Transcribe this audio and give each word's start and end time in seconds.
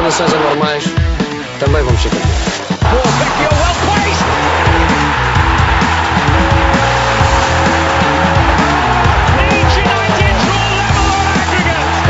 condições 0.00 0.32
anormais, 0.32 0.84
também 1.58 1.82
vamos 1.82 2.00
ser 2.00 2.10
campeões. 2.10 2.58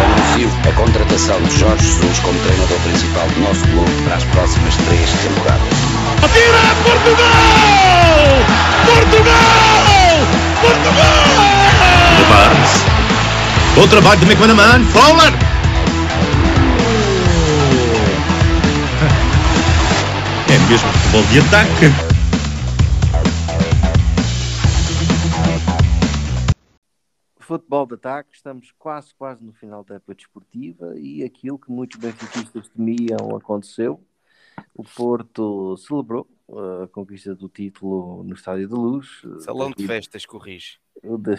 Anuncio 0.04 0.50
a 0.68 0.72
contratação 0.72 1.40
de 1.42 1.58
Jorge 1.58 1.84
Jesus 1.84 2.18
como 2.18 2.38
treinador 2.40 2.78
principal 2.80 3.26
do 3.28 3.40
nosso 3.40 3.62
clube 3.68 4.02
para 4.04 4.16
as 4.16 4.24
próximas 4.24 4.76
três 4.76 5.10
temporadas. 5.10 5.62
Atira 6.22 6.58
Portugal! 6.84 7.28
Portugal! 8.84 9.32
Portugal! 10.60 11.24
De 12.18 12.24
Barnes. 12.24 12.84
Bom 13.76 13.88
trabalho 13.88 14.20
de 14.20 14.26
McManaman. 14.26 14.84
Fowler. 14.84 15.47
É 20.58 20.70
mesmo 20.70 20.88
futebol 20.92 21.22
de 21.32 21.38
ataque. 21.40 21.86
Futebol 27.40 27.86
de 27.86 27.94
ataque, 27.94 28.30
estamos 28.34 28.72
quase, 28.78 29.14
quase 29.14 29.42
no 29.42 29.52
final 29.54 29.82
da 29.82 29.94
época 29.94 30.14
desportiva 30.14 30.98
e 30.98 31.22
aquilo 31.24 31.58
que 31.58 31.70
muitos 31.70 31.98
benfiquistas 31.98 32.68
temiam 32.68 33.34
aconteceu. 33.36 34.04
O 34.74 34.82
Porto 34.84 35.76
celebrou 35.78 36.28
uh, 36.48 36.82
a 36.82 36.88
conquista 36.88 37.34
do 37.34 37.48
título 37.48 38.22
no 38.24 38.34
Estádio 38.34 38.68
de 38.68 38.74
Luz. 38.74 39.22
Salão 39.40 39.68
de 39.70 39.76
David- 39.76 39.86
festas, 39.86 40.26
corrige. 40.26 40.78
O 41.02 41.16
Da- 41.16 41.38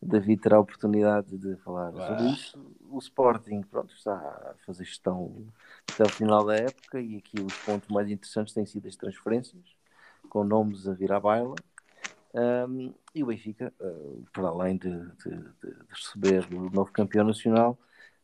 David 0.00 0.40
terá 0.42 0.58
a 0.58 0.60
oportunidade 0.60 1.36
de 1.36 1.56
falar 1.56 1.92
sobre 1.92 2.30
isso. 2.30 2.58
O 2.90 2.98
Sporting 2.98 3.62
pronto, 3.62 3.92
está 3.94 4.12
a 4.14 4.54
fazer 4.66 4.84
gestão 4.84 5.46
até 5.92 6.04
o 6.04 6.08
final 6.08 6.44
da 6.44 6.56
época 6.56 7.00
e 7.00 7.16
aqui 7.16 7.40
os 7.40 7.54
pontos 7.64 7.88
mais 7.88 8.08
interessantes 8.10 8.54
têm 8.54 8.66
sido 8.66 8.86
as 8.88 8.96
transferências, 8.96 9.62
com 10.28 10.44
nomes 10.44 10.86
a 10.88 10.92
vir 10.94 11.12
à 11.12 11.18
baila. 11.20 11.54
Um, 12.34 12.92
e 13.14 13.22
o 13.22 13.26
Benfica, 13.26 13.72
uh, 13.80 14.24
para 14.32 14.48
além 14.48 14.76
de, 14.76 14.90
de- 14.90 15.30
de- 15.62 15.76
receber 15.88 16.46
o 16.52 16.70
novo 16.70 16.92
campeão 16.92 17.24
nacional, 17.26 17.78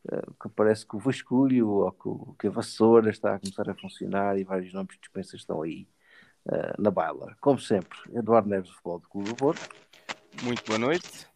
uh, 0.05 0.33
que 0.41 0.47
parece 0.49 0.85
que 0.85 0.95
o 0.95 0.99
Vasculho 0.99 1.67
ou 1.69 1.91
que, 1.91 2.07
o- 2.07 2.35
que 2.39 2.47
a 2.47 2.51
Vassoura 2.51 3.09
está 3.09 3.33
a 3.35 3.39
começar 3.39 3.69
a 3.69 3.73
funcionar 3.75 4.37
e 4.37 4.43
vários 4.43 4.71
nomes 4.73 4.93
de 4.95 5.01
dispensas 5.01 5.41
estão 5.41 5.61
aí 5.63 5.87
uh, 6.45 6.79
na 6.81 6.91
baila. 6.91 7.35
Como 7.41 7.59
sempre, 7.59 7.97
Eduardo 8.13 8.47
Neves 8.47 8.69
do 8.69 8.75
Futebol 8.75 8.99
do 8.99 9.09
Clube 9.09 9.29
do 9.29 9.35
Porto. 9.35 9.69
Muito 10.43 10.63
boa 10.65 10.77
noite. 10.79 11.27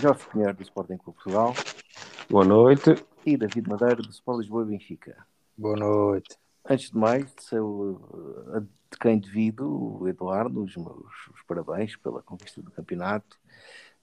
Jorge 0.00 0.24
Pinheiro 0.32 0.54
do 0.54 0.62
Sporting 0.62 0.96
Clube 0.96 1.16
Portugal 1.18 1.52
Boa 2.30 2.44
noite. 2.44 2.94
e 3.26 3.36
David 3.36 3.68
Madeira 3.68 3.96
do 3.96 4.08
Sport 4.10 4.38
Lisboa 4.38 4.62
e 4.64 4.66
Benfica. 4.68 5.26
Boa 5.56 5.76
noite. 5.76 6.36
Antes 6.68 6.90
de 6.90 6.96
mais, 6.96 7.24
uh, 7.52 8.60
de 8.60 8.98
quem 9.00 9.18
devido, 9.18 10.00
o 10.00 10.08
Eduardo, 10.08 10.62
os 10.62 10.76
meus 10.76 11.28
os 11.32 11.42
parabéns 11.46 11.96
pela 11.96 12.22
conquista 12.22 12.62
do 12.62 12.70
campeonato. 12.70 13.36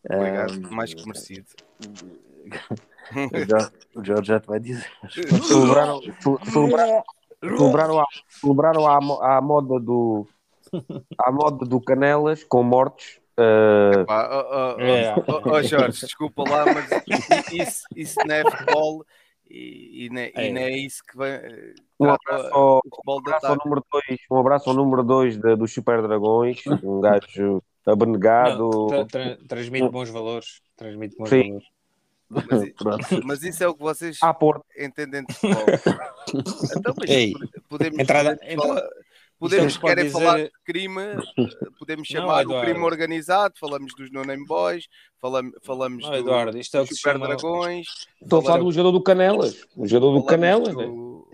Obrigado, 0.09 0.53
Um, 0.53 0.71
mais 0.71 0.93
que 0.93 1.05
merecido. 1.05 1.47
o 3.95 4.03
Jorge- 4.03 4.27
já 4.27 4.39
te 4.39 4.47
vai 4.47 4.59
dizer. 4.59 4.89
Celebraram, 5.47 6.01
ce- 6.01 6.51
celebraram, 6.51 7.03
celebraram, 7.41 7.99
a, 7.99 8.05
celebraram 8.29 8.87
moda 9.41 9.79
do 9.79 10.27
à 11.17 11.31
moda 11.31 11.65
do 11.65 11.81
Canelas 11.81 12.43
com 12.43 12.63
mortes. 12.63 13.19
eh, 13.37 14.03
Pá, 14.05 14.29
ó, 14.31 14.75
ó, 14.75 14.79
É. 14.79 15.13
ó, 15.15 15.41
ó, 15.57 15.61
Jorge, 15.63 16.01
desculpa 16.05 16.43
lá, 16.49 16.65
mas 16.65 17.51
isso, 17.51 17.83
isso 17.95 18.19
não 18.25 18.35
é 18.35 18.43
futebol 18.49 19.05
e, 19.51 20.05
e, 20.05 20.09
não, 20.09 20.21
é, 20.21 20.31
e 20.47 20.51
não 20.53 20.61
é 20.61 20.71
isso 20.71 21.03
que 21.03 21.17
vem. 21.17 21.29
eh, 21.29 21.73
um 21.99 22.09
abraço 22.09 22.47
ao, 22.53 22.81
um 23.07 23.17
abraço 23.19 23.45
ao 23.47 23.57
número 23.63 23.85
2 23.91 24.19
um 24.31 24.37
abraço 24.37 24.69
ao 24.69 24.75
número 24.75 25.03
2 25.03 25.37
dos 25.57 25.73
Super 25.73 26.01
Dragões, 26.01 26.61
um 26.83 26.99
gajo 27.01 27.61
abnegado. 27.85 28.69
Não, 28.69 28.87
tra- 28.87 29.05
tra- 29.05 29.37
transmite 29.47 29.89
bons 29.89 30.09
valores. 30.09 30.61
Transmite 30.75 31.15
bons 31.17 31.29
Sim. 31.29 31.43
valores. 31.43 31.67
Mas, 32.29 32.43
mas 33.25 33.43
isso 33.43 33.63
é 33.63 33.67
o 33.67 33.73
que 33.75 33.81
vocês 33.81 34.17
porta. 34.39 34.65
entendem 34.79 35.23
de 35.25 35.33
futebol. 35.33 35.65
Então, 36.77 36.93
mas 36.97 37.09
Ei, 37.09 37.33
podemos, 37.67 37.99
entrada- 37.99 38.37
podemos, 38.37 38.53
entrada- 38.53 38.79
falar- 38.81 38.89
podemos 39.49 39.75
é 39.75 39.77
o 39.77 39.81
querer 39.81 40.11
pode 40.11 40.23
falar 40.25 40.37
dizer- 40.37 40.51
de 40.51 40.63
crime, 40.63 41.01
podemos 41.79 42.09
Não, 42.09 42.21
chamar 42.21 42.37
o 42.37 42.41
Eduardo. 42.41 42.71
crime 42.71 42.85
organizado, 42.85 43.53
falamos 43.59 43.93
dos 43.95 44.11
No 44.11 44.23
Name 44.23 44.45
Boys, 44.45 44.85
falamos, 45.19 45.53
falamos 45.63 46.03
Não, 46.03 46.11
do- 46.11 46.17
Eduardo, 46.17 46.57
isto 46.57 46.77
é 46.77 46.79
o 46.79 46.83
dos 46.83 46.89
que 46.89 46.95
se 46.95 47.01
Super 47.01 47.13
chama- 47.13 47.27
Dragões, 47.27 47.87
Estou 48.21 48.39
a 48.39 48.43
falar 48.43 48.57
do 48.59 48.71
jogador 48.71 48.91
do 48.91 49.01
Canelas. 49.03 49.65
O 49.75 49.87
jogador 49.87 50.13
do 50.19 50.25
Canelas. 50.25 50.75
né? 50.75 50.85
do- 50.85 51.27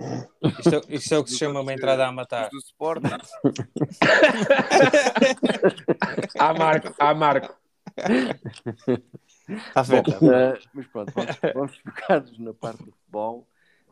Isto, 0.59 0.75
é- 0.75 0.81
isto 0.95 1.13
é 1.13 1.17
o 1.17 1.23
que 1.23 1.31
se 1.31 1.37
chama 1.37 1.59
uma 1.61 1.73
entrada 1.73 2.05
a 2.07 2.11
matar. 2.11 2.49
do 2.49 2.57
Sporting. 2.59 3.07
Há 6.39 6.53
Marco, 6.53 6.93
há 6.99 7.13
Marco. 7.13 7.55
Está 9.49 9.83
feito. 9.83 10.11
Uh, 10.11 10.57
mas 10.73 10.87
pronto, 10.87 11.13
vamos, 11.15 11.35
vamos 11.53 11.77
focados 11.77 12.39
na 12.39 12.53
parte 12.53 12.83
do 12.83 12.91
futebol. 12.91 13.46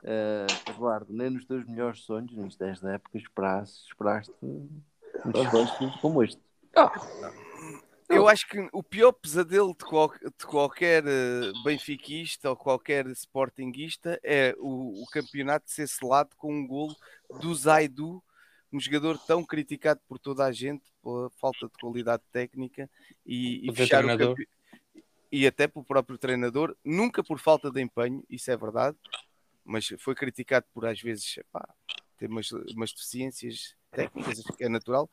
Uh, 0.08 0.70
Eduardo, 0.72 1.12
nem 1.12 1.32
nos 1.32 1.46
teus 1.46 1.66
melhores 1.66 2.02
sonhos, 2.02 2.32
nos 2.36 2.56
10 2.56 2.80
da 2.80 2.94
época, 2.94 3.18
esperaste, 3.18 3.88
esperaste 3.88 4.32
um 4.44 4.70
desfecho 5.32 6.00
como 6.00 6.22
este. 6.24 6.40
Eu 8.08 8.28
acho 8.28 8.48
que 8.48 8.70
o 8.72 8.84
pior 8.84 9.12
pesadelo 9.14 9.70
de, 9.76 9.84
qual- 9.84 10.14
de 10.14 10.46
qualquer 10.46 11.04
eh, 11.08 11.52
benfiquista 11.64 12.52
ou 12.52 12.56
qualquer 12.56 13.08
sportinguista 13.08 14.20
é 14.24 14.54
o, 14.60 15.02
o 15.02 15.06
campeonato 15.08 15.72
ser 15.72 15.88
selado 15.88 16.36
com 16.38 16.54
um 16.54 16.68
golo 16.68 16.96
do 17.42 17.56
Zaidu, 17.56 18.24
um 18.72 18.80
jogador 18.80 19.18
tão 19.18 19.44
criticado 19.44 20.00
por 20.08 20.20
toda 20.20 20.46
a 20.46 20.52
gente 20.52 20.84
pela 21.02 21.32
falta 21.32 21.66
de 21.66 21.74
qualidade 21.82 22.22
técnica 22.32 22.88
e, 23.26 23.66
e 23.66 23.72
O 23.72 23.74
fechar 23.74 23.98
o 24.06 24.08
treinador. 24.08 24.36
campe- 24.36 24.50
e 25.32 25.48
até 25.48 25.68
pelo 25.68 25.84
próprio 25.84 26.18
treinador, 26.18 26.78
nunca 26.86 27.24
por 27.24 27.40
falta 27.40 27.72
de 27.72 27.82
empenho, 27.82 28.24
isso 28.30 28.52
é 28.52 28.56
verdade, 28.56 28.96
mas 29.66 29.88
foi 29.98 30.14
criticado 30.14 30.66
por 30.74 30.86
às 30.86 31.02
vezes 31.02 31.40
pá, 31.52 31.68
ter 32.18 32.30
umas, 32.30 32.52
umas 32.52 32.94
deficiências 32.94 33.76
técnicas, 33.92 34.40
acho 34.40 34.54
que 34.54 34.64
é 34.64 34.70
natural, 34.70 35.10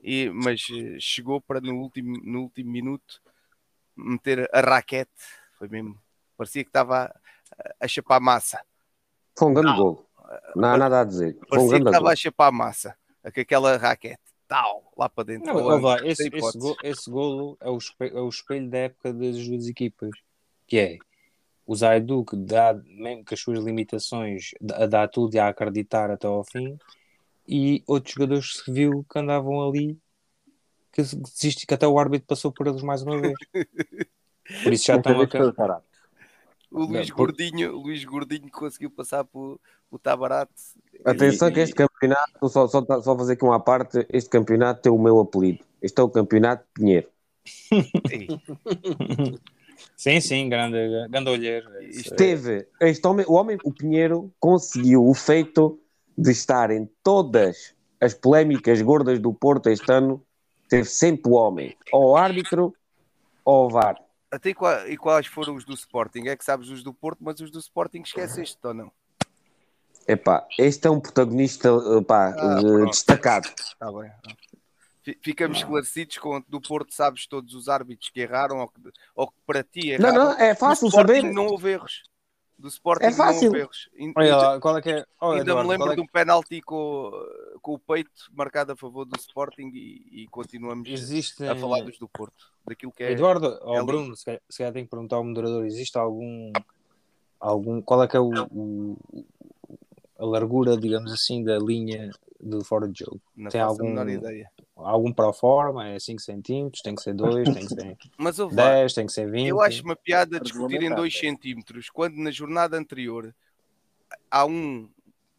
e, 0.00 0.30
mas 0.30 0.64
eh, 0.70 0.96
chegou 1.00 1.40
para 1.40 1.60
no 1.60 1.74
último, 1.74 2.16
no 2.22 2.42
último 2.42 2.70
minuto 2.70 3.20
meter 3.96 4.48
a 4.52 4.60
raquete, 4.60 5.10
foi 5.58 5.68
mesmo, 5.68 6.00
parecia 6.36 6.62
que 6.62 6.70
estava 6.70 7.06
a, 7.58 7.84
a 7.84 7.88
chapar 7.88 8.20
massa, 8.20 8.62
Foi 9.36 9.48
um 9.48 9.54
grande 9.54 9.76
gol. 9.76 10.08
Não 10.54 10.68
há 10.68 10.76
nada 10.76 11.00
a 11.00 11.04
dizer. 11.04 11.34
Foi 11.34 11.42
um 11.42 11.48
parecia 11.48 11.62
que 11.62 11.68
grande 11.68 11.88
estava 11.88 12.04
gol. 12.04 12.12
a 12.12 12.16
chapar 12.16 12.52
massa, 12.52 12.96
com 13.22 13.40
aquela 13.40 13.76
raquete, 13.76 14.22
tal, 14.46 14.92
lá 14.96 15.08
para 15.08 15.24
dentro. 15.24 15.52
Não, 15.52 15.96
esse, 16.06 16.28
esse, 16.28 16.58
golo, 16.58 16.76
esse 16.82 17.10
golo 17.10 17.56
é 17.60 17.68
o, 17.68 17.76
espelho, 17.76 18.18
é 18.18 18.20
o 18.20 18.28
espelho 18.28 18.70
da 18.70 18.78
época 18.78 19.12
das 19.12 19.46
duas 19.46 19.66
equipas, 19.66 20.10
que 20.66 20.78
é 20.78 20.98
o 21.68 21.76
Zaidu 21.76 22.24
que 22.24 22.34
dá, 22.34 22.72
mesmo 22.86 23.26
com 23.26 23.34
as 23.34 23.40
suas 23.40 23.62
limitações, 23.62 24.52
dá, 24.58 24.86
dá 24.86 25.06
tudo 25.06 25.34
e 25.34 25.38
a 25.38 25.48
acreditar 25.48 26.10
até 26.10 26.26
ao 26.26 26.42
fim, 26.42 26.78
e 27.46 27.84
outros 27.86 28.14
jogadores 28.14 28.52
que 28.52 28.64
se 28.64 28.72
viu 28.72 29.04
que 29.04 29.18
andavam 29.18 29.68
ali 29.68 29.98
que 30.90 31.02
desiste, 31.02 31.66
que 31.66 31.74
até 31.74 31.86
o 31.86 31.98
árbitro 31.98 32.26
passou 32.26 32.50
por 32.50 32.66
eles 32.66 32.82
mais 32.82 33.02
uma 33.02 33.20
vez. 33.20 33.34
Por 34.64 34.72
isso 34.72 34.86
já 34.86 34.96
estão 34.96 35.20
a 35.20 35.82
o 36.70 36.84
Luís 36.84 37.10
Não, 37.10 37.16
Gordinho, 37.16 37.76
o 37.76 37.82
Luís 37.82 38.02
Gordinho 38.02 38.50
conseguiu 38.50 38.90
passar 38.90 39.24
por 39.24 39.60
o 39.90 39.98
Tabarate. 39.98 40.54
Atenção 41.04 41.50
E- 41.50 41.52
que 41.52 41.60
este 41.60 41.74
campeonato, 41.74 42.48
só, 42.48 42.66
só, 42.66 42.82
só 43.02 43.16
fazer 43.16 43.34
aqui 43.34 43.44
uma 43.44 43.60
parte, 43.60 44.06
este 44.08 44.30
campeonato 44.30 44.80
tem 44.80 44.90
o 44.90 44.98
meu 44.98 45.20
apelido. 45.20 45.62
Este 45.82 46.00
é 46.00 46.02
o 46.02 46.08
campeonato 46.08 46.64
Pinheiro. 46.72 47.10
Sim, 49.96 50.20
sim, 50.20 50.48
grande, 50.48 50.76
grande 51.08 51.30
olheiro. 51.30 51.82
Isto 51.82 52.14
Teve, 52.14 52.66
este 52.80 53.06
homem, 53.06 53.24
o 53.28 53.34
homem, 53.34 53.58
o 53.64 53.72
Pinheiro, 53.72 54.32
conseguiu 54.38 55.06
o 55.06 55.14
feito 55.14 55.78
de 56.16 56.30
estar 56.30 56.70
em 56.70 56.88
todas 57.02 57.74
as 58.00 58.14
polémicas 58.14 58.80
gordas 58.80 59.18
do 59.18 59.32
Porto 59.32 59.68
este 59.68 59.90
ano, 59.90 60.24
teve 60.68 60.84
sempre 60.84 61.30
o 61.30 61.34
homem, 61.34 61.76
ou 61.92 62.16
árbitro, 62.16 62.74
ou 63.44 63.64
ao 63.64 63.70
VAR. 63.70 64.00
Até 64.30 64.50
e 64.50 64.54
qua- 64.54 64.86
e 64.88 64.96
quais 64.96 65.26
foram 65.26 65.54
os 65.56 65.64
do 65.64 65.72
Sporting? 65.74 66.28
É 66.28 66.36
que 66.36 66.44
sabes 66.44 66.68
os 66.68 66.82
do 66.82 66.92
Porto, 66.92 67.18
mas 67.22 67.40
os 67.40 67.50
do 67.50 67.58
Sporting 67.58 68.02
esqueceste 68.02 68.58
ou 68.62 68.74
não? 68.74 68.92
Epá, 70.06 70.46
este 70.58 70.86
é 70.86 70.90
um 70.90 71.00
protagonista 71.00 71.68
epá, 71.98 72.34
Ah, 72.36 72.60
eh, 72.60 72.86
destacado. 72.86 73.48
Está 73.58 73.92
bem. 73.92 74.10
Fi- 75.12 75.18
Ficamos 75.22 75.58
esclarecidos 75.58 76.18
com 76.18 76.42
do 76.48 76.60
Porto, 76.60 76.92
sabes 76.94 77.26
todos 77.26 77.54
os 77.54 77.68
árbitros 77.68 78.10
que 78.10 78.20
erraram 78.20 78.58
ou 78.58 78.68
que, 78.68 78.80
ou 79.14 79.28
que 79.28 79.36
para 79.46 79.62
ti 79.62 79.96
Não, 79.98 80.08
erraram. 80.10 80.24
não, 80.24 80.32
é 80.38 80.54
fácil 80.54 80.90
saber. 80.90 81.22
não 81.22 81.46
houve 81.46 81.70
erros. 81.70 82.02
Do 82.58 82.66
Sporting 82.66 83.04
É 83.06 83.12
fácil. 83.12 83.42
não 83.42 83.48
houve 83.48 83.58
erros. 83.60 83.88
Olha 84.16 84.36
lá, 84.36 84.60
qual 84.60 84.76
é 84.76 84.82
que 84.82 84.90
é? 84.90 85.06
Oh, 85.20 85.30
Ainda 85.30 85.42
Eduardo, 85.42 85.62
me 85.62 85.70
lembro 85.70 85.86
é 85.86 85.90
de 85.90 85.96
que- 85.96 86.02
um 86.02 86.06
penalti 86.12 86.60
com, 86.60 87.12
com 87.62 87.74
o 87.74 87.78
peito 87.78 88.10
marcado 88.32 88.72
a 88.72 88.76
favor 88.76 89.04
do 89.04 89.16
Sporting 89.16 89.70
e, 89.72 90.22
e 90.24 90.26
continuamos 90.28 90.88
Existe. 90.88 91.44
a 91.46 91.54
falar 91.54 91.82
dos 91.84 91.98
do 91.98 92.08
Porto. 92.08 92.52
Daquilo 92.66 92.90
que 92.92 93.04
é. 93.04 93.12
Eduardo, 93.12 93.56
ou 93.62 93.76
é 93.76 93.82
Bruno, 93.84 94.16
se 94.16 94.24
calhar, 94.24 94.40
se 94.48 94.58
calhar 94.58 94.72
tem 94.72 94.84
que 94.84 94.90
perguntar 94.90 95.16
ao 95.16 95.24
moderador: 95.24 95.64
existe 95.66 95.96
algum. 95.96 96.52
algum 97.40 97.80
qual 97.80 98.02
é 98.02 98.08
que 98.08 98.16
é 98.16 98.20
o, 98.20 98.28
o- 98.50 98.96
a 100.18 100.24
largura, 100.26 100.76
digamos 100.76 101.12
assim, 101.12 101.42
da 101.44 101.58
linha 101.58 102.10
do 102.40 102.64
fora 102.64 102.88
de 102.88 103.00
jogo? 103.04 103.20
Não 103.36 103.50
Tem 103.50 103.60
algum- 103.60 103.88
menor 103.88 104.08
ideia. 104.08 104.50
Algum 104.76 105.12
pro 105.12 105.32
forma? 105.32 105.88
É 105.88 105.98
5 105.98 106.20
centímetros? 106.20 106.82
Tem 106.82 106.94
que 106.94 107.02
ser 107.02 107.12
2? 107.14 107.44
Tem 107.52 107.66
que 107.66 107.74
ser 107.74 107.96
Mas 108.18 108.38
houve 108.38 108.54
lá, 108.56 108.64
10? 108.74 108.94
Tem 108.94 109.06
que 109.06 109.12
ser 109.12 109.30
20? 109.30 109.48
eu 109.48 109.60
acho 109.60 109.82
uma 109.82 109.96
piada 109.96 110.38
discutirem 110.40 110.88
Regulamentar. 110.88 110.98
2 110.98 111.18
centímetros, 111.18 111.90
quando 111.90 112.16
na 112.16 112.30
jornada 112.30 112.76
anterior 112.76 113.34
há 114.30 114.44
um 114.44 114.88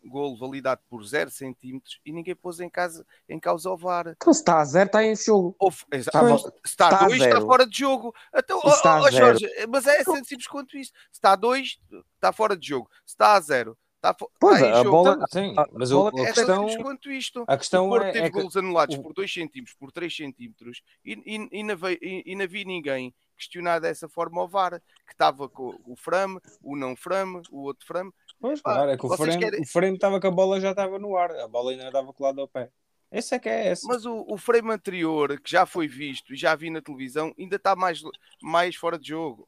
golo 0.05 0.37
validado 0.37 0.81
por 0.89 1.03
0 1.05 1.29
centímetros 1.29 1.99
e 2.05 2.11
ninguém 2.11 2.33
pôs 2.35 2.59
em, 2.61 2.69
casa, 2.69 3.05
em 3.27 3.37
causa 3.39 3.69
o 3.69 3.77
VAR. 3.77 4.07
Então, 4.15 4.33
se 4.33 4.39
está 4.39 4.59
a 4.59 4.65
zero, 4.65 4.87
está 4.87 5.03
em 5.03 5.15
jogo. 5.15 5.55
Ou, 5.59 5.69
f- 5.71 5.85
exa- 5.91 6.09
Está- 6.13 6.37
se 6.37 6.51
está 6.65 6.87
a 6.87 7.07
2, 7.07 7.21
está 7.21 7.41
fora 7.41 7.67
de 7.67 7.77
jogo. 7.77 8.13
Então, 8.33 8.61
Se 8.61 8.87
ó, 8.87 9.01
zero. 9.09 9.11
Jorge, 9.39 9.49
mas 9.69 9.85
é 9.87 10.03
tão 10.03 10.15
simples 10.23 10.47
quanto 10.47 10.77
isso. 10.77 10.91
Se 11.11 11.17
está 11.19 11.33
a 11.33 11.35
2, 11.35 11.79
está 12.15 12.31
fora 12.31 12.55
de 12.57 12.67
jogo. 12.67 12.89
Se 13.05 13.13
está 13.13 13.33
a 13.35 13.39
0, 13.41 13.77
fo- 14.17 14.31
Pois, 14.39 14.61
em 14.61 14.71
a 14.71 14.83
jogo. 14.83 14.91
bola- 14.91 15.25
Sim, 15.29 15.53
a 15.57 15.67
mas 15.73 15.91
bola 15.91 16.11
o, 16.13 16.19
a 16.19 16.21
é 16.27 16.33
tão 16.33 16.65
questão, 16.65 16.83
quanto 16.83 17.11
isto. 17.11 17.43
a 17.47 17.53
O 17.53 17.57
questão 17.57 17.89
Porto 17.89 18.05
é, 18.05 18.11
teve 18.11 18.25
é 18.27 18.29
que 18.31 18.37
golos 18.37 18.55
anulados 18.57 18.95
o- 18.97 19.01
por 19.03 19.13
2 19.13 19.31
centímetros, 19.33 19.75
por 19.77 19.91
3 19.91 20.15
centímetros 20.15 20.81
e, 21.03 21.13
e, 21.25 21.59
e, 21.59 21.63
não 21.63 21.75
veio- 21.77 21.99
e- 22.01 22.23
e 22.25 22.35
não 22.35 22.47
vi 22.47 22.63
ninguém 22.65 23.13
questionar 23.37 23.79
dessa 23.79 24.07
forma 24.09 24.41
o 24.43 24.47
VAR, 24.47 24.81
que 25.05 25.13
estava 25.13 25.47
com 25.47 25.73
o 25.85 25.95
frame, 25.95 26.39
o 26.61 26.75
não 26.75 26.95
frame, 26.95 27.41
o 27.51 27.63
outro 27.63 27.85
frame. 27.85 28.11
Pois, 28.39 28.61
Pá, 28.61 28.73
claro, 28.73 28.91
é 28.91 28.97
que 28.97 29.05
o 29.05 29.15
frame, 29.17 29.37
querem- 29.39 29.61
o 29.61 29.65
frame 29.65 29.95
estava 29.95 30.19
que 30.19 30.27
a 30.27 30.31
bola 30.31 30.59
já 30.59 30.71
estava 30.71 30.97
no 30.99 31.15
ar, 31.17 31.31
a 31.31 31.47
bola 31.47 31.71
ainda 31.71 31.87
estava 31.87 32.11
colada 32.13 32.41
ao 32.41 32.47
pé. 32.47 32.69
Esse 33.11 33.35
é 33.35 33.39
que 33.39 33.49
é 33.49 33.71
esse. 33.71 33.87
Mas 33.87 34.05
o, 34.05 34.23
o 34.29 34.37
frame 34.37 34.71
anterior, 34.71 35.39
que 35.41 35.49
já 35.51 35.65
foi 35.65 35.87
visto 35.87 36.33
e 36.33 36.37
já 36.37 36.53
vi 36.55 36.69
na 36.69 36.81
televisão, 36.81 37.33
ainda 37.39 37.55
está 37.55 37.75
mais, 37.75 38.01
mais 38.41 38.75
fora 38.75 38.99
de 38.99 39.07
jogo. 39.09 39.47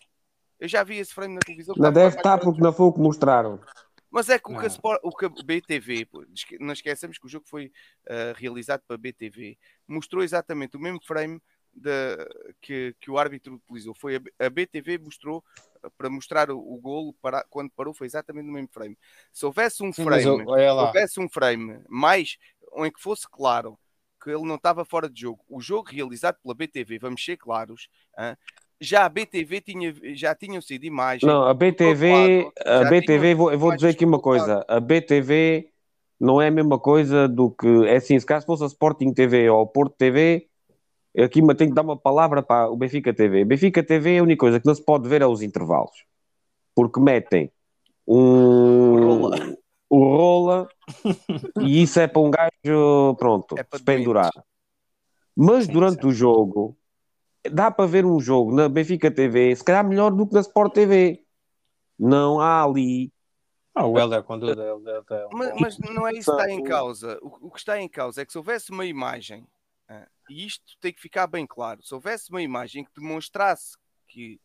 Eu 0.59 0.67
já 0.67 0.83
vi 0.83 0.97
esse 0.97 1.13
frame 1.13 1.35
na 1.35 1.39
televisão. 1.41 1.75
Não 1.77 1.91
deve 1.91 1.99
mais 2.05 2.15
estar 2.15 2.37
porque 2.39 2.61
não 2.61 2.71
foi 2.73 2.85
o 2.87 2.93
que 2.93 2.99
mostraram. 2.99 3.59
Mas 4.11 4.29
é 4.29 4.37
que 4.37 4.51
o 4.51 4.55
que. 4.57 4.65
Sport- 4.67 4.99
o 5.03 5.11
que 5.15 5.25
a 5.25 5.29
BTV, 5.29 6.05
pô, 6.05 6.25
não 6.59 6.73
esquecemos 6.73 7.17
que 7.17 7.25
o 7.25 7.29
jogo 7.29 7.45
foi 7.47 7.71
ah, 8.07 8.33
realizado 8.35 8.83
para 8.87 8.97
BTV, 8.97 9.57
mostrou 9.87 10.23
exatamente 10.23 10.75
o 10.77 10.79
mesmo 10.79 10.99
frame 11.03 11.41
da- 11.73 12.17
que, 12.61 12.93
que 12.99 13.09
o 13.09 13.17
árbitro 13.17 13.55
utilizou. 13.55 13.95
Foi 13.95 14.17
a, 14.17 14.45
a 14.45 14.49
BTV 14.49 14.97
mostrou 14.97 15.43
ah, 15.83 15.89
para 15.97 16.09
mostrar 16.09 16.51
o, 16.51 16.57
o 16.59 16.77
golo 16.79 17.13
para, 17.21 17.43
quando 17.49 17.71
parou, 17.71 17.93
foi 17.93 18.07
exatamente 18.07 18.45
no 18.45 18.53
mesmo 18.53 18.69
frame. 18.71 18.97
Se 19.31 19.45
houvesse 19.45 19.81
um 19.83 19.93
Sim, 19.93 20.03
frame, 20.03 20.43
eu- 20.47 20.47
houvesse 20.75 21.19
um 21.19 21.29
frame 21.29 21.81
mais 21.89 22.37
em 22.77 22.91
que 22.91 23.01
fosse 23.01 23.27
claro 23.29 23.79
que 24.21 24.29
ele 24.29 24.45
não 24.45 24.55
estava 24.55 24.85
fora 24.85 25.09
de 25.09 25.19
jogo, 25.21 25.43
o 25.49 25.59
jogo 25.59 25.89
realizado 25.89 26.37
pela 26.43 26.53
BTV, 26.53 26.99
vamos 26.99 27.23
ser 27.25 27.37
claros, 27.37 27.89
hã, 28.17 28.37
já 28.81 29.05
a 29.05 29.09
BTV 29.09 29.61
tinha, 29.61 29.93
já 30.15 30.33
tinham 30.33 30.59
sido 30.59 30.85
imagens. 30.85 31.31
Não, 31.31 31.43
a 31.43 31.53
BTV, 31.53 32.51
a 32.65 32.83
BTV, 32.85 33.35
vou, 33.35 33.51
eu 33.51 33.59
vou 33.59 33.75
dizer 33.75 33.89
aqui 33.89 34.03
uma 34.03 34.19
coisa: 34.19 34.65
a 34.67 34.79
BTV 34.79 35.69
não 36.19 36.41
é 36.41 36.47
a 36.47 36.51
mesma 36.51 36.79
coisa 36.79 37.27
do 37.27 37.51
que. 37.51 37.67
É 37.85 37.97
assim, 37.97 38.19
se 38.19 38.25
caso 38.25 38.47
fosse 38.47 38.63
a 38.63 38.67
Sporting 38.67 39.13
TV 39.13 39.47
ou 39.51 39.61
a 39.61 39.67
Porto 39.67 39.95
TV, 39.95 40.47
aqui 41.15 41.43
me 41.43 41.53
tenho 41.53 41.69
que 41.69 41.75
dar 41.75 41.83
uma 41.83 41.95
palavra 41.95 42.41
para 42.41 42.71
o 42.71 42.75
Benfica 42.75 43.13
TV. 43.13 43.45
Benfica 43.45 43.83
TV, 43.83 44.17
a 44.17 44.23
única 44.23 44.39
coisa 44.39 44.59
que 44.59 44.65
não 44.65 44.73
se 44.73 44.83
pode 44.83 45.07
ver 45.07 45.21
é 45.21 45.27
os 45.27 45.43
intervalos, 45.43 46.05
porque 46.73 46.99
metem 46.99 47.51
um. 48.07 49.05
Rola. 49.05 49.57
O 49.93 50.05
rola, 50.05 50.69
e 51.59 51.81
isso 51.81 51.99
é 51.99 52.07
para 52.07 52.21
um 52.21 52.31
gajo, 52.31 53.13
pronto, 53.19 53.57
É 53.59 53.77
se 53.77 53.83
pendurar. 53.83 54.31
Mas 55.35 55.67
durante 55.67 56.07
o 56.07 56.13
jogo, 56.13 56.77
dá 57.49 57.71
para 57.71 57.85
ver 57.85 58.05
um 58.05 58.19
jogo 58.19 58.53
na 58.53 58.69
Benfica 58.69 59.09
TV, 59.09 59.55
se 59.55 59.63
calhar 59.63 59.87
melhor 59.87 60.11
do 60.11 60.27
que 60.27 60.33
na 60.33 60.41
Sport 60.41 60.73
TV. 60.73 61.23
Não 61.97 62.39
há 62.39 62.63
ali. 62.63 63.11
Ah, 63.73 63.85
o 63.85 63.97
Helder 63.97 64.23
quando 64.23 64.43
o 64.43 64.49
Helder 64.49 65.03
é 65.09 65.27
Mas, 65.31 65.59
mas 65.59 65.79
não 65.79 66.07
é 66.07 66.11
isso 66.11 66.31
que 66.31 66.41
está 66.41 66.51
em 66.51 66.63
causa. 66.63 67.17
O, 67.21 67.47
o 67.47 67.51
que 67.51 67.59
está 67.59 67.79
em 67.79 67.87
causa 67.87 68.21
é 68.21 68.25
que 68.25 68.31
se 68.31 68.37
houvesse 68.37 68.71
uma 68.71 68.85
imagem, 68.85 69.47
ah, 69.87 70.07
e 70.29 70.45
isto 70.45 70.77
tem 70.79 70.91
que 70.91 71.01
ficar 71.01 71.27
bem 71.27 71.45
claro, 71.45 71.83
se 71.83 71.93
houvesse 71.93 72.29
uma 72.29 72.41
imagem 72.41 72.83
que 72.83 72.91
demonstrasse 72.95 73.77
que 74.07 74.39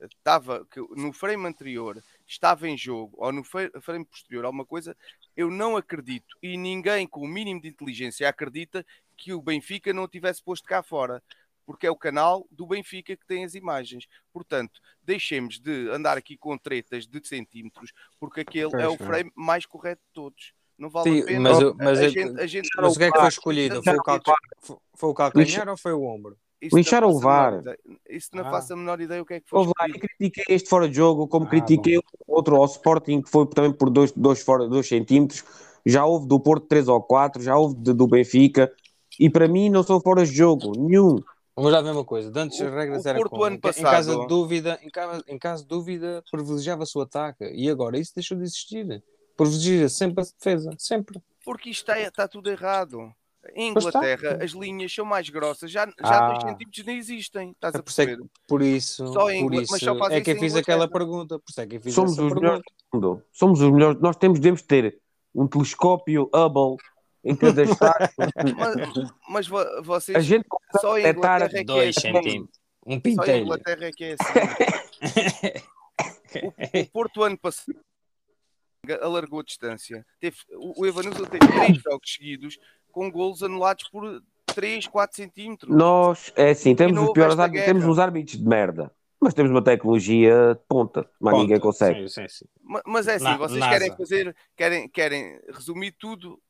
eh, 0.00 0.06
estava 0.06 0.66
que 0.66 0.80
no 0.80 1.12
frame 1.12 1.46
anterior 1.46 2.02
estava 2.26 2.68
em 2.68 2.76
jogo 2.76 3.16
ou 3.18 3.32
no 3.32 3.44
frame 3.44 4.04
posterior 4.04 4.44
alguma 4.44 4.64
coisa, 4.64 4.96
eu 5.36 5.50
não 5.50 5.76
acredito 5.76 6.36
e 6.42 6.56
ninguém 6.56 7.06
com 7.06 7.20
o 7.20 7.28
mínimo 7.28 7.60
de 7.60 7.68
inteligência 7.68 8.28
acredita 8.28 8.84
que 9.16 9.32
o 9.32 9.40
Benfica 9.40 9.92
não 9.92 10.04
o 10.04 10.08
tivesse 10.08 10.42
posto 10.42 10.66
cá 10.66 10.82
fora. 10.82 11.22
Porque 11.64 11.86
é 11.86 11.90
o 11.90 11.96
canal 11.96 12.46
do 12.50 12.66
Benfica 12.66 13.16
que 13.16 13.26
tem 13.26 13.44
as 13.44 13.54
imagens. 13.54 14.06
Portanto, 14.32 14.80
deixemos 15.02 15.58
de 15.60 15.88
andar 15.90 16.16
aqui 16.18 16.36
com 16.36 16.56
tretas 16.58 17.06
de 17.06 17.20
centímetros, 17.26 17.92
porque 18.18 18.40
aquele 18.40 18.74
é 18.80 18.88
o 18.88 18.94
é. 18.94 18.98
frame 18.98 19.30
mais 19.34 19.64
correto 19.66 20.02
de 20.06 20.12
todos. 20.12 20.52
Não 20.78 20.90
vale 20.90 21.10
Sim, 21.10 21.22
a 21.22 21.26
pena. 21.26 21.40
mas, 21.50 21.60
eu- 21.60 21.74
mas 21.78 21.98
a 21.98 22.04
é- 22.04 22.08
gente, 22.08 22.40
a 22.40 22.46
gente 22.46 22.68
mas 22.76 22.96
o 22.96 22.98
que 22.98 23.04
é 23.04 23.12
que 23.12 23.18
foi 23.18 23.28
escolhido? 23.28 23.82
Foi 23.82 23.92
o, 23.92 23.96
faz- 24.04 24.22
calca... 24.22 24.32
foi- 24.96 25.10
o 25.10 25.14
calcanhar 25.14 25.68
ou 25.68 25.76
foi 25.76 25.92
o 25.92 26.02
ombro? 26.02 26.36
isso 26.60 26.74
não 26.76 26.78
Lixaram 26.78 27.08
o 27.10 27.18
VAR. 27.18 27.60
Isso 28.08 28.28
não 28.34 28.46
Ah. 28.46 28.50
faço 28.50 28.72
a 28.72 28.76
menor 28.76 29.00
ideia 29.00 29.20
o 29.20 29.26
que 29.26 29.34
é 29.34 29.40
que 29.40 29.48
foi 29.48 29.58
Houve 29.58 29.72
lá, 29.80 29.88
eu 29.88 29.98
critiquei 29.98 30.44
este 30.48 30.68
fora 30.68 30.88
de 30.88 30.94
jogo, 30.94 31.26
como 31.26 31.44
Ah, 31.46 31.48
critiquei 31.48 31.98
outro 32.26 32.54
ao 32.54 32.64
Sporting, 32.66 33.20
que 33.20 33.28
foi 33.28 33.46
também 33.48 33.72
por 33.72 33.90
2 33.90 34.12
dois, 34.12 34.42
fora, 34.42 34.68
dois 34.68 34.86
centímetros. 34.86 35.44
Já 35.84 36.04
houve 36.04 36.28
do 36.28 36.38
Porto 36.38 36.66
3 36.68 36.86
ou 36.86 37.02
4, 37.02 37.42
já 37.42 37.56
houve 37.56 37.74
de- 37.74 37.92
do 37.92 38.06
Benfica. 38.06 38.72
E 39.18 39.28
para 39.28 39.48
mim 39.48 39.68
não 39.70 39.82
são 39.82 40.00
fora 40.00 40.24
de 40.24 40.32
jogo, 40.32 40.72
nenhum. 40.78 41.16
Vamos 41.54 41.70
lá 41.72 41.80
ver 41.82 41.90
uma 41.90 42.04
coisa. 42.04 42.30
De 42.30 42.38
Antes 42.40 42.58
O- 42.60 42.64
as 42.66 42.72
regras 42.72 43.04
o 43.04 43.08
eram 43.08 43.18
Porto 43.20 43.30
como? 43.32 43.44
ano 43.44 43.56
Em 43.56 43.60
ca- 43.60 43.68
Em 43.70 43.72
caso 43.72 43.84
passado- 44.08 44.20
de 44.22 44.26
dúvida, 44.26 44.78
em 44.82 44.90
caso, 44.90 45.24
em 45.28 45.38
caso 45.38 45.62
de 45.64 45.68
dúvida, 45.68 46.24
privilegiava-se 46.30 46.96
o 46.96 47.00
ataque. 47.02 47.44
E 47.52 47.68
agora 47.68 47.98
isso 47.98 48.12
deixou 48.14 48.36
de 48.36 48.44
existir. 48.44 49.02
Privilegia 49.36 49.88
sempre 49.88 50.22
a 50.22 50.26
defesa. 50.26 50.70
Sempre. 50.78 51.20
Porque 51.44 51.70
isto 51.70 51.82
está, 51.90 52.00
está 52.00 52.28
tudo 52.28 52.48
errado. 52.50 53.12
Em 53.56 53.76
está. 53.76 53.88
Inglaterra, 53.98 54.38
as 54.42 54.52
linhas 54.52 54.94
são 54.94 55.04
mais 55.04 55.28
grossas, 55.28 55.68
já, 55.70 55.84
já 55.86 55.92
Ah. 56.00 56.28
2 56.30 56.42
centímetros 56.44 56.86
nem 56.86 56.96
existem. 56.98 57.50
Estás 57.50 57.74
É 57.74 57.78
a 57.78 57.82
por 57.82 57.90
isso 57.90 58.00
é 58.00 58.06
perceber? 58.06 58.22
que- 58.28 58.30
Por 58.46 58.62
isso, 58.62 59.06
Só 59.08 59.30
em 59.30 59.42
por 59.42 59.54
isso 59.54 59.72
mas 59.72 59.80
só 59.80 60.08
é 60.08 60.20
que 60.20 60.30
eu 60.30 60.38
fiz 60.38 60.54
aquela 60.54 60.88
pergunta. 60.88 61.38
Por 61.40 61.50
isso 61.50 61.60
é 61.60 61.66
que 61.66 61.76
eu 61.76 61.80
fiz 61.80 61.92
Somos 61.92 62.12
essa 62.12 62.22
os 62.22 62.28
pergunta. 62.28 62.40
melhores 62.46 62.62
do 62.92 62.96
mundo. 62.96 63.22
Somos 63.32 63.60
os 63.60 63.70
melhores. 63.72 64.00
Nós 64.00 64.14
temos, 64.16 64.38
devemos 64.38 64.62
ter 64.62 64.96
um 65.34 65.48
telescópio 65.48 66.30
Hubble 66.32 66.76
em 67.24 67.34
cada 67.36 67.62
estado. 67.64 68.10
Mas, 68.56 69.10
mas 69.28 69.46
vo- 69.48 69.82
vocês 69.82 70.16
A 70.16 70.20
gente 70.20 70.46
só 70.80 70.98
em 70.98 71.06
Inglaterra 71.06 71.44
é 71.46 71.48
que 71.50 71.56
é 71.58 71.64
Dois 71.64 71.96
assim. 71.96 72.12
centímetros. 72.12 72.58
Um 72.84 72.90
Só 72.90 72.96
em 72.96 73.00
pintelho. 73.00 73.44
Inglaterra 73.44 73.84
é 73.86 73.90
que 73.92 74.04
é 74.04 74.16
assim. 74.18 75.62
o, 76.74 76.80
o 76.80 76.86
Porto 76.90 77.22
ano 77.22 77.38
passado 77.38 77.78
alargou 79.00 79.40
a 79.40 79.44
distância. 79.44 80.04
Teve, 80.20 80.36
o 80.56 80.82
o 80.82 80.86
Evanilson 80.86 81.24
teve 81.24 81.46
três 81.46 81.78
jogos 81.82 82.12
seguidos 82.12 82.58
com 82.90 83.10
golos 83.10 83.42
anulados 83.42 83.88
por 83.88 84.22
3, 84.46 84.86
4 84.86 85.16
centímetros. 85.16 85.74
Nós, 85.74 86.32
é 86.36 86.50
assim, 86.50 86.74
temos 86.74 87.00
os 87.00 87.12
piores 87.12 87.38
árbitros, 87.38 87.64
temos 87.66 87.84
uns 87.84 87.98
árbitros 87.98 88.38
de 88.38 88.44
merda. 88.46 88.92
Mas 89.20 89.34
temos 89.34 89.52
uma 89.52 89.62
tecnologia 89.62 90.54
de 90.56 90.60
ponta, 90.66 91.08
mas 91.20 91.30
Ponta. 91.30 91.42
ninguém 91.44 91.60
consegue. 91.60 92.08
Sim, 92.08 92.22
sim, 92.22 92.28
sim. 92.28 92.44
Ma- 92.60 92.82
Mas 92.84 93.06
é 93.06 93.14
assim, 93.14 93.24
Na- 93.24 93.36
vocês 93.36 93.60
NASA. 93.60 93.72
querem 93.72 93.96
fazer, 93.96 94.36
querem, 94.56 94.88
querem 94.88 95.40
resumir 95.54 95.92
tudo 95.92 96.42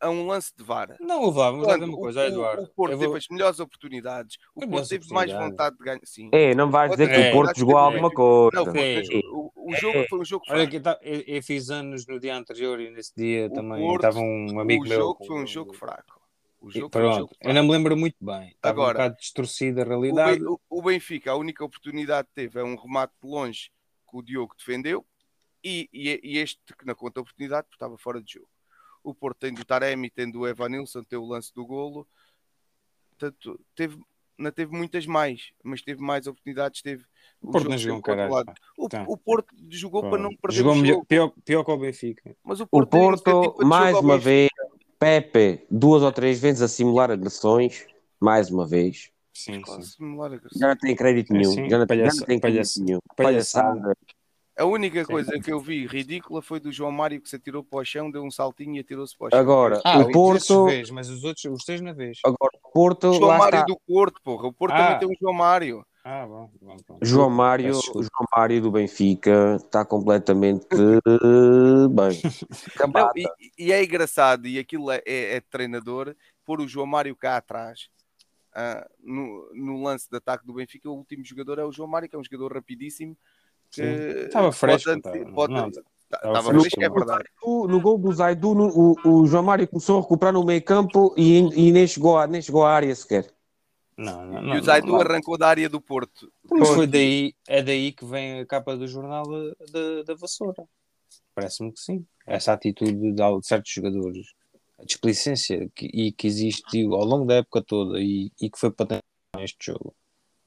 a 0.00 0.08
um 0.10 0.26
lance 0.26 0.52
de 0.56 0.62
VAR. 0.64 0.96
Não, 1.00 1.30
lá 1.30 1.50
ver 1.50 1.64
Quando 1.64 1.82
uma 1.84 1.94
o, 1.96 2.00
coisa, 2.00 2.20
o- 2.20 2.24
Eduardo. 2.24 2.62
o 2.62 2.68
Porto 2.68 2.92
eu 2.92 2.98
teve 2.98 3.08
vou- 3.08 3.16
as 3.16 3.26
melhores 3.30 3.60
oportunidades, 3.60 4.36
o 4.54 4.66
Porto 4.68 4.88
teve 4.88 5.08
mais 5.12 5.32
vontade 5.32 5.76
de 5.76 5.84
ganhar. 5.84 6.00
Sim. 6.04 6.30
É, 6.32 6.54
não 6.54 6.70
vais 6.70 6.90
dizer 6.92 7.08
que 7.08 7.14
É. 7.14 7.30
o 7.30 7.32
Porto 7.32 7.58
jogou 7.58 7.76
alguma 7.76 8.10
coisa. 8.10 8.56
Não, 8.56 8.64
foi, 8.66 8.80
É. 8.96 9.02
o, 9.32 9.52
o 9.56 9.74
jogo 9.76 10.04
foi 10.08 10.18
um 10.20 10.24
jogo 10.24 10.44
Olha 10.48 10.56
fraco. 10.58 10.70
que 10.70 10.80
tá- 10.80 10.98
eu, 11.02 11.20
eu 11.26 11.42
fiz 11.42 11.70
anos 11.70 12.06
no 12.06 12.20
dia 12.20 12.36
anterior 12.36 12.80
e 12.80 12.90
nesse 12.90 13.12
dia 13.16 13.46
O 13.46 13.52
também 13.52 13.80
Porto, 13.80 13.96
estava 14.06 14.18
um 14.20 14.60
amigo 14.60 14.84
o 14.84 14.88
meu. 14.88 14.98
jogo 14.98 15.14
com- 15.16 15.24
foi 15.24 15.42
um 15.42 15.46
jogo 15.46 15.74
fraco. 15.74 16.18
O 16.60 16.70
jogo 16.70 16.90
foi 16.92 17.02
um 17.02 17.04
Pronto, 17.04 17.18
jogo 17.20 17.32
eu 17.40 17.54
não 17.54 17.62
me 17.62 17.70
lembro 17.70 17.96
muito 17.96 18.16
bem. 18.20 18.48
Estava 18.48 18.72
Agora, 18.80 18.90
um 18.90 19.02
bocado 19.02 19.16
distorcida 19.20 19.82
a 19.82 19.84
O, 19.84 19.88
realidade. 19.88 20.42
O- 20.44 20.60
o 20.68 20.82
Benfica, 20.82 21.30
a 21.32 21.36
única 21.36 21.64
oportunidade 21.64 22.26
que 22.28 22.34
teve 22.34 22.58
é 22.60 22.64
um 22.64 22.74
remate 22.76 23.12
de 23.22 23.28
longe 23.28 23.70
que 24.10 24.16
o 24.16 24.22
Diogo 24.22 24.54
defendeu 24.56 25.04
e, 25.62 25.88
e- 25.92 26.20
e 26.24 26.38
este 26.38 26.58
que 26.76 26.84
não 26.86 26.94
conta 26.96 27.20
a 27.20 27.22
oportunidade 27.22 27.64
porque 27.68 27.76
estava 27.76 27.96
fora 27.98 28.20
de 28.20 28.32
jogo. 28.34 28.48
O 29.08 29.14
Porto 29.14 29.38
tem 29.38 29.54
do 29.54 29.64
Taremi, 29.64 30.10
tem 30.10 30.30
do 30.30 30.46
Evanilson, 30.46 31.02
tem 31.02 31.18
o 31.18 31.24
lance 31.24 31.52
do 31.54 31.64
golo. 31.64 32.06
Portanto, 33.18 33.58
teve, 33.74 33.98
não 34.38 34.50
teve 34.52 34.76
muitas 34.76 35.06
mais, 35.06 35.50
mas 35.64 35.80
teve 35.80 36.00
mais 36.02 36.26
oportunidades. 36.26 36.82
Teve 36.82 37.04
O 37.40 37.50
Porto 37.50 37.62
jogo 37.64 37.70
não 37.70 37.78
jogou 37.78 37.98
um 37.98 38.02
caralho. 38.02 38.34
O, 38.76 38.84
Então. 38.86 39.04
o 39.08 39.16
Porto 39.16 39.54
jogou 39.70 40.02
para 40.10 40.22
não 40.22 40.28
perder 40.36 40.56
Jogou 40.58 40.72
o 40.74 40.76
melhor- 40.76 41.04
pior, 41.06 41.32
pior 41.44 41.64
que 41.64 41.70
o 41.70 41.76
Benfica. 41.78 42.36
Mas 42.44 42.60
o 42.60 42.64
O 42.64 42.66
Porto, 42.66 42.90
tem 42.90 43.32
Porto, 43.32 43.66
mais 43.66 43.96
uma 43.98 44.18
vez, 44.18 44.50
Pepe, 44.98 45.64
duas 45.70 46.02
ou 46.02 46.12
três 46.12 46.38
vezes 46.38 46.60
a 46.60 46.68
simular 46.68 47.10
agressões, 47.10 47.86
mais 48.20 48.50
uma 48.50 48.66
vez. 48.66 49.10
Sim, 49.32 49.62
sim. 49.64 50.04
Já 50.56 50.68
não 50.68 50.76
tem 50.76 50.94
crédito 50.96 51.32
É, 51.32 51.38
nenhum. 51.38 51.52
sim, 51.52 51.68
já, 51.70 51.78
não, 51.78 51.82
já 51.82 51.86
palhaça- 51.86 52.20
não 52.20 52.26
tem 52.26 52.40
palhaça- 52.40 52.80
palhaçada. 53.16 53.96
A 54.58 54.64
única 54.64 55.04
Sim. 55.04 55.12
coisa 55.12 55.38
que 55.38 55.52
eu 55.52 55.60
vi 55.60 55.86
ridícula 55.86 56.42
foi 56.42 56.58
do 56.58 56.72
João 56.72 56.90
Mário 56.90 57.20
que 57.20 57.28
se 57.28 57.36
atirou 57.36 57.62
para 57.62 57.78
o 57.78 57.84
chão, 57.84 58.10
deu 58.10 58.24
um 58.24 58.30
saltinho 58.30 58.74
e 58.74 58.80
atirou-se 58.80 59.16
para 59.16 59.28
o 59.28 59.30
chão. 59.30 59.38
Agora, 59.38 59.80
Ah, 59.84 60.00
o 60.00 60.10
Porto, 60.10 60.64
vez, 60.64 60.90
mas 60.90 61.08
os 61.08 61.22
outros, 61.22 61.44
os 61.44 61.64
três 61.64 61.80
na 61.80 61.92
vez. 61.92 62.18
agora, 62.24 62.58
o 62.64 62.72
Porto, 62.72 63.08
O 63.10 63.12
João 63.14 63.28
lá 63.28 63.38
Mário 63.38 63.60
está. 63.60 63.66
do 63.66 63.78
Porto, 63.86 64.20
porra. 64.22 64.48
O 64.48 64.52
Porto 64.52 64.72
Ah. 64.74 64.78
também 64.78 64.98
tem 64.98 65.08
um 65.08 65.14
João 65.20 65.32
Mário. 65.34 65.86
Ah, 66.04 66.26
bom, 66.26 66.50
bom, 66.60 66.76
bom. 66.88 66.98
João 67.02 67.30
Mário. 67.30 67.72
João 67.74 68.26
Mário 68.34 68.60
do 68.62 68.70
Benfica 68.72 69.56
está 69.56 69.84
completamente 69.84 70.66
bem. 71.90 72.20
Não, 72.94 73.10
e, 73.14 73.26
e 73.66 73.72
é 73.72 73.84
engraçado, 73.84 74.46
e 74.48 74.58
aquilo 74.58 74.90
é, 74.90 75.02
é, 75.06 75.36
é 75.36 75.40
treinador, 75.40 76.14
pôr 76.44 76.60
o 76.60 76.66
João 76.68 76.86
Mário 76.86 77.14
cá 77.14 77.36
atrás. 77.36 77.88
ah, 78.54 78.88
no, 79.04 79.50
no 79.54 79.82
lance 79.82 80.08
de 80.10 80.16
ataque 80.16 80.44
do 80.46 80.54
Benfica, 80.54 80.88
o 80.90 80.94
último 80.96 81.24
jogador 81.24 81.58
é 81.58 81.64
o 81.64 81.70
João 81.72 81.88
Mário, 81.88 82.08
que 82.08 82.16
é 82.16 82.18
um 82.18 82.24
jogador 82.24 82.52
rapidíssimo. 82.54 83.16
Que 83.70 83.82
Estava 83.82 84.50
fresco, 84.52 84.90
estava- 84.90 86.42
fresco. 86.42 86.82
é 86.82 86.88
verdade. 86.88 87.24
No, 87.44 87.80
gol 87.80 87.98
do 87.98 88.12
Zaidu, 88.12 88.54
no- 88.54 88.94
o, 89.04 89.20
o 89.22 89.26
João 89.26 89.42
Mário 89.42 89.68
começou 89.68 89.98
a 89.98 90.00
recuperar 90.02 90.32
no 90.32 90.44
meio 90.44 90.62
campo 90.62 91.14
e, 91.16 91.38
e 91.38 91.70
nem, 91.72 91.86
chegou 91.86 92.16
à, 92.18 92.26
nem 92.26 92.40
chegou 92.40 92.64
à 92.64 92.72
área 92.72 92.94
sequer. 92.94 93.30
Não, 93.96 94.24
não, 94.24 94.42
não, 94.42 94.54
E 94.56 94.60
o 94.60 94.62
Zaidu 94.64 94.86
não, 94.86 94.94
não. 94.94 95.00
arrancou 95.02 95.36
da 95.36 95.48
área 95.48 95.68
do 95.68 95.80
Porto. 95.80 96.32
Mas 96.50 96.68
foi 96.70 96.86
daí, 96.86 97.34
é 97.46 97.62
daí 97.62 97.92
que 97.92 98.04
vem 98.06 98.40
a 98.40 98.46
capa 98.46 98.76
do 98.76 98.86
jornal 98.86 99.24
da, 99.72 100.02
da 100.04 100.14
vassoura. 100.14 100.64
Parece-me 101.34 101.72
que 101.72 101.80
sim. 101.80 102.06
Essa 102.26 102.52
atitude 102.52 103.12
de, 103.12 103.22
certos 103.42 103.70
jogadores, 103.72 104.28
a 104.78 104.84
displicência 104.84 105.68
que, 105.74 105.86
e 105.92 106.12
que 106.12 106.26
existiu 106.26 106.94
ao 106.94 107.04
longo 107.04 107.26
da 107.26 107.34
época 107.36 107.62
toda 107.62 108.00
e, 108.00 108.30
e 108.40 108.48
que 108.48 108.58
foi 108.58 108.70
patente 108.70 109.02
neste 109.36 109.58
jogo, 109.72 109.94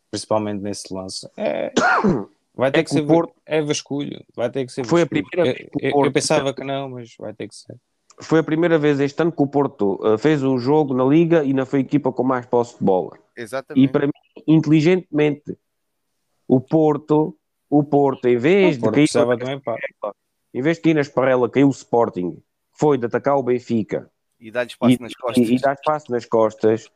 principalmente 0.09 0.61
nesse 0.61 0.93
lance, 0.93 1.29
é, 1.37 1.71
vai 2.61 2.71
ter 2.71 2.79
É 2.79 2.83
que 2.83 2.89
que 2.89 2.95
o 2.95 2.99
ser 2.99 3.07
Porto- 3.07 3.33
é 3.45 3.61
vasculho. 3.61 4.23
Vai 4.35 4.49
ter 4.49 4.65
que 4.65 4.71
ser 4.71 4.85
Foi 4.85 5.01
a 5.01 5.05
vasculho. 5.05 5.27
primeira 5.27 5.53
vez 5.53 5.65
Eu, 5.65 5.71
que 5.71 5.77
o 5.77 5.81
eu- 5.81 5.89
eu 5.89 5.93
Porto- 5.95 6.13
pensava 6.13 6.53
que 6.53 6.63
não, 6.63 6.89
mas 6.89 7.15
vai 7.19 7.33
ter 7.33 7.47
que 7.47 7.55
ser. 7.55 7.75
Foi 8.21 8.39
a 8.39 8.43
primeira 8.43 8.77
vez 8.77 8.99
este 8.99 9.19
ano 9.21 9.31
que 9.31 9.41
o 9.41 9.47
Porto 9.47 9.99
eh, 10.05 10.17
fez 10.17 10.43
um 10.43 10.57
jogo 10.59 10.93
na 10.93 11.03
Liga 11.03 11.43
e 11.43 11.47
ainda 11.47 11.65
foi 11.65 11.79
a 11.79 11.81
equipa 11.81 12.11
com 12.11 12.23
mais 12.23 12.45
posse 12.45 12.77
de 12.77 12.83
bola. 12.83 13.17
E 13.37 13.41
Exatamente. 13.41 13.87
para 13.91 14.05
mim, 14.05 14.11
inteligentemente, 14.47 15.57
o 16.47 16.59
Porto, 16.61 17.35
o 17.69 17.83
Porto, 17.83 18.27
em 18.27 18.37
vez 18.37 18.73
O 18.75 18.79
de 18.79 18.79
Porto 18.81 18.95
cair, 18.95 19.47
um 19.47 19.51
empate. 19.53 19.81
em 20.53 20.61
vez 20.61 20.77
de 20.77 20.83
cair 20.83 20.93
na 20.93 21.01
esparrela, 21.01 21.49
caiu 21.49 21.67
o 21.67 21.71
Sporting, 21.71 22.37
foi 22.73 22.97
de 22.97 23.05
atacar 23.05 23.37
o 23.37 23.43
Benfica 23.43 24.11
E 24.39 24.51
dá-lhe 24.51 24.69
espaço 24.69 24.93
e, 24.93 24.99
nas 25.01 25.13
costas. 25.15 25.49
e, 25.49 25.55
e 25.55 25.59
dar 25.59 25.73
espaço 25.73 26.11
nas 26.11 26.25
costas. 26.25 26.89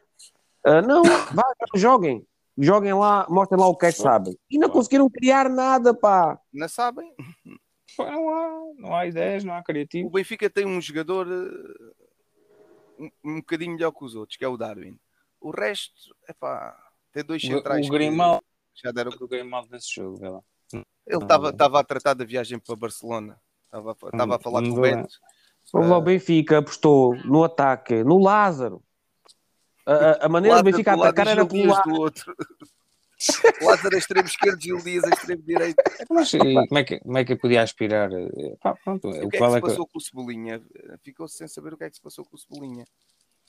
Não, 0.87 1.03
vá, 1.03 1.43
joguem. 1.75 2.25
Joguem 2.57 2.93
lá, 2.93 3.25
mostrem 3.29 3.59
lá 3.59 3.67
o 3.67 3.75
que 3.75 3.85
é 3.87 3.91
que 3.91 3.97
sabem. 3.97 4.37
E 4.49 4.57
não 4.57 4.69
conseguiram 4.69 5.09
criar 5.09 5.49
nada, 5.49 5.93
pá. 5.93 6.39
Não 6.53 6.69
sabem? 6.69 7.11
Não 7.99 8.29
há, 8.29 8.59
não 8.77 8.95
há 8.95 9.05
ideias, 9.07 9.43
não 9.43 9.53
há 9.53 9.59
O 9.59 9.63
criativo. 9.63 10.09
Benfica 10.09 10.49
tem 10.49 10.65
um 10.65 10.79
jogador 10.81 11.27
eh, 11.27 12.05
um, 12.99 13.09
um 13.31 13.35
bocadinho 13.37 13.73
melhor 13.73 13.91
que 13.91 14.03
os 14.05 14.15
outros, 14.15 14.37
que 14.37 14.45
é 14.45 14.47
o 14.47 14.57
Darwin. 14.57 14.97
O 15.39 15.51
resto, 15.51 15.93
é 16.27 16.33
pá, 16.33 16.75
tem 17.11 17.23
dois 17.23 17.43
O, 17.43 17.47
centrais. 17.47 17.85
o 17.85 17.89
que 17.89 17.95
Grimaldo, 17.97 18.43
já 18.83 18.91
deram. 18.91 19.11
o 19.19 19.27
Grimaldo 19.27 19.69
nesse 19.71 19.93
jogo, 19.93 20.17
vê 20.17 20.29
lá. 20.29 20.39
Ele 21.07 21.21
estava 21.23 21.79
a 21.79 21.83
tratar 21.83 22.13
da 22.13 22.25
viagem 22.25 22.57
para 22.59 22.75
Barcelona. 22.75 23.39
Estava 23.65 23.91
a- 23.91 24.39
falar 24.39 24.61
com 24.61 24.69
o 24.69 24.81
Beto. 24.81 25.07
Vamos 25.73 25.89
lá, 25.89 25.97
o 25.97 26.01
Benfica 26.01 26.59
apostou 26.59 27.15
no 27.25 27.43
ataque, 27.43 28.03
no 28.03 28.17
Lázaro. 28.17 28.83
A, 29.85 30.25
a- 30.25 30.29
maneira 30.29 30.57
do 30.57 30.63
Benfica 30.63 30.93
atacar 30.93 31.27
e 31.27 31.29
era 31.31 31.45
pelo 31.45 31.61
Dias 31.61 31.73
lado. 31.77 31.89
do 31.89 31.99
outro. 32.01 32.35
Lázaro 33.61 33.95
a 33.95 33.97
extremo 33.97 34.27
esquerdo, 34.27 34.61
Gil 34.61 34.77
Dias 34.77 35.03
a 35.05 35.09
extremo 35.09 35.41
direito. 35.43 35.81
Mas 36.09 36.33
e 36.33 36.37
como, 36.37 36.77
é 36.77 36.83
que, 36.83 36.99
como 36.99 37.17
é 37.17 37.23
que 37.25 37.33
eu 37.33 37.37
podia 37.39 37.61
aspirar? 37.61 38.11
Eh, 38.11 38.55
Pá, 38.61 38.75
pronto, 38.83 39.07
E 39.09 39.21
o 39.23 39.27
o 39.27 39.29
que 39.29 39.37
é 39.37 39.39
que 39.39 39.49
se 39.49 39.55
é 39.57 39.61
que. 39.61 39.67
passou 39.67 39.87
com 39.87 39.97
o 39.97 40.01
Cebolinha? 40.01 40.61
Ficou-se 41.03 41.37
sem 41.37 41.47
saber 41.47 41.73
o 41.73 41.77
que 41.77 41.85
é 41.85 41.89
que 41.89 41.95
se 41.95 42.01
passou 42.01 42.25
com 42.25 42.35
o 42.35 42.39
Cebolinha. 42.39 42.83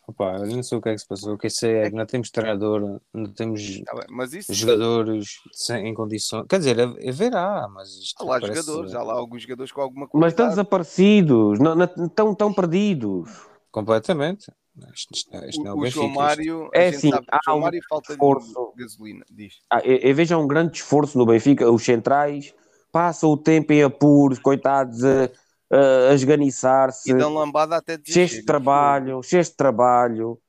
Opa, 0.06 0.36
eu 0.38 0.46
não 0.46 0.62
sei 0.62 0.78
o 0.78 0.80
que 0.80 0.88
é 0.90 0.92
que 0.92 1.00
se 1.00 1.08
passou. 1.08 1.34
O 1.34 1.38
que 1.38 1.46
eu 1.46 1.50
sei 1.50 1.78
é 1.78 1.90
que 1.90 1.96
não 1.96 2.06
temos 2.06 2.30
treinador, 2.30 3.00
não 3.12 3.32
temos 3.32 3.80
Tá 3.84 3.94
bem, 3.96 4.04
mas 4.10 4.32
isso. 4.34 4.54
jogadores 4.54 5.26
sem, 5.52 5.88
em 5.88 5.94
condições. 5.94 6.46
Quer 6.48 6.58
dizer, 6.60 6.80
haverá, 6.80 7.66
mas 7.68 7.88
isto 7.96 8.22
Há 8.22 8.24
lá 8.24 8.40
parece- 8.40 8.60
jogadores, 8.62 8.94
há 8.94 9.02
lá 9.02 9.14
alguns 9.14 9.42
jogadores 9.42 9.72
com 9.72 9.80
alguma 9.80 10.08
Mas 10.14 10.32
estão 10.32 10.48
desaparecidos, 10.48 11.58
não, 11.58 11.74
não, 11.74 11.86
estão 12.06 12.32
tão 12.36 12.54
perdidos. 12.54 13.28
Completamente. 13.76 14.50
Isto, 14.94 15.14
isto, 15.14 15.44
isto 15.44 15.64
não 15.64 15.72
é 15.72 15.74
O, 15.74 15.80
Benfica. 15.80 16.00
João 16.00 16.08
Mário, 16.08 16.70
É 16.72 16.88
assim, 16.88 17.10
sabe 17.10 17.26
que 17.26 17.34
o 17.34 17.36
há 17.36 17.40
João 17.44 17.58
um 17.58 17.60
Mário 17.60 17.80
falta 17.86 18.12
esforço. 18.14 18.72
gasolina, 18.74 19.24
diz. 19.30 19.58
Ah, 19.70 19.80
eu, 19.84 19.98
eu 19.98 20.14
vejo 20.14 20.38
um 20.38 20.46
grande 20.48 20.78
esforço 20.78 21.18
no 21.18 21.26
Benfica, 21.26 21.70
os 21.70 21.84
centrais 21.84 22.54
passam 22.90 23.30
o 23.30 23.36
tempo 23.36 23.74
em 23.74 23.82
apuros, 23.82 24.38
coitados, 24.38 25.04
a, 25.04 25.24
a, 25.70 26.10
a 26.10 26.14
esganiçar-se, 26.14 27.10
E 27.10 27.14
dão 27.14 27.34
lambada 27.34 27.76
até 27.76 27.98
dizer 27.98 28.26
cheios 28.28 28.40
de 28.40 28.46
trabalho, 28.46 29.22
cheios 29.22 29.50
de 29.50 29.56
trabalho. 29.56 30.40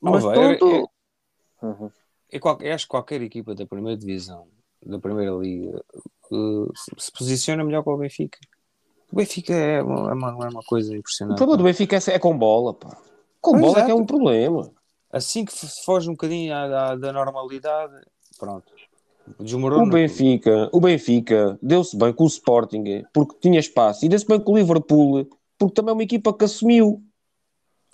Não, 0.00 0.12
Mas 0.12 0.24
vai, 0.24 0.38
eu- 0.38 0.58
pronto, 0.58 0.90
Uhum. 1.62 1.90
Eu, 2.30 2.40
qual- 2.40 2.58
eu 2.62 2.74
acho 2.74 2.86
que 2.86 2.90
qualquer 2.90 3.20
equipa 3.20 3.54
da 3.54 3.66
primeira 3.66 3.98
divisão, 3.98 4.48
da 4.84 4.98
primeira 4.98 5.32
liga, 5.32 5.82
eh, 6.32 6.72
se- 6.74 6.92
se 6.98 7.12
posiciona 7.12 7.62
melhor 7.62 7.82
que 7.82 7.90
o 7.90 7.96
Benfica. 7.98 8.38
O 9.14 9.16
Benfica 9.16 9.54
é 9.54 9.80
uma, 9.80 10.10
é 10.10 10.12
uma, 10.12 10.28
é 10.46 10.48
uma 10.48 10.62
coisa 10.66 10.92
o 10.92 10.96
impressionante. 10.96 11.38
problema 11.38 11.56
do 11.56 11.62
Benfica 11.62 11.94
é, 11.96 12.14
é 12.14 12.18
com 12.18 12.36
bola, 12.36 12.74
pá. 12.74 12.96
Com 13.40 13.52
Pois 13.52 13.62
bola 13.62 13.78
é 13.78 13.82
é, 13.82 13.84
que 13.84 13.90
é 13.92 13.94
um 13.94 14.04
problema. 14.04 14.72
Assim 15.12 15.44
que 15.44 15.52
f- 15.52 15.68
foge 15.84 16.08
um 16.10 16.14
bocadinho 16.14 16.52
à- 16.52 16.66
da, 16.66 16.96
da 16.96 17.12
normalidade, 17.12 17.94
pronto. 18.40 18.64
Desmorou. 19.38 19.84
O 19.84 19.86
Benfica, 19.88 20.68
o 20.72 20.80
Benfica 20.80 21.56
deu-se 21.62 21.96
bem 21.96 22.12
com 22.12 22.24
o 22.24 22.26
Sporting 22.26 23.04
porque 23.12 23.36
tinha 23.40 23.60
espaço 23.60 24.04
e 24.04 24.08
deu-se 24.08 24.26
bem 24.26 24.40
com 24.40 24.50
o 24.50 24.56
Liverpool 24.56 25.28
porque 25.56 25.74
também 25.74 25.90
é 25.90 25.94
uma 25.94 26.02
equipa 26.02 26.36
que 26.36 26.44
assumiu. 26.44 27.00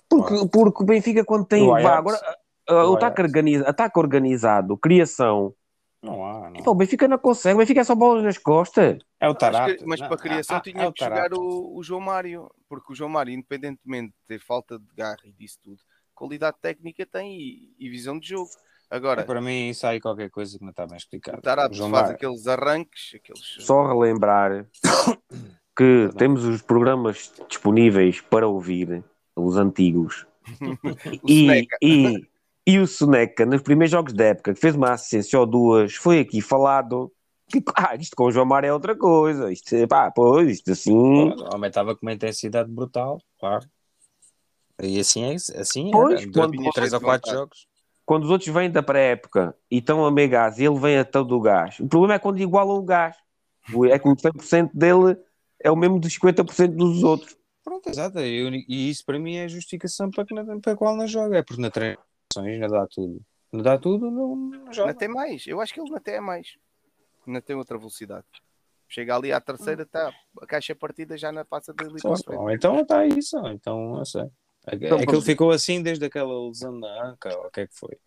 Porque, 0.09 0.33
porque 0.51 0.81
o 0.81 0.85
Benfica 0.87 1.23
quando 1.23 1.45
tem. 1.45 1.61
O 1.61 1.67
vá, 1.67 1.97
agora, 1.99 2.19
o 2.67 2.73
O 2.73 2.93
ataque, 2.95 3.21
organiza, 3.21 3.69
ataque 3.69 3.99
organizado, 3.99 4.75
criação. 4.75 5.53
Não 6.03 6.25
há, 6.25 6.49
não. 6.49 6.63
O 6.65 6.75
Benfica 6.75 7.07
não 7.07 7.17
consegue, 7.19 7.55
o 7.55 7.57
Benfica 7.59 7.81
é 7.81 7.83
só 7.83 7.93
bolas 7.93 8.23
nas 8.23 8.37
costas. 8.37 8.97
É 9.19 9.29
o 9.29 9.35
Mas, 9.39 9.75
que- 9.77 9.85
mas 9.85 9.99
Não, 9.99 10.07
para 10.07 10.15
a 10.15 10.19
criação 10.19 10.57
ah, 10.57 10.61
tinha 10.61 10.83
é 10.85 10.91
que 10.91 11.03
jogar 11.03 11.19
Tarapto. 11.29 11.39
o, 11.39 11.77
o 11.77 11.83
João 11.83 12.01
Mário, 12.01 12.49
porque 12.67 12.91
o 12.91 12.95
João 12.95 13.09
Mário, 13.09 13.31
independentemente 13.33 14.07
de 14.09 14.25
ter 14.27 14.39
falta 14.39 14.79
de 14.79 14.85
garra 14.97 15.19
e 15.25 15.31
disso 15.31 15.59
tudo, 15.63 15.77
qualidade 16.15 16.57
técnica 16.59 17.05
tem 17.05 17.37
e, 17.39 17.75
e 17.77 17.87
visão 17.89 18.17
de 18.17 18.27
jogo. 18.29 18.49
Agora, 18.89 19.23
Para 19.23 19.39
mim, 19.39 19.69
isso 19.69 19.85
aí 19.87 20.01
qualquer 20.01 20.29
coisa 20.31 20.57
que 20.57 20.63
não 20.63 20.71
está 20.71 20.85
bem 20.87 20.97
explicado. 20.97 21.37
o 21.37 21.41
Tarapto 21.41 21.73
O 21.73 21.77
João 21.77 21.89
faz 21.91 22.01
Mário- 22.03 22.15
aqueles 22.15 22.47
arranques, 22.47 23.11
aqueles. 23.15 23.57
Só 23.59 23.85
relembrar 23.87 24.65
que 25.77 26.09
temos 26.17 26.43
os 26.43 26.61
programas 26.61 27.31
disponíveis 27.47 28.19
para 28.21 28.47
ouvir, 28.47 29.03
os 29.35 29.55
antigos. 29.57 30.25
O 31.23 31.29
E, 31.29 31.67
e, 31.81 32.27
e 32.65 32.79
o 32.79 32.87
Soneca, 32.87 33.45
nos 33.45 33.61
primeiros 33.61 33.91
jogos 33.91 34.13
da 34.13 34.25
época, 34.25 34.53
que 34.53 34.59
fez 34.59 34.75
uma 34.75 34.93
assistência 34.93 35.39
ou 35.39 35.45
duas, 35.45 35.95
foi 35.95 36.19
aqui 36.19 36.41
falado 36.41 37.11
que 37.51 37.61
ah, 37.75 37.95
isto 37.95 38.15
com 38.15 38.25
o 38.25 38.31
João 38.31 38.45
Mário 38.45 38.67
é 38.67 38.73
outra 38.73 38.95
coisa. 38.95 39.51
Isto, 39.51 39.87
pá, 39.87 40.09
pois, 40.09 40.49
isto 40.49 40.71
assim. 40.71 40.93
O 40.93 41.53
homem 41.53 41.67
estava 41.67 41.95
com 41.95 42.05
uma 42.05 42.13
intensidade 42.13 42.71
brutal, 42.71 43.19
claro. 43.39 43.67
E 44.81 44.99
assim 44.99 45.23
é, 45.25 45.35
assim 45.35 45.89
é. 45.89 45.91
Pois, 45.91 46.25
durante 46.31 46.57
quando- 46.57 46.71
três 46.71 46.93
ou 46.93 47.01
quatro 47.01 47.31
jogos. 47.31 47.67
Quando 48.05 48.23
os 48.23 48.29
outros 48.31 48.53
vêm 48.53 48.69
da 48.69 48.81
pré-época 48.81 49.55
e 49.69 49.77
estão 49.77 50.03
a 50.05 50.11
meio 50.11 50.29
gás 50.29 50.57
e 50.57 50.65
ele 50.65 50.79
vem 50.79 50.97
a 50.97 51.05
todo 51.05 51.35
o 51.35 51.39
gás, 51.39 51.79
o 51.79 51.87
problema 51.87 52.15
é 52.15 52.19
quando 52.19 52.39
igualam 52.39 52.77
o 52.77 52.83
gás. 52.83 53.15
É 53.89 53.99
que 53.99 54.09
o 54.09 54.15
100% 54.15 54.71
dele 54.73 55.17
é 55.59 55.69
o 55.71 55.75
mesmo 55.75 55.99
dos 55.99 56.13
50% 56.13 56.75
dos 56.75 57.03
outros. 57.03 57.37
Pronto, 57.63 57.87
exato. 57.87 58.19
E, 58.19 58.89
isso 58.89 59.05
para 59.05 59.19
mim 59.19 59.35
é 59.35 59.45
a 59.45 59.47
justificação 59.47 60.09
para, 60.09 60.25
que 60.25 60.33
para 60.61 60.73
a 60.73 60.75
qual 60.75 60.95
não 60.95 61.07
joga. 61.07 61.37
É 61.37 61.43
porque 61.43 61.61
na 61.61 61.69
treinações 62.33 62.59
não 62.59 62.67
dá 62.79 62.87
tudo. 62.87 63.21
Não 63.51 63.61
dá 63.61 63.77
tudo, 63.77 64.09
não, 64.11 64.35
não 64.35 64.73
joga. 64.73 64.93
Tem 64.93 65.07
mais. 65.09 65.45
Eu 65.45 65.59
acho 65.59 65.73
que 65.73 65.81
ele 65.81 65.95
até 65.95 66.15
é 66.15 66.21
mais. 66.21 66.55
Ainda 67.27 67.41
tem 67.41 67.55
outra 67.55 67.77
velocidade. 67.77 68.25
Chega 68.87 69.15
ali 69.15 69.31
à 69.31 69.39
terceira, 69.39 69.83
está 69.83 70.13
a 70.41 70.45
caixa 70.45 70.75
partida 70.75 71.17
já 71.17 71.31
na 71.31 71.45
passa 71.45 71.73
dele 71.73 71.93
então 72.49 72.79
está 72.81 73.05
isso, 73.05 73.37
ou 73.37 73.47
então 73.49 73.95
não 73.95 74.05
sei. 74.05 74.29
É, 74.67 74.77
que- 74.77 74.85
Então, 74.85 74.97
é 74.99 75.05
que 75.05 75.15
ele 75.15 75.21
ficou 75.21 75.51
assim 75.51 75.81
desde 75.81 76.05
aquela 76.05 76.47
lesão 76.47 76.77
da 76.79 77.09
anca, 77.09 77.35
ou 77.37 77.47
o 77.47 77.51
que 77.51 77.61
é 77.61 77.67
que 77.67 77.75
foi? 77.75 77.97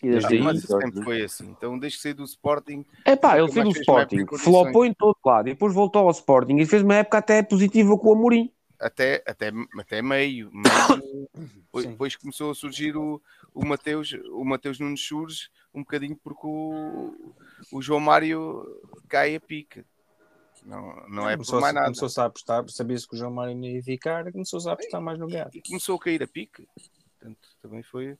E 0.00 0.10
Desde 0.10 0.28
desde 0.28 0.34
aí, 0.36 0.42
Mas 0.42 0.58
isso 0.58 0.78
sempre 0.80 1.02
foi 1.02 1.22
assim. 1.22 1.50
Então, 1.50 1.76
desde 1.78 1.98
que 1.98 2.02
sair 2.02 2.14
do 2.14 2.22
Sporting, 2.24 2.84
É 3.04 3.16
pá, 3.16 3.32
ele 3.36 3.42
Nunca 3.42 3.52
fez 3.54 3.64
o 3.64 3.68
mais 3.92 4.08
fez 4.08 4.22
uma 4.22 4.36
Sporting, 4.36 4.38
flopou 4.38 4.84
em 4.84 4.94
todo 4.94 5.16
lado, 5.24 5.48
e 5.48 5.52
depois 5.52 5.74
voltou 5.74 6.02
ao 6.02 6.10
Sporting 6.12 6.56
e 6.58 6.66
fez 6.66 6.82
uma 6.82 6.94
época 6.96 7.18
até 7.18 7.42
positiva 7.42 7.98
com 7.98 8.08
o 8.08 8.12
Amorim. 8.12 8.52
Até, 8.78 9.22
até, 9.26 9.50
até 9.78 10.02
meio. 10.02 10.50
meio 10.52 11.28
depois, 11.90 12.16
começou 12.16 12.50
a 12.50 12.54
surgir 12.54 12.96
o, 12.96 13.20
o 13.52 13.64
Mateus, 13.64 14.12
o 14.32 14.44
Mateus 14.44 14.78
Nunes 14.78 15.00
surge 15.00 15.48
um 15.74 15.80
bocadinho 15.80 16.16
porque 16.16 16.46
o, 16.46 17.34
o 17.72 17.82
João 17.82 18.00
Mário 18.00 18.64
cai 19.08 19.34
a 19.34 19.40
pique. 19.40 19.84
Não, 20.64 20.82
não 21.08 21.28
é 21.28 21.36
por 21.36 21.44
Começou-se- 21.44 21.62
mais 21.62 21.74
nada. 21.74 21.86
Começou-se 21.86 22.20
a 22.20 22.24
apostar, 22.24 22.68
sabia-se 22.68 23.08
que 23.08 23.14
o 23.14 23.18
João 23.18 23.32
Mário 23.32 23.54
não 23.54 23.64
ia 23.64 23.82
ficar, 23.82 24.30
começou-se 24.32 24.68
a 24.68 24.72
apostar 24.72 25.00
mais 25.00 25.18
no 25.18 25.28
gato. 25.28 25.56
E 25.56 25.62
começou 25.62 25.96
a 25.96 26.00
cair 26.00 26.22
a 26.22 26.26
pique. 26.26 26.66
Portanto, 27.18 27.48
também 27.62 27.82
foi 27.82 28.18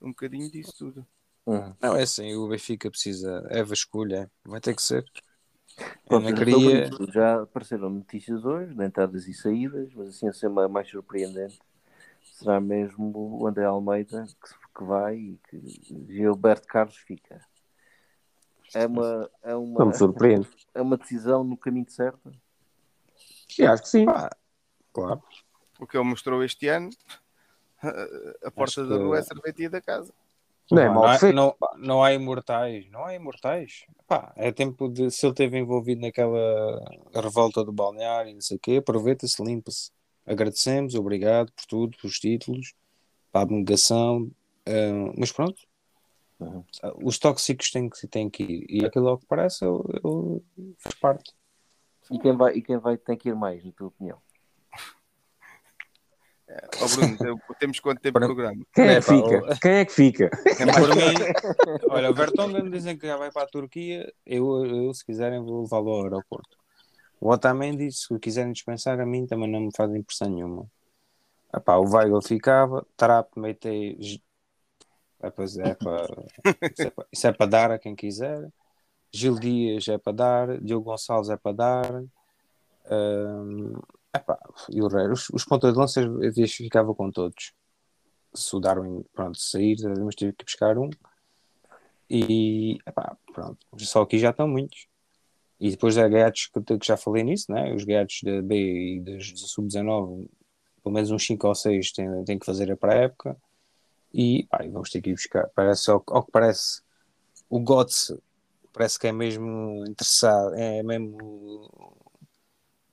um 0.00 0.08
bocadinho 0.10 0.50
disso 0.50 0.72
tudo. 0.78 1.06
Uhum. 1.46 1.74
Não, 1.80 1.96
é 1.96 2.02
assim, 2.02 2.34
o 2.34 2.48
Benfica 2.48 2.90
precisa, 2.90 3.46
é 3.50 3.62
vasculha, 3.62 4.30
vai 4.44 4.60
ter 4.60 4.74
que 4.74 4.82
ser. 4.82 5.04
Eu 5.80 6.20
Pronto, 6.20 6.22
não 6.24 6.36
sobre 6.36 6.44
queria. 6.44 6.84
isso, 6.84 7.12
já 7.12 7.42
apareceram 7.42 7.90
notícias 7.90 8.44
hoje, 8.44 8.74
de 8.74 8.84
entradas 8.84 9.26
e 9.26 9.34
saídas, 9.34 9.92
mas 9.94 10.08
assim 10.08 10.28
a 10.28 10.32
ser 10.32 10.48
ma- 10.48 10.68
mais 10.68 10.88
surpreendente 10.88 11.58
será 12.22 12.60
mesmo 12.60 13.12
o 13.40 13.46
André 13.46 13.64
Almeida 13.64 14.24
que, 14.26 14.78
que 14.78 14.84
vai 14.84 15.16
e 15.16 15.40
que 15.48 15.60
Gilberto 16.08 16.66
Carlos 16.66 16.96
fica. 16.96 17.40
É 18.74 18.86
uma, 18.86 19.30
é 19.42 19.52
Não 19.52 19.62
uma, 19.62 19.84
me 19.86 19.94
surpreende. 19.94 20.48
é 20.74 20.80
uma 20.80 20.96
decisão 20.96 21.42
no 21.44 21.56
caminho 21.56 21.88
certo. 21.90 22.30
Sim, 23.48 23.64
acho 23.64 23.82
que 23.82 23.88
sim. 23.88 24.06
Claro. 24.92 25.22
O 25.78 25.86
que 25.86 25.96
ele 25.96 26.04
mostrou 26.04 26.42
este 26.44 26.68
ano, 26.68 26.90
a 28.44 28.50
porta 28.50 28.80
Acho 28.80 28.88
da 28.88 28.96
que- 28.96 29.02
rua 29.02 29.18
é 29.18 29.22
serventia 29.22 29.70
da 29.70 29.80
casa. 29.80 30.12
Não 30.70 30.82
é 30.82 30.88
não, 30.88 31.04
há, 31.04 31.32
não, 31.32 31.56
não 31.78 32.04
há 32.04 32.12
imortais, 32.12 32.88
não 32.90 33.04
há 33.04 33.14
imortais. 33.14 33.84
Pá, 34.06 34.32
é 34.36 34.52
tempo 34.52 34.88
de 34.88 35.10
se 35.10 35.26
ele 35.26 35.32
esteve 35.32 35.58
envolvido 35.58 36.00
naquela 36.00 36.80
revolta 37.14 37.64
do 37.64 37.72
balneário 37.72 38.30
e 38.30 38.34
não 38.34 38.40
sei 38.40 38.56
o 38.56 38.60
quê, 38.60 38.76
aproveita-se, 38.76 39.42
limpa-se. 39.42 39.90
Agradecemos, 40.26 40.94
obrigado 40.94 41.52
por 41.52 41.66
tudo, 41.66 41.96
pelos 42.00 42.18
títulos, 42.18 42.74
pela 43.32 43.42
abnegação, 43.42 44.30
ah, 44.66 45.12
mas 45.16 45.32
pronto. 45.32 45.60
Uhum. 46.38 46.64
Os 47.02 47.18
tóxicos 47.18 47.70
têm 47.70 47.90
que, 47.90 48.06
têm 48.06 48.30
que 48.30 48.42
ir. 48.42 48.66
E 48.68 48.84
aquilo 48.84 49.08
ao 49.08 49.18
que 49.18 49.26
parece, 49.26 49.64
ele, 49.64 49.78
ele 50.02 50.74
faz 50.78 50.94
parte. 50.94 51.32
E 52.10 52.18
quem 52.18 52.34
vai, 52.36 52.54
e 52.56 52.62
quem 52.62 52.78
vai 52.78 52.96
tem 52.96 53.16
que 53.16 53.28
ir 53.28 53.34
mais, 53.34 53.64
na 53.64 53.72
tua 53.72 53.88
opinião? 53.88 54.18
Ó 56.82 56.88
Bruno, 56.96 57.16
tem- 57.18 57.56
temos 57.58 57.80
quanto 57.80 58.00
tempo 58.00 58.18
de 58.18 58.26
Para- 58.26 58.34
programa? 58.34 58.64
Quem 58.74 58.84
é 58.86 58.92
É, 58.94 59.00
que 59.00 59.06
pá, 59.06 59.12
fica? 59.14 59.58
Quem 59.60 59.72
é 59.72 59.84
que 59.84 59.92
fica? 59.92 60.30
É 60.58 60.64
mais 60.66 60.86
Por 60.86 60.96
mim, 60.96 61.84
olha, 61.90 62.10
o 62.10 62.14
Vertonghen 62.14 62.70
dizem 62.70 62.96
que 62.98 63.06
já 63.06 63.16
vai 63.16 63.30
para 63.30 63.42
a 63.42 63.46
Turquia. 63.46 64.12
Eu, 64.26 64.64
eu 64.66 64.92
se 64.94 65.04
quiserem, 65.04 65.40
vou 65.42 65.62
levá-lo 65.62 65.90
ao 65.90 66.02
aeroporto. 66.04 66.56
O 67.20 67.30
Otamendi, 67.30 67.92
se 67.92 68.18
quiserem 68.18 68.52
dispensar, 68.52 68.98
a 69.00 69.06
mim 69.06 69.26
também 69.26 69.50
não 69.50 69.60
me 69.60 69.70
faz 69.76 69.94
impressão 69.94 70.28
nenhuma. 70.28 70.66
Epá, 71.54 71.76
o 71.76 71.84
Weigl 71.88 72.22
ficava, 72.22 72.86
Trap, 72.96 73.28
Meitei. 73.36 73.98
É, 75.22 75.30
pois 75.30 75.56
é, 75.58 75.74
pá, 75.74 76.06
isso, 76.72 76.82
é 76.82 76.90
para, 76.90 77.06
isso 77.12 77.26
é 77.26 77.32
para 77.32 77.46
dar 77.46 77.70
a 77.72 77.78
quem 77.78 77.94
quiser. 77.94 78.48
Gil 79.12 79.38
Dias 79.38 79.86
é 79.88 79.98
para 79.98 80.12
dar, 80.12 80.60
Diogo 80.60 80.84
Gonçalves 80.90 81.28
é 81.30 81.36
para 81.36 81.52
dar. 81.52 82.02
Hum, 82.90 83.78
epá, 84.14 84.38
e 84.70 84.82
o 84.82 84.88
resto, 84.88 85.12
os, 85.12 85.30
os 85.30 85.44
pontas 85.44 85.72
de 85.72 85.78
lança 85.78 86.00
eu 86.00 86.48
ficava 86.48 86.94
com 86.94 87.10
todos. 87.10 87.52
Se 88.34 88.54
o 88.56 88.60
Darwin 88.60 89.04
pronto, 89.12 89.38
sair, 89.38 89.76
mas 90.04 90.14
tive 90.14 90.32
que 90.32 90.44
buscar 90.44 90.78
um. 90.78 90.90
E 92.08 92.78
epá, 92.86 93.16
pronto, 93.32 93.58
só 93.78 94.02
aqui 94.02 94.18
já 94.18 94.30
estão 94.30 94.48
muitos. 94.48 94.86
E 95.60 95.70
depois 95.70 95.98
há 95.98 96.08
gatos 96.08 96.46
que, 96.46 96.78
que 96.78 96.86
já 96.86 96.96
falei 96.96 97.22
nisso, 97.22 97.52
né? 97.52 97.72
os 97.74 97.84
gatos 97.84 98.20
da 98.22 98.40
B 98.40 98.96
e 98.96 99.00
da 99.00 99.12
Sub-19, 99.20 100.28
pelo 100.82 100.94
menos 100.94 101.10
uns 101.10 101.26
5 101.26 101.46
ou 101.46 101.54
6 101.54 101.92
têm, 101.92 102.24
têm 102.24 102.38
que 102.38 102.46
fazer 102.46 102.70
a 102.72 102.76
pré-época. 102.76 103.36
E 104.12 104.48
vamos 104.72 104.90
ter 104.90 105.00
que 105.02 105.10
ir 105.10 105.14
buscar. 105.14 105.48
Parece, 105.54 105.90
ao, 105.90 106.02
ao 106.08 106.24
que 106.24 106.32
parece, 106.32 106.82
o 107.48 107.60
Götze 107.60 108.18
parece 108.72 108.98
que 108.98 109.06
é 109.06 109.12
mesmo 109.12 109.84
interessado, 109.86 110.54
é 110.54 110.82
mesmo. 110.82 111.96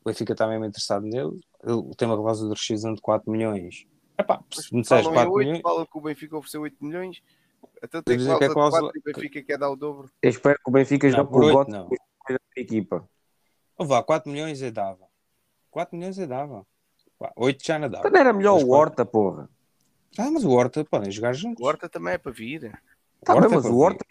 O 0.08 0.10
Benfica 0.10 0.32
está 0.32 0.48
mesmo 0.48 0.64
interessado 0.64 1.04
nele. 1.06 1.38
Ele 1.62 1.96
tem 1.98 2.08
uma 2.08 2.16
cláusula 2.16 2.54
de 2.54 2.58
rescisão 2.58 2.94
de 2.94 3.02
4 3.02 3.30
milhões. 3.30 3.86
Epá, 4.18 4.42
se 4.54 4.74
me 4.74 4.82
disseres 4.82 5.04
Falam 5.06 5.12
em 5.12 5.26
4 5.26 5.34
8, 5.34 5.46
milhões, 5.46 5.62
falam 5.62 5.86
que 5.86 5.98
o 5.98 6.02
Benfica 6.02 6.38
ofereceu 6.38 6.62
8 6.62 6.78
milhões. 6.86 7.22
Até 7.82 8.02
tem 8.02 8.18
Dizem 8.18 8.38
que 8.38 8.46
é 8.46 8.50
cláusula 8.50 8.50
de 8.50 8.54
cláusula- 8.54 8.92
4 8.94 8.98
e 8.98 9.00
o 9.00 9.04
Benfica 9.14 9.44
quer 9.44 9.58
dar 9.58 9.70
o 9.70 9.76
dobro. 9.76 10.10
Eu 10.22 10.30
espero 10.30 10.56
que 10.64 10.70
o 10.70 10.72
Benfica 10.72 11.10
Não, 11.10 11.18
jogue 11.18 11.30
por 11.30 11.40
com 11.42 11.46
o 11.46 11.46
oito 11.48 11.58
Gotti 11.58 11.72
não. 11.72 11.90
da 11.90 12.38
equipa. 12.56 13.10
Ou 13.78 13.86
vá, 13.86 14.02
4 14.02 14.32
milhões 14.32 14.62
eu 14.62 14.72
dava. 14.72 15.06
4 15.70 15.98
milhões 15.98 16.18
eu 16.18 16.26
dava. 16.26 16.66
Pá, 17.20 17.34
8 17.36 17.66
já 17.66 17.78
não 17.78 17.90
dava. 17.90 18.00
Então 18.08 18.12
não 18.12 18.20
era 18.22 18.32
melhor 18.32 18.54
Mas 18.56 18.64
o. 18.64 18.70
Horta, 18.70 19.06
porra. 19.06 19.50
Ah, 20.18 20.32
mas 20.32 20.46
o 20.46 20.52
Horta 20.52 20.86
podem 20.86 21.12
jogar 21.12 21.34
juntos. 21.34 21.62
O 21.62 21.68
Horta 21.68 21.90
também 21.90 22.14
é 22.14 22.18
para 22.18 22.32
vir. 22.32 22.72
Tá 23.26 23.36
Horta 23.36 23.50
bem, 23.50 23.58
mas 23.58 23.66
foi 23.68 23.76
o 23.76 23.78
Horta 23.80 24.06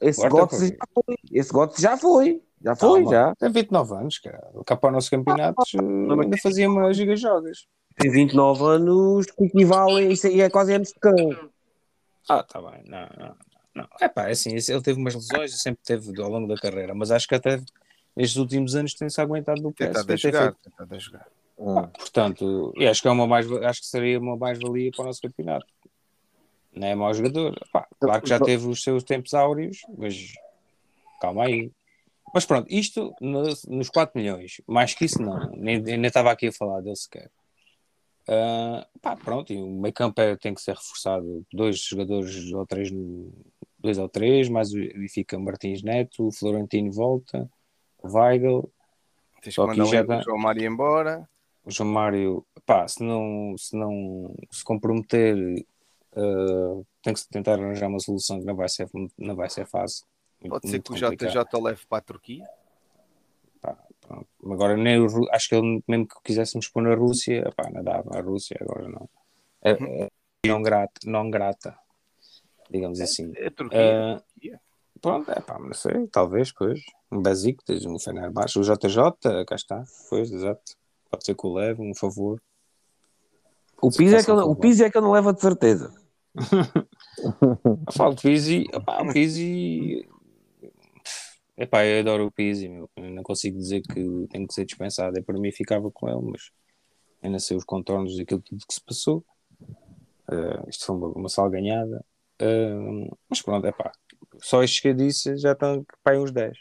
Esse 0.00 0.20
Horta 0.26 0.36
Götze 0.36 0.58
foi. 0.58 0.76
já 0.76 0.86
foi. 0.92 1.16
Esse 1.30 1.52
Götze 1.52 1.80
já 1.82 1.96
foi. 1.96 2.42
Já 2.64 2.76
foi, 2.76 3.02
Calma. 3.02 3.10
já. 3.10 3.34
Tem 3.36 3.50
29 3.50 3.94
anos, 3.94 4.18
cara. 4.18 4.50
Cá 4.66 4.76
para 4.76 4.90
o 4.90 4.92
nosso 4.92 5.10
campeonato 5.10 5.62
eh, 5.74 6.22
ainda 6.22 6.36
fazia 6.38 6.68
uma 6.70 6.92
giga 6.92 7.16
jogas. 7.16 7.66
Tem 7.96 8.10
29 8.10 8.62
anos 8.64 9.26
que 9.26 9.44
equivalem. 9.44 10.12
Isso 10.12 10.26
aí 10.26 10.40
é 10.40 10.48
quase 10.50 10.74
anos 10.74 10.88
de 10.88 10.94
cão. 11.00 11.50
Ah, 12.28 12.42
tá 12.42 12.60
bem. 12.62 12.82
Não, 12.86 13.08
não, 13.18 13.34
não. 13.74 13.88
É 14.00 14.08
pá, 14.08 14.28
é 14.28 14.32
assim, 14.32 14.50
ele 14.50 14.82
teve 14.82 15.00
umas 15.00 15.14
lesões, 15.14 15.60
sempre 15.60 15.82
teve 15.84 16.20
ao 16.22 16.30
longo 16.30 16.46
da 16.46 16.54
carreira, 16.56 16.94
mas 16.94 17.10
acho 17.10 17.26
que 17.26 17.34
até 17.34 17.60
estes 18.16 18.36
últimos 18.36 18.74
anos 18.76 18.94
tem-se 18.94 19.20
aguentado 19.20 19.60
no 19.60 19.72
Tentado 19.72 20.06
PSV. 20.06 20.12
a 20.12 20.16
tem 20.16 20.18
jogar. 20.32 20.42
feito- 20.52 20.70
Tentado 20.70 20.94
a 20.94 20.98
jogar. 20.98 21.26
Hum. 21.58 21.86
Portanto, 21.88 22.72
e 22.76 22.86
acho 22.86 23.02
que, 23.02 23.08
é 23.08 23.10
uma 23.10 23.26
mais, 23.26 23.50
acho 23.50 23.80
que 23.80 23.86
seria 23.86 24.18
uma 24.18 24.36
mais-valia 24.36 24.90
para 24.94 25.02
o 25.02 25.06
nosso 25.06 25.20
campeonato. 25.20 25.66
Não 26.74 26.86
é 26.86 26.94
mau 26.94 27.12
jogador. 27.12 27.58
Pá, 27.72 27.86
claro 28.00 28.22
que 28.22 28.28
já 28.28 28.40
teve 28.40 28.66
os 28.66 28.82
seus 28.82 29.02
tempos 29.04 29.34
áureos, 29.34 29.78
mas 29.98 30.32
calma 31.20 31.44
aí. 31.44 31.70
Mas 32.32 32.46
pronto, 32.46 32.66
isto 32.70 33.14
no- 33.20 33.42
nos 33.68 33.90
4 33.90 34.18
milhões, 34.18 34.60
mais 34.66 34.94
que 34.94 35.04
isso 35.04 35.20
não, 35.20 35.50
nem, 35.50 35.80
nem 35.80 36.02
estava 36.06 36.30
aqui 36.30 36.48
a 36.48 36.52
falar 36.52 36.80
dele 36.80 36.96
sequer. 36.96 37.30
Ah, 38.28 38.86
pá, 39.00 39.16
pronto, 39.16 39.52
e 39.52 39.60
o 39.60 39.68
meio 39.68 39.92
campo 39.92 40.20
é- 40.20 40.36
tem 40.36 40.54
que 40.54 40.60
ser 40.62 40.74
reforçado. 40.76 41.44
Dois 41.52 41.78
jogadores 41.82 42.52
ou 42.52 42.64
três, 42.66 42.90
dois 43.78 43.98
ou 43.98 44.08
três, 44.08 44.48
mais 44.48 44.72
o 44.72 44.78
e 44.78 45.08
fica 45.08 45.38
Martins 45.38 45.82
Neto, 45.82 46.28
o 46.28 46.32
Florentino 46.32 46.90
volta, 46.92 47.50
o 48.02 48.08
Weigl, 48.16 48.70
Tens 49.42 49.54
que 49.56 49.60
Só 49.60 49.66
que 49.68 49.76
mandar 49.76 50.04
o 50.04 50.06
tá- 50.06 50.20
João 50.22 50.38
Mário 50.38 50.64
embora. 50.64 51.28
o 51.64 51.70
João 51.70 51.88
Mário, 51.90 52.46
pá, 52.64 52.86
se 52.86 53.02
não 53.02 53.56
se, 53.58 53.76
não, 53.76 54.32
se 54.52 54.62
comprometer, 54.62 55.36
eh, 56.14 56.82
tem 57.02 57.12
que 57.12 57.18
se 57.20 57.28
tentar 57.28 57.54
arranjar 57.54 57.88
uma 57.88 57.98
solução 57.98 58.38
que 58.38 58.46
não 58.46 58.54
vai 58.54 58.68
ser, 58.68 58.88
não 59.18 59.34
vai 59.34 59.50
ser 59.50 59.66
fácil. 59.66 60.06
Muito- 60.42 60.60
Pode 60.60 60.68
ser 60.68 60.82
que 60.82 60.92
o. 60.92 60.96
JJ 60.96 61.44
o 61.54 61.62
leve 61.62 61.86
para 61.86 61.98
a 61.98 62.02
Turquia. 62.02 62.46
Agora, 64.44 64.76
nem 64.76 65.00
o 65.00 65.06
acho 65.30 65.48
que 65.48 65.54
ele, 65.54 65.82
mesmo 65.86 66.06
que 66.06 66.14
quiséssemos 66.24 66.68
pôr 66.68 66.82
na 66.82 66.94
Rússia, 66.94 67.50
pá, 67.56 67.70
não 67.70 67.82
dava. 67.82 68.18
A 68.18 68.20
Rússia 68.20 68.56
agora 68.60 68.88
não. 68.88 69.08
É, 69.62 69.70
é 69.70 70.10
não, 70.46 70.60
grata, 70.60 71.00
não 71.06 71.30
grata, 71.30 71.78
digamos 72.68 73.00
assim. 73.00 73.32
A 73.38 73.50
Turquia. 73.50 73.78
Eh, 73.78 74.16
Turquia. 74.16 74.60
pronto, 75.00 75.30
é 75.30 75.40
pá, 75.40 75.58
não 75.58 75.72
sei, 75.72 76.06
talvez, 76.08 76.52
pois. 76.52 76.80
Um 77.10 77.22
Basic, 77.22 77.64
tens 77.64 77.86
um 77.86 77.98
Fenerbahçe, 77.98 78.58
o 78.58 78.62
JJ, 78.62 79.44
cá 79.46 79.54
está, 79.54 79.84
pois, 80.10 80.30
exato. 80.32 80.76
Pode 81.10 81.24
ser 81.24 81.36
que 81.36 81.46
o 81.46 81.54
leve, 81.54 81.80
um 81.80 81.94
favor. 81.94 82.42
O 83.80 83.90
Se 83.90 83.98
Pizzi 83.98 84.16
é, 84.16 84.24
que 84.24 84.30
eu, 84.30 84.36
o. 84.36 84.56
Pizzi 84.56 84.84
é 84.84 84.90
que 84.90 84.96
eu 84.96 85.02
não 85.02 85.12
levo 85.12 85.32
de 85.32 85.40
certeza. 85.40 85.94
Falo 87.92 88.14
de 88.14 88.22
Pizzi, 88.22 88.66
opá, 88.74 89.02
o 89.02 89.12
Pizzi. 89.12 90.08
Epá, 91.56 91.84
eu 91.84 92.00
adoro 92.00 92.26
o 92.26 92.32
Pizzi, 92.32 92.68
meu. 92.68 92.88
Eu 92.96 93.10
não 93.10 93.22
consigo 93.22 93.58
dizer 93.58 93.82
que 93.82 94.26
tem 94.30 94.46
que 94.46 94.54
ser 94.54 94.64
dispensado. 94.64 95.18
Eu, 95.18 95.22
para 95.22 95.38
mim 95.38 95.52
ficava 95.52 95.90
com 95.90 96.08
ele, 96.08 96.30
mas 96.30 96.50
não 97.22 97.38
sei 97.38 97.56
os 97.56 97.64
contornos 97.64 98.16
daquilo 98.16 98.40
tudo 98.40 98.66
que 98.66 98.74
se 98.74 98.80
passou. 98.80 99.24
Eh, 100.30 100.64
isto 100.68 100.86
foi 100.86 100.96
uma, 100.96 101.08
uma 101.08 101.28
salganhada. 101.28 102.04
Eh, 102.38 103.08
mas 103.28 103.42
pronto, 103.42 103.66
é 103.66 103.72
pá. 103.72 103.92
Só 104.38 104.62
estes 104.62 104.80
que 104.80 104.88
eu 104.88 104.94
disse 104.94 105.36
já 105.36 105.52
estão 105.52 105.84
para 106.02 106.18
uns 106.18 106.32
10. 106.32 106.58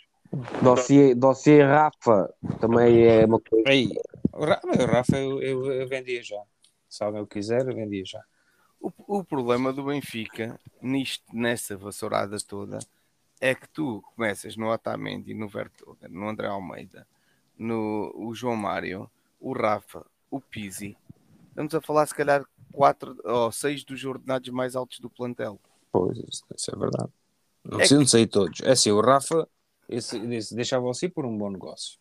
Dossiê, 0.61 1.13
dossiê 1.15 1.61
Rafa 1.63 2.33
também 2.59 3.05
é 3.05 3.25
uma 3.25 3.39
coisa. 3.39 3.69
Aí, 3.69 3.89
o 4.33 4.45
Rafa 4.85 5.17
eu, 5.17 5.41
eu, 5.41 5.71
eu 5.71 5.87
vendia 5.87 6.23
já. 6.23 6.41
Se 6.87 7.03
alguém 7.03 7.21
o 7.21 7.27
quiser, 7.27 7.67
eu 7.67 7.75
vendia 7.75 8.03
já. 8.05 8.23
O, 8.79 8.91
o 9.19 9.23
problema 9.23 9.71
do 9.73 9.83
Benfica, 9.83 10.59
nisto, 10.81 11.23
nessa 11.33 11.77
vassourada 11.77 12.37
toda, 12.47 12.79
é 13.41 13.55
que 13.55 13.67
tu 13.67 14.03
começas 14.15 14.55
no 14.55 14.71
Otamendi, 14.71 15.33
no 15.33 15.49
Vertonghen, 15.49 16.09
no 16.09 16.29
André 16.29 16.47
Almeida, 16.47 17.07
no 17.57 18.11
o 18.15 18.33
João 18.35 18.55
Mário, 18.55 19.09
o 19.39 19.51
Rafa, 19.51 20.05
o 20.29 20.39
Pizzi. 20.39 20.95
Estamos 21.49 21.73
a 21.73 21.81
falar, 21.81 22.05
se 22.05 22.13
calhar, 22.15 22.45
quatro 22.71 23.19
ou 23.23 23.51
seis 23.51 23.83
dos 23.83 24.03
ordenados 24.05 24.49
mais 24.49 24.75
altos 24.75 24.99
do 24.99 25.09
plantel. 25.09 25.59
Pois, 25.91 26.17
isso, 26.19 26.45
é 26.73 26.77
verdade. 26.77 27.09
Não, 27.65 27.81
É 27.81 27.85
sei, 27.85 27.97
não 27.97 28.05
sei 28.07 28.27
todos. 28.27 28.61
É 28.61 28.71
assim, 28.71 28.91
o 28.91 29.01
Rafa 29.01 29.47
esse, 29.89 30.17
esse 30.33 30.55
deixava 30.55 30.89
assim 30.89 31.09
por 31.09 31.25
um 31.25 31.35
bom 31.37 31.49
negócio. 31.49 31.99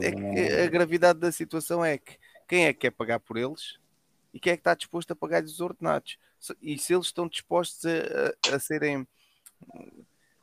É 0.00 0.10
não- 0.10 0.34
que 0.34 0.40
a 0.62 0.66
gravidade 0.68 1.18
da 1.18 1.30
situação 1.30 1.84
é 1.84 1.98
que 1.98 2.16
quem 2.48 2.66
é 2.66 2.72
que 2.72 2.80
quer 2.80 2.90
pagar 2.92 3.20
por 3.20 3.36
eles 3.36 3.78
e 4.32 4.40
quem 4.40 4.52
é 4.52 4.56
que 4.56 4.60
está 4.60 4.74
disposto 4.74 5.10
a 5.10 5.16
pagar 5.16 5.42
os 5.42 5.60
ordenados? 5.60 6.18
E 6.62 6.78
se 6.78 6.94
eles 6.94 7.06
estão 7.06 7.28
dispostos 7.28 7.84
a, 7.84 8.52
a- 8.52 8.56
a 8.56 8.58
serem 8.58 9.06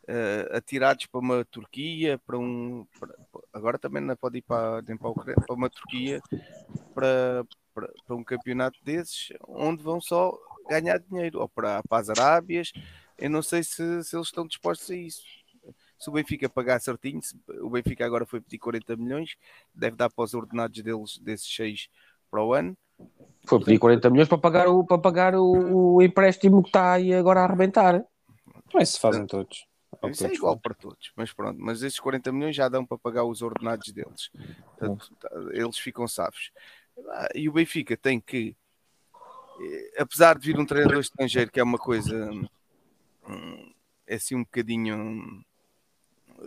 eh, 0.07 0.49
atirados 0.51 1.05
para 1.05 1.19
uma 1.21 1.45
Turquia, 1.45 2.19
para 2.25 2.37
um. 2.37 2.85
para- 2.99 3.15
agora 3.53 3.77
também 3.79 4.01
não 4.01 4.15
pode 4.15 4.39
ir 4.39 4.41
para, 4.41 4.81
nem 4.81 4.97
para, 4.97 5.07
a 5.07 5.11
Ucrânia, 5.11 5.43
para 5.45 5.55
uma 5.55 5.69
Turquia, 5.69 6.21
para, 6.93 7.45
para, 7.73 7.89
para 8.05 8.15
um 8.15 8.23
campeonato 8.23 8.77
desses, 8.83 9.29
onde 9.47 9.83
vão 9.83 10.01
só 10.01 10.37
ganhar 10.69 10.99
dinheiro, 10.99 11.39
ou 11.39 11.49
para, 11.49 11.81
para 11.83 12.01
as 12.01 12.09
Arábias. 12.09 12.71
Eu 13.17 13.29
não 13.29 13.41
sei 13.41 13.63
se, 13.63 14.03
se 14.03 14.15
eles 14.15 14.27
estão 14.27 14.45
dispostos 14.47 14.89
a 14.89 14.95
isso. 14.95 15.21
Se 15.99 16.09
o 16.09 16.13
Benfica 16.13 16.49
pagar 16.49 16.81
certinho, 16.81 17.21
se 17.21 17.39
o 17.61 17.69
Benfica 17.69 18.03
agora 18.03 18.25
foi 18.25 18.41
pedir 18.41 18.57
40 18.57 18.95
milhões, 18.95 19.35
deve 19.73 19.95
dar 19.95 20.09
para 20.09 20.25
os 20.25 20.33
ordenados 20.33 20.81
deles, 20.81 21.19
desses 21.19 21.55
6 21.55 21.89
para 22.31 22.43
o 22.43 22.53
ano. 22.53 22.75
Foi 23.45 23.59
pedir 23.59 23.77
40 23.77 24.09
milhões 24.09 24.27
para 24.27 24.37
pagar 24.37 24.67
o, 24.67 24.83
para 24.83 24.97
pagar 24.97 25.35
o, 25.35 25.95
o 25.95 26.01
empréstimo 26.01 26.63
que 26.63 26.69
está 26.69 26.93
aí 26.93 27.13
agora 27.13 27.41
a 27.41 27.43
arrebentar. 27.45 28.03
Mas 28.73 28.89
se 28.89 28.99
fazem 28.99 29.25
todos. 29.25 29.65
Isso 30.03 30.25
é 30.25 30.33
igual 30.33 30.57
para 30.57 30.73
todos, 30.73 31.11
mas 31.15 31.31
pronto, 31.31 31.59
mas 31.59 31.83
esses 31.83 31.99
40 31.99 32.31
milhões 32.31 32.55
já 32.55 32.67
dão 32.67 32.85
para 32.85 32.97
pagar 32.97 33.23
os 33.23 33.41
ordenados 33.41 33.91
deles. 33.91 34.31
Portanto, 34.77 35.15
tá, 35.19 35.29
eles 35.51 35.77
ficam 35.77 36.07
safos. 36.07 36.51
Ah, 37.09 37.29
E 37.35 37.47
o 37.47 37.53
Benfica 37.53 37.95
tem 37.95 38.19
que, 38.19 38.55
eh, 39.59 40.01
apesar 40.01 40.39
de 40.39 40.47
vir 40.47 40.59
um 40.59 40.65
treinador 40.65 41.01
estrangeiro, 41.01 41.51
que 41.51 41.59
é 41.59 41.63
uma 41.63 41.77
coisa 41.77 42.31
hum, 43.27 43.73
é 44.07 44.15
assim 44.15 44.35
um 44.35 44.43
bocadinho 44.43 44.97
hum, 44.97 45.43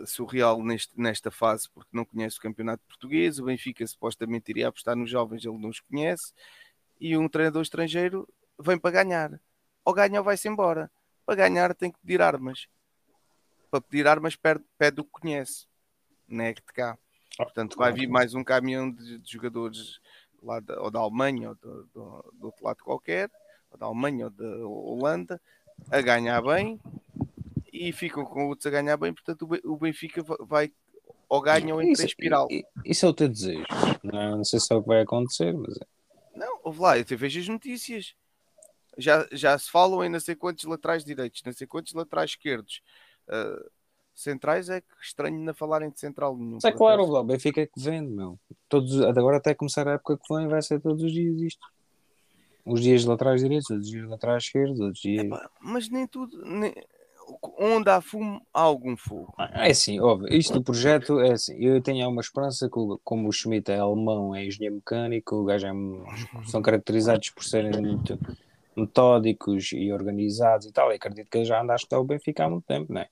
surreal 0.05 0.61
neste, 0.61 0.99
nesta 0.99 1.31
fase, 1.31 1.69
porque 1.69 1.89
não 1.93 2.05
conhece 2.05 2.37
o 2.37 2.41
campeonato 2.41 2.83
português. 2.87 3.39
O 3.39 3.45
Benfica 3.45 3.85
supostamente 3.87 4.51
iria 4.51 4.67
apostar 4.67 4.95
nos 4.95 5.09
jovens, 5.09 5.45
ele 5.45 5.57
não 5.57 5.69
os 5.69 5.79
conhece. 5.79 6.33
E 6.99 7.17
um 7.17 7.27
treinador 7.27 7.61
estrangeiro 7.61 8.27
vem 8.59 8.77
para 8.77 9.03
ganhar. 9.03 9.39
Ou 9.83 9.93
ganha 9.93 10.19
ou 10.19 10.25
vai-se 10.25 10.47
embora. 10.47 10.91
Para 11.25 11.35
ganhar 11.35 11.73
tem 11.73 11.91
que 11.91 11.99
pedir 11.99 12.21
armas. 12.21 12.67
Para 13.71 13.81
pedir 13.81 14.07
armas 14.07 14.35
pede, 14.35 14.63
pede 14.77 15.01
o 15.01 15.03
que 15.03 15.11
conhece. 15.11 15.65
Não 16.27 16.43
é 16.45 16.53
que 16.53 16.61
de 16.61 16.73
cá. 16.73 16.97
Portanto, 17.37 17.75
vai 17.77 17.91
vir 17.91 18.07
mais 18.07 18.33
um 18.33 18.43
caminhão 18.43 18.89
de, 18.91 19.17
de 19.19 19.31
jogadores 19.31 19.99
lá 20.41 20.59
da, 20.59 20.79
ou 20.81 20.89
da 20.91 20.99
Alemanha 20.99 21.49
ou 21.49 21.55
do, 21.55 21.83
do- 21.93 22.33
do 22.39 22.45
outro 22.45 22.63
lado 22.63 22.83
qualquer, 22.83 23.29
ou 23.71 23.77
da 23.77 23.85
Alemanha 23.87 24.25
ou 24.25 24.29
da 24.31 24.67
Holanda, 24.67 25.41
a 25.91 26.01
ganhar 26.01 26.41
bem 26.41 26.79
e 27.73 27.91
ficam 27.91 28.23
com 28.23 28.47
outros 28.47 28.65
a 28.67 28.69
ganhar 28.69 28.95
bem. 28.95 29.13
Portanto, 29.13 29.41
o 29.41 29.47
Ben- 29.47 29.61
o 29.65 29.75
Benfica 29.77 30.23
va- 30.23 30.37
vai 30.41 30.71
ou 31.27 31.41
ganha 31.41 31.73
ou 31.73 31.81
entra 31.81 32.03
em 32.03 32.05
espiral. 32.05 32.47
Isso 32.85 33.05
é 33.05 33.09
o 33.09 33.13
teu 33.13 33.27
desejo. 33.27 33.65
Não, 34.03 34.37
não 34.37 34.43
sei 34.45 34.59
se 34.59 34.71
é 34.71 34.75
o 34.77 34.81
que 34.81 34.87
vai 34.87 35.01
acontecer, 35.01 35.53
mas 35.53 35.75
é. 35.77 35.85
Não, 36.35 36.59
ouve 36.63 36.79
lá, 36.79 36.97
eu 36.97 37.03
te 37.03 37.15
vejo 37.15 37.39
as 37.39 37.47
notícias. 37.47 38.13
Já, 38.97 39.27
já 39.31 39.57
se 39.57 39.69
falam 39.69 40.03
em 40.03 40.09
não 40.09 40.19
sei 40.19 40.35
quantos 40.35 40.63
laterais 40.65 41.03
direitos, 41.03 41.41
não 41.45 41.53
sei 41.53 41.67
quantos 41.67 41.93
laterais 41.93 42.31
esquerdos. 42.31 42.81
Ah, 43.27 43.59
centrais 44.13 44.69
é 44.69 44.79
que 44.81 44.87
estranho 45.01 45.37
não 45.39 45.53
falarem 45.53 45.89
de 45.89 45.99
central 45.99 46.37
nenhum. 46.37 46.57
É 46.63 46.71
por 46.71 46.77
claro, 46.77 47.03
acaso. 47.03 47.17
o 47.17 47.23
Benfica 47.23 47.61
é 47.61 47.65
que 47.65 47.79
vende, 47.79 48.09
meu. 48.11 48.39
Todos, 48.69 49.01
agora 49.01 49.37
até 49.37 49.53
começar 49.53 49.87
a 49.87 49.93
época 49.93 50.17
que 50.17 50.33
vem 50.33 50.47
vai 50.47 50.61
ser 50.61 50.79
todos 50.79 51.03
os 51.03 51.11
dias 51.11 51.39
isto. 51.41 51.67
Uns 52.65 52.81
dias 52.81 53.05
laterais 53.05 53.41
direitos, 53.41 53.69
outros 53.69 53.89
dias 53.89 54.09
laterais 54.09 54.43
esquerdos, 54.43 54.79
outros 54.79 55.01
dias. 55.01 55.25
Epá, 55.25 55.49
mas 55.61 55.89
nem 55.89 56.07
tudo. 56.07 56.43
nem- 56.45 56.73
Onde 57.57 57.89
há 57.89 57.99
fumo, 58.01 58.39
há 58.53 58.61
algum 58.61 58.95
fogo. 58.95 59.33
É 59.39 59.71
assim, 59.71 59.99
óbvio, 59.99 60.31
isto 60.31 60.53
do 60.53 60.63
projeto 60.63 61.19
é 61.19 61.31
assim, 61.31 61.55
eu 61.57 61.81
tenho 61.81 62.07
uma 62.07 62.21
esperança 62.21 62.69
que, 62.69 62.77
o- 62.77 62.99
como 63.03 63.27
o 63.27 63.31
Schmidt 63.31 63.71
é 63.71 63.79
alemão, 63.79 64.35
é 64.35 64.45
engenheiro 64.45 64.75
mecânico, 64.75 65.35
o 65.35 65.43
gajo 65.43 65.65
é, 65.65 65.71
são 66.45 66.61
caracterizados 66.61 67.31
por 67.31 67.43
serem 67.43 67.71
muito 67.81 68.19
metódicos 68.77 69.71
e 69.73 69.91
organizados 69.91 70.67
e 70.67 70.71
tal, 70.71 70.91
e 70.91 70.95
acredito 70.95 71.29
que 71.29 71.37
ele 71.39 71.45
já 71.45 71.61
anda 71.61 71.73
a 71.73 71.75
estudar 71.77 71.99
o 71.99 72.05
Benfica 72.05 72.45
há 72.45 72.49
muito 72.49 72.65
tempo, 72.65 72.93
né? 72.93 73.07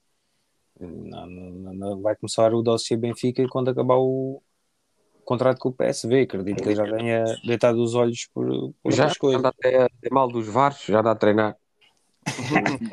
não 0.80 1.26
Não, 1.26 1.26
não, 1.26 1.74
não 1.74 2.02
vai 2.02 2.16
começar 2.16 2.52
o 2.54 2.62
dossiê 2.62 2.96
Benfica 2.96 3.46
quando 3.48 3.70
acabar 3.70 3.96
o 3.98 4.42
contrato 5.24 5.58
com 5.60 5.70
o 5.70 5.72
PSV, 5.74 6.22
acredito 6.22 6.62
que 6.62 6.68
ele 6.70 6.76
já 6.76 6.86
tenha 6.88 7.24
deitado 7.44 7.82
os 7.82 7.94
olhos 7.94 8.28
por, 8.34 8.74
por 8.82 8.92
Já 8.92 9.06
coisas. 9.18 9.40
anda 9.40 9.48
até 9.50 9.82
até 9.84 10.10
mal 10.12 10.28
dos 10.30 10.46
varos, 10.48 10.84
já 10.84 11.02
dá 11.02 11.12
a 11.12 11.16
treinar. 11.16 11.56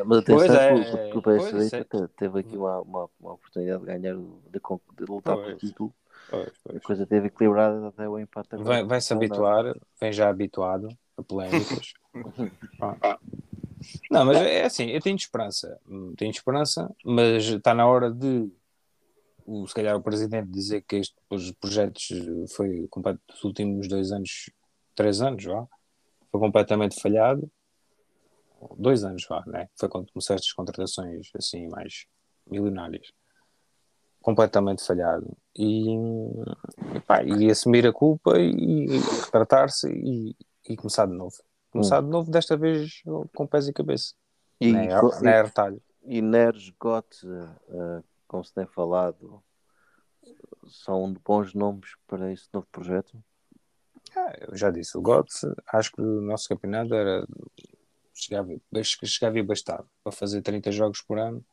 Mas 0.05 0.19
atenção 0.19 0.38
Pois 0.38 0.53
é, 0.53 1.15
o- 1.15 1.21
PSV 1.21 1.77
é. 1.77 1.84
te- 1.84 2.07
teve 2.15 2.39
aqui 2.39 2.57
uma, 2.57 2.81
uma, 2.81 3.10
uma 3.19 3.34
oportunidade 3.34 3.79
de 3.81 3.86
ganhar, 3.86 4.15
de, 4.15 4.60
de 4.97 5.05
lutar 5.12 5.38
pelo 5.38 5.55
título. 5.57 5.93
Pois, 6.29 6.53
A 6.75 6.79
coisa 6.79 7.05
teve 7.05 7.27
equilibrada 7.27 7.88
até 7.88 8.07
o 8.07 8.17
empate. 8.19 8.49
Vai, 8.55 8.84
vai 8.86 9.01
se 9.01 9.13
habituar, 9.13 9.75
vem 9.99 10.12
já 10.13 10.29
habituado 10.29 10.88
a 11.17 11.23
polémicas. 11.23 11.93
Não, 14.10 14.26
mas 14.26 14.38
é 14.38 14.65
assim, 14.65 14.86
eu 14.86 15.02
tenho 15.02 15.15
esperança, 15.15 15.80
Hum, 15.88 16.13
tenho 16.15 16.32
esperança, 16.32 16.93
mas 17.04 17.45
está 17.45 17.74
na 17.74 17.88
hora 17.88 18.12
de 18.12 18.52
o, 19.45 19.67
se 19.67 19.74
calhar 19.74 19.95
o 19.95 20.02
presidente 20.02 20.50
dizer 20.50 20.82
que 20.84 20.97
este, 20.97 21.15
os 21.30 21.52
projetos 21.52 22.10
foi 22.56 22.88
completo 22.89 23.19
dos 23.28 23.43
últimos 23.43 23.88
dois 23.88 24.12
anos, 24.12 24.50
três 24.95 25.21
anos, 25.21 25.43
vá, 25.43 25.67
foi 26.32 26.39
completamente 26.39 27.00
falhado. 27.02 27.50
Dois 28.78 29.04
anos, 29.04 29.26
vá, 29.28 29.43
né? 29.47 29.67
Foi 29.76 29.89
quando 29.89 30.12
começaram 30.12 30.36
estas 30.38 30.54
contratações 30.54 31.30
assim 31.36 31.67
mais 31.67 32.06
milionárias. 32.47 33.12
Completamente 34.21 34.86
falhado. 34.86 35.36
E, 35.58 35.88
epá, 36.95 37.24
e 37.24 37.50
assumir 37.50 37.88
a 37.88 37.91
culpa 37.91 38.39
e, 38.39 38.86
e 38.86 38.97
retratar-se 39.26 39.89
e, 39.91 40.36
e 40.69 40.78
começar 40.78 41.08
de 41.08 41.13
novo. 41.13 41.36
Começar 41.71 42.01
de 42.01 42.07
novo, 42.10 42.29
desta 42.29 42.57
vez 42.57 43.01
com 43.34 43.47
pés 43.47 43.67
e 43.67 43.73
cabeça. 43.73 44.13
E, 44.60 44.71
nem, 44.71 44.89
é, 44.89 45.01
nem 45.21 45.34
é 45.34 45.41
retalho. 45.41 45.81
e 46.03 46.21
Neres, 46.21 46.71
Götze, 46.79 47.27
eh, 47.27 48.03
como 48.27 48.43
se 48.43 48.53
tem 48.53 48.65
falado, 48.65 49.41
são 50.67 51.13
bons 51.25 51.53
nomes 51.53 51.95
para 52.05 52.31
esse 52.31 52.47
novo 52.53 52.67
projeto. 52.71 53.17
Ah, 54.15 54.34
eu 54.41 54.57
já 54.57 54.69
disse, 54.69 54.97
o 54.97 55.01
Götze, 55.01 55.47
acho 55.73 55.91
que 55.93 56.01
o 56.01 56.21
nosso 56.21 56.49
campeonato 56.49 56.93
era 56.93 57.25
chegava, 58.13 58.49
chegava 59.05 59.39
e 59.39 59.43
bastava 59.43 59.88
para 60.03 60.12
fazer 60.12 60.41
30 60.41 60.71
jogos 60.71 61.01
por 61.01 61.17
ano. 61.17 61.43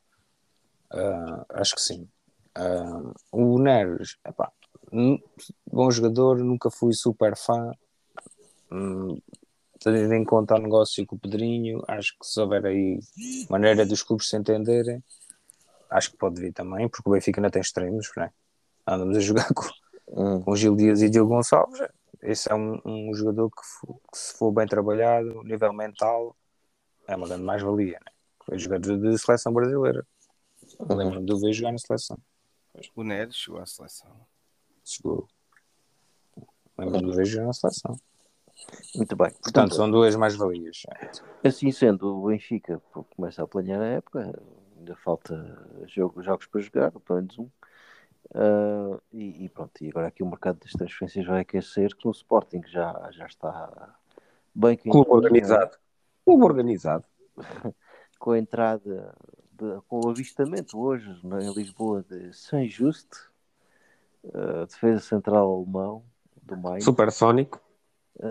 Ah, 0.91 1.45
acho 1.51 1.75
que 1.75 1.81
sim. 1.81 2.09
Ah, 2.55 3.13
o 3.31 3.57
Neres, 3.57 4.17
epá, 4.27 4.51
bom 5.65 5.89
jogador, 5.91 6.39
nunca 6.39 6.69
fui 6.69 6.93
super 6.93 7.37
fã. 7.37 7.71
Hum, 8.71 9.17
tendo 9.79 10.13
em 10.13 10.23
conta 10.23 10.55
o 10.55 10.59
negócio 10.59 11.05
com 11.05 11.15
o 11.15 11.19
Pedrinho, 11.19 11.83
acho 11.87 12.17
que 12.19 12.25
se 12.25 12.39
houver 12.39 12.65
aí 12.65 12.99
maneira 13.49 13.85
dos 13.85 14.03
clubes 14.03 14.29
se 14.29 14.37
entenderem, 14.37 15.03
acho 15.89 16.11
que 16.11 16.17
pode 16.17 16.39
vir 16.39 16.53
também, 16.53 16.87
porque 16.87 17.09
o 17.09 17.13
Benfica 17.13 17.39
ainda 17.39 17.49
tem 17.49 17.61
extremos, 17.61 18.11
né? 18.15 18.31
andamos 18.85 19.17
a 19.17 19.19
jogar 19.19 19.47
com, 19.53 19.63
Hum. 20.11 20.41
com 20.41 20.55
Gil 20.55 20.75
Dias 20.75 21.01
e 21.01 21.09
Diogo 21.09 21.35
Gonçalves. 21.35 21.79
Esse 22.21 22.51
é 22.51 22.55
um, 22.55 22.81
um 22.83 23.13
jogador 23.13 23.49
que, 23.49 23.61
que, 24.11 24.17
se 24.17 24.33
for 24.33 24.51
bem 24.51 24.67
trabalhado, 24.67 25.43
nível 25.43 25.71
mental, 25.71 26.35
é 27.07 27.15
uma 27.15 27.27
grande 27.27 27.43
mais-valia. 27.43 27.99
Né? 27.99 28.11
Foi 28.45 28.57
jogador 28.57 28.97
de 28.97 29.17
seleção 29.17 29.53
brasileira. 29.53 30.05
Lembro-me 30.89 31.25
de 31.25 31.33
o 31.33 31.39
ver 31.39 31.53
jogar 31.53 31.71
na 31.71 31.77
seleção. 31.77 32.17
O 32.95 33.03
Neres 33.03 33.35
chegou 33.35 33.59
à 33.59 33.65
seleção. 33.65 34.11
Chegou. 34.83 35.27
Lembro-me 36.77 37.05
de 37.05 37.11
o 37.11 37.15
ver 37.15 37.25
jogar 37.25 37.47
na 37.47 37.53
seleção. 37.53 37.95
Muito 38.95 39.15
bem. 39.15 39.31
Portanto, 39.41 39.75
são 39.75 39.89
duas 39.89 40.15
mais-valias. 40.15 40.83
Assim 41.43 41.71
sendo, 41.71 42.17
o 42.17 42.27
Benfica 42.27 42.81
começa 43.15 43.43
a 43.43 43.47
planear 43.47 43.81
a 43.81 43.85
época, 43.85 44.33
ainda 44.77 44.95
falta 44.95 45.67
jogo, 45.87 46.21
jogos 46.21 46.47
para 46.47 46.61
jogar, 46.61 46.91
pelo 46.91 47.19
menos 47.19 47.37
um. 47.39 47.49
Ah, 48.33 48.99
e, 49.11 49.45
e 49.45 49.49
pronto, 49.49 49.83
e 49.83 49.89
agora 49.89 50.07
aqui 50.07 50.21
o 50.23 50.27
mercado 50.27 50.59
das 50.59 50.71
transferências 50.71 51.25
vai 51.25 51.41
aquecer, 51.41 51.95
que 51.95 52.07
o 52.07 52.11
Sporting 52.11 52.61
já, 52.67 53.09
já 53.11 53.25
está 53.25 53.95
bem 54.53 54.77
Clube 54.77 54.97
quentinho, 54.97 55.15
organizado. 55.15 55.77
Clube 56.25 56.43
organizado. 56.43 57.05
com 58.19 58.31
a 58.31 58.39
entrada, 58.39 59.15
de- 59.51 59.81
com 59.87 60.01
o 60.05 60.09
avistamento 60.09 60.77
hoje 60.77 61.07
né, 61.23 61.39
em 61.43 61.53
Lisboa 61.53 62.03
de 62.07 62.33
Saint 62.33 62.69
Just, 62.69 63.07
ah, 64.33 64.65
defesa 64.65 64.99
central 64.99 65.55
alemão 65.55 66.03
do 66.43 66.57
Mainz. 66.57 66.83
Supersónico. 66.83 67.61
Eh, 68.21 68.29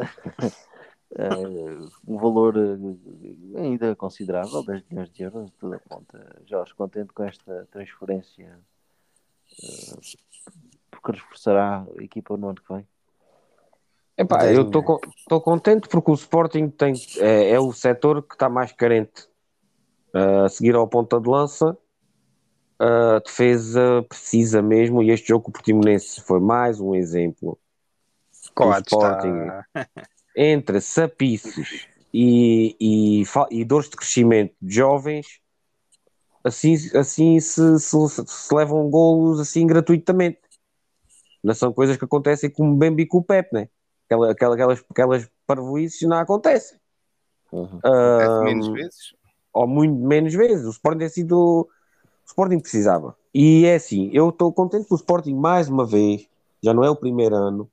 um 2.07 2.18
valor 2.18 2.55
eh, 2.57 3.61
ainda 3.61 3.96
considerável, 3.96 4.62
10 4.62 4.85
milhões 4.90 5.11
de 5.11 5.22
euros, 5.22 5.51
tudo 5.59 5.74
aponta. 5.74 6.42
Jorge, 6.46 6.74
contente 6.74 7.12
com 7.12 7.24
esta 7.24 7.66
transferência, 7.70 8.59
eh, 9.62 9.96
porque 10.90 11.12
reforçará 11.12 11.87
a 11.98 12.03
equipa 12.03 12.37
no 12.37 12.48
ano 12.48 12.61
que 12.61 12.72
vem. 12.72 12.87
Epá, 14.16 14.53
eu 14.53 14.62
estou 14.62 15.40
contente 15.40 15.88
porque 15.88 16.11
o 16.11 16.14
Sporting 16.14 16.68
tem, 16.70 16.92
é, 17.18 17.51
é 17.51 17.61
o 17.61 17.72
setor 17.72 18.20
que 18.22 18.35
está 18.35 18.48
mais 18.48 18.72
carente. 18.72 19.29
Uh, 20.12 20.46
a 20.46 20.48
seguir 20.48 20.74
ao 20.74 20.88
ponta 20.88 21.20
de 21.20 21.29
lança, 21.29 21.77
a 22.79 23.20
defesa 23.24 24.05
precisa 24.09 24.62
mesmo, 24.62 25.03
e 25.03 25.11
este 25.11 25.29
jogo 25.29 25.44
com 25.44 25.51
o 25.51 25.53
Portimonense 25.53 26.20
foi 26.22 26.40
mais 26.40 26.81
um 26.81 26.94
exemplo. 26.94 27.59
Coates 28.59 28.92
Sporting. 28.92 29.29
está... 29.38 29.66
Entre 30.37 30.81
sapiços 30.81 31.87
e, 32.12 32.77
e, 32.81 33.23
e 33.51 33.64
dores 33.64 33.88
de 33.90 33.97
crescimento 33.97 34.55
de 34.61 34.75
jovens, 34.77 35.40
assim, 36.44 36.75
assim 36.97 37.40
se, 37.40 37.79
se, 37.81 37.97
se 38.27 38.55
levam 38.55 38.88
golos 38.90 39.40
assim 39.40 39.66
gratuitamente. 39.66 40.40
Não 41.42 41.55
são 41.55 41.73
coisas 41.73 41.97
que 41.97 42.05
acontecem 42.05 42.51
como 42.51 42.73
o 42.73 42.77
Bembi 42.77 43.07
com 43.07 43.18
o 43.18 43.25
Pep, 43.25 43.53
né? 43.53 43.68
Aquela, 44.07 44.31
aquela, 44.33 44.55
aquelas, 44.55 44.85
aquelas 44.90 45.31
parvoices 45.47 46.09
não 46.09 46.18
acontecem. 46.18 46.79
Uhum. 47.53 47.81
Acontece 47.83 48.38
Ah, 48.38 48.42
menos 48.42 48.68
vezes. 48.68 49.14
ou 49.53 49.66
muito 49.66 49.94
menos 49.94 50.35
vezes. 50.35 50.66
O 50.66 50.71
Sporting 50.71 50.99
tem 50.99 51.09
sido. 51.09 51.37
O 51.37 51.68
Sporting 52.27 52.61
precisava. 52.61 53.16
E 53.35 53.64
é 53.66 53.75
assim, 53.77 54.11
eu 54.12 54.31
estou 54.31 54.53
contente 54.53 54.88
com 54.88 54.94
o 54.94 54.99
Sporting 54.99 55.35
mais 55.35 55.68
uma 55.68 55.87
vez, 55.87 56.29
já 56.62 56.75
não 56.75 56.85
é 56.85 56.90
o 56.90 56.97
primeiro 56.97 57.35
ano, 57.37 57.71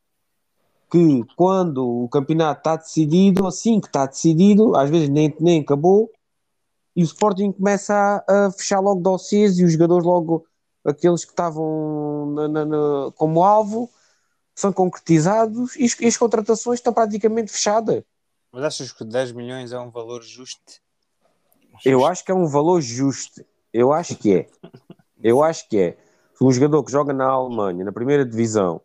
que 0.95 1.35
quando 1.35 2.03
o 2.03 2.07
campeonato 2.07 2.59
está 2.61 2.75
decidido, 2.77 3.45
assim 3.45 3.81
que 3.81 3.87
está 3.87 4.05
decidido, 4.05 4.75
às 4.77 4.89
vezes 4.89 5.09
nem, 5.09 5.35
nem 5.41 5.59
acabou, 5.59 6.09
e 6.95 7.01
o 7.01 7.05
Sporting 7.05 7.51
começa 7.51 7.93
a, 8.25 8.45
a 8.45 8.51
fechar 8.51 8.79
logo 8.79 9.01
dossiês 9.01 9.59
e 9.59 9.65
os 9.65 9.73
jogadores 9.73 10.05
logo, 10.05 10.45
aqueles 10.85 11.25
que 11.25 11.31
estavam 11.31 12.31
na- 12.33 12.47
na- 12.47 12.65
na- 12.65 13.11
como 13.15 13.43
alvo, 13.43 13.89
são 14.55 14.71
concretizados 14.71 15.75
e, 15.75 15.83
as- 15.83 15.99
e 15.99 16.05
as 16.05 16.15
contratações 16.15 16.79
estão 16.79 16.93
praticamente 16.93 17.51
fechadas. 17.51 18.01
Mas 18.53 18.63
achas 18.63 18.93
que 18.93 19.03
10 19.03 19.33
milhões 19.33 19.73
é 19.73 19.79
um 19.79 19.91
valor 19.91 20.23
justo? 20.23 20.61
Eu 21.83 22.05
acho 22.05 22.23
que 22.23 22.31
é 22.31 22.35
um 22.35 22.47
valor 22.47 22.79
justo. 22.79 23.43
Eu 23.73 23.91
acho 23.91 24.15
que 24.15 24.33
é. 24.33 24.47
Eu 25.21 25.43
acho 25.43 25.67
que 25.67 25.77
é. 25.77 25.97
Um 26.41 26.51
jogador 26.51 26.83
que 26.83 26.91
joga 26.91 27.11
na 27.11 27.25
Alemanha, 27.25 27.83
na 27.83 27.91
primeira 27.91 28.25
divisão, 28.25 28.79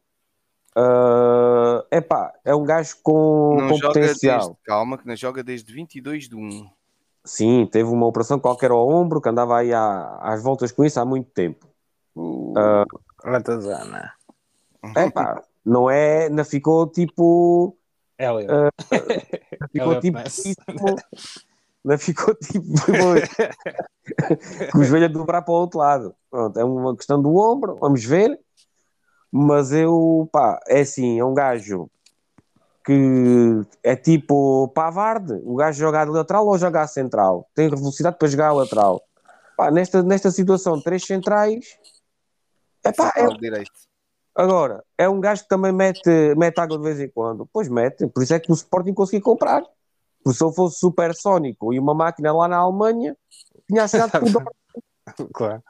ah, 0.77 1.85
epá, 1.91 2.33
é 2.45 2.55
um 2.55 2.65
gajo 2.65 2.97
com, 3.03 3.57
Não 3.61 3.69
com 3.69 3.75
joga 3.77 4.01
potencial. 4.01 4.39
desde, 4.39 4.57
calma, 4.65 4.99
que 4.99 5.07
não 5.07 5.17
joga 5.17 5.43
desde 5.43 5.73
22 5.73 6.29
de 6.29 6.37
1. 6.37 6.69
Sim, 7.25 7.69
teve 7.71 7.89
uma 7.91 8.07
operação 8.07 8.39
qualquer 8.39 8.71
ao 8.71 8.89
ombro 8.89 9.21
que 9.21 9.29
andava 9.29 9.59
aí 9.59 9.73
à- 9.73 10.19
às 10.23 10.43
voltas 10.43 10.73
com 10.73 10.85
isso 10.85 10.99
há 10.99 11.05
muito 11.05 11.31
tempo. 11.31 11.67
Ah, 12.57 12.85
Ratazana. 13.23 14.13
epá, 14.97 15.43
não 15.65 15.91
é, 15.91 16.29
não 16.31 16.45
ficou 16.45 16.87
tipo. 16.87 17.77
Elliot. 18.19 18.51
Não 18.51 18.71
ficou 19.71 19.93
Elliot 19.93 20.01
tipo. 20.01 20.23
Tipo- 20.25 20.97
não 21.85 21.99
ficou 21.99 22.35
tipo. 22.35 22.67
com 24.73 24.79
o 24.79 24.85
joelho 24.85 25.05
a 25.07 25.09
dobrar 25.09 25.43
para 25.43 25.53
o 25.53 25.57
outro 25.57 25.79
lado. 25.79 26.15
Pronto, 26.31 26.59
é 26.59 26.65
uma 26.65 26.97
questão 26.97 27.21
do 27.21 27.35
ombro, 27.37 27.77
vamos 27.81 28.05
ver. 28.05 28.39
Mas 29.33 29.73
eu, 29.73 30.29
pá, 30.33 30.59
é 30.67 30.81
assim, 30.81 31.19
é 31.19 31.25
um 31.25 31.35
gajo 31.35 31.89
que 32.85 33.63
é 33.83 33.95
tipo 33.95 34.69
Pavard, 34.69 35.41
o 35.45 35.55
gajo 35.55 35.79
joga 35.79 36.05
de 36.05 36.11
lateral 36.11 36.47
ou 36.47 36.59
joga 36.59 36.83
a 36.83 36.87
central, 36.87 37.49
tem 37.55 37.69
velocidade 37.69 38.17
para 38.19 38.29
jogar 38.29 38.49
a 38.49 38.53
lateral. 38.53 39.03
Pá, 39.57 39.71
nesta, 39.71 40.03
nesta 40.03 40.31
situação, 40.31 40.81
três 40.81 41.05
centrais, 41.05 41.79
é 42.83 42.93
pá, 42.93 43.13
é, 43.15 43.27
direito. 43.29 43.71
agora, 44.35 44.83
é 44.97 45.09
um 45.09 45.21
gajo 45.21 45.43
que 45.43 45.49
também 45.49 45.73
mete, 45.73 46.35
mete 46.37 46.59
água 46.59 46.79
de 46.79 46.85
vez 46.85 46.99
em 46.99 47.09
quando. 47.09 47.49
Pois 47.53 47.69
mete, 47.69 48.07
por 48.09 48.23
isso 48.23 48.35
é 48.35 48.41
que 48.41 48.51
o 48.51 48.55
Sporting 48.55 48.95
conseguiu 48.95 49.23
comprar. 49.23 49.63
Porque 50.23 50.37
se 50.37 50.45
eu 50.45 50.53
fosse 50.53 50.79
supersónico 50.79 51.73
e 51.73 51.79
uma 51.79 51.95
máquina 51.95 52.33
lá 52.33 52.47
na 52.47 52.59
Alemanha, 52.59 53.17
tinha 53.67 53.85
assinado 53.85 54.13
por 54.13 54.55
Claro. 55.33 55.63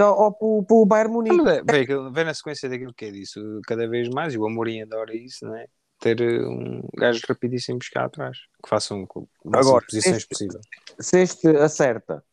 Ou 0.00 0.32
por, 0.32 0.64
por 0.64 0.86
Bayern 0.86 1.12
Munique. 1.12 1.36
Mas 1.36 1.58
é, 1.58 1.62
vem, 1.62 2.12
vem 2.12 2.24
na 2.24 2.32
sequência 2.34 2.68
daquilo 2.68 2.94
que 2.94 3.04
é 3.06 3.10
disso, 3.10 3.40
cada 3.66 3.86
vez 3.88 4.08
mais, 4.08 4.32
e 4.34 4.38
o 4.38 4.46
Amorim 4.46 4.82
adora 4.82 5.14
isso, 5.14 5.44
não 5.44 5.54
é? 5.56 5.66
Ter 6.00 6.20
eh, 6.20 6.46
um 6.46 6.82
gajo 6.96 7.20
rapidíssimo 7.28 7.78
cá 7.92 8.04
atrás, 8.06 8.36
que 8.62 8.68
faça 8.68 8.94
um, 8.94 9.06
o 9.14 9.26
máximo 9.50 9.70
Agora, 9.70 9.84
posições 9.86 10.16
este- 10.16 10.28
possível. 10.28 10.60
se 10.98 11.20
este 11.20 11.48
acerta, 11.48 12.24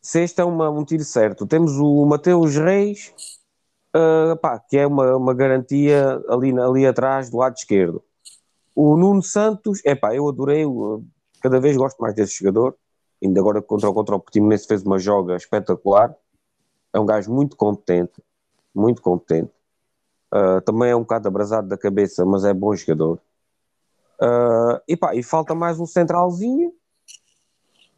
se 0.00 0.22
este 0.22 0.40
é 0.40 0.44
uma- 0.44 0.70
um 0.70 0.84
tiro 0.84 1.04
certo, 1.04 1.46
temos 1.46 1.72
o 1.78 2.04
Mateus 2.06 2.56
Reis, 2.56 3.12
ah, 3.94 4.36
pá, 4.40 4.58
que 4.58 4.76
é 4.78 4.86
uma, 4.86 5.16
uma 5.16 5.34
garantia 5.34 6.20
ali, 6.28 6.58
ali 6.58 6.86
atrás 6.86 7.30
do 7.30 7.36
lado 7.36 7.54
esquerdo. 7.56 8.02
O 8.74 8.96
Nuno 8.96 9.22
Santos, 9.22 9.80
é 9.84 9.94
pá, 9.94 10.14
eu 10.14 10.28
adorei, 10.28 10.64
o- 10.64 11.04
cada 11.42 11.60
vez 11.60 11.76
gosto 11.76 11.98
mais 12.00 12.14
desse 12.14 12.38
jogador. 12.38 12.76
Ainda 13.22 13.38
agora 13.40 13.60
contra, 13.60 13.88
o- 13.90 13.92
contra 13.94 14.16
o 14.16 14.20
Portimonense 14.20 14.66
fez 14.66 14.82
uma 14.82 14.98
joga 14.98 15.36
espetacular. 15.36 16.14
É 16.92 16.98
um 16.98 17.06
gajo 17.06 17.32
muito 17.32 17.56
competente, 17.56 18.22
muito 18.74 19.00
competente. 19.00 19.50
Ah, 20.30 20.60
também 20.60 20.90
é 20.90 20.96
um 20.96 21.00
bocado 21.00 21.28
abrasado 21.28 21.68
da 21.68 21.76
cabeça, 21.76 22.24
mas 22.24 22.44
é 22.44 22.52
bom 22.54 22.74
jogador. 22.74 23.20
Ah, 24.20 24.82
e 24.86 24.96
pá, 24.96 25.14
e 25.14 25.22
falta 25.22 25.54
mais 25.54 25.78
um 25.80 25.86
centralzinho. 25.86 26.72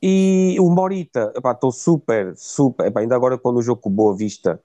E 0.01 0.57
o 0.59 0.69
Morita, 0.69 1.33
estou 1.37 1.71
super, 1.71 2.37
super. 2.37 2.87
epá, 2.87 3.01
ainda 3.01 3.15
agora 3.15 3.39
quando 3.39 3.59
o 3.59 3.63
jogo 3.63 3.81
com 3.81 3.89
o 3.89 3.93
Boa 3.93 4.17
Vista, 4.17 4.61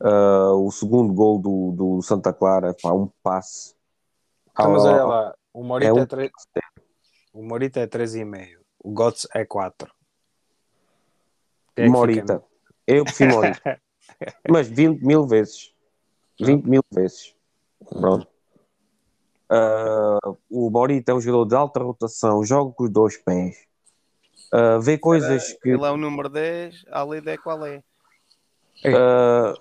ah, 0.00 0.52
o 0.54 0.70
segundo 0.70 1.12
gol 1.12 1.38
do, 1.38 1.72
do 1.72 2.02
Santa 2.02 2.32
Clara, 2.32 2.70
epá, 2.70 2.92
um 2.92 3.08
passe. 3.22 3.74
Então, 4.52 4.70
mas 4.72 4.84
Ah, 4.84 4.92
olha 4.92 5.04
lá, 5.04 5.34
o 5.52 5.64
Morita 5.64 5.90
é 5.90 5.98
é, 5.98 6.02
um- 6.02 6.06
tre- 6.06 6.30
o 7.32 7.42
Morita 7.42 7.80
é 7.80 7.86
3,5, 7.86 8.60
o 8.84 8.92
Götze 8.92 9.26
é 9.34 9.44
4. 9.44 9.90
Quem 11.74 11.86
é 11.86 11.88
Morita. 11.88 12.44
Eu 12.86 13.04
prefiro 13.04 13.34
Morita. 13.34 13.80
Mas 14.48 14.68
20 14.68 15.00
mil 15.02 15.26
vezes. 15.26 15.72
20 16.40 16.64
mil 16.64 16.82
vezes. 16.92 17.34
Pronto. 17.88 18.26
Ah, 19.48 20.18
o 20.50 20.70
Morita 20.70 21.12
é 21.12 21.14
um 21.14 21.20
jogador 21.20 21.44
de 21.44 21.54
alta 21.54 21.82
rotação, 21.82 22.42
joga 22.42 22.72
com 22.72 22.84
os 22.84 22.90
dois 22.90 23.18
pés. 23.18 23.56
Ah, 24.50 24.78
vê 24.78 24.96
coisas 24.96 25.52
que. 25.62 25.68
Ele 25.68 25.84
é 25.84 25.90
o 25.90 25.96
número 25.96 26.28
10, 26.28 26.86
a 26.90 27.04
lei 27.04 27.22
é 27.26 27.36
qual 27.36 27.64
é. 27.66 27.82
Uh, 28.84 29.54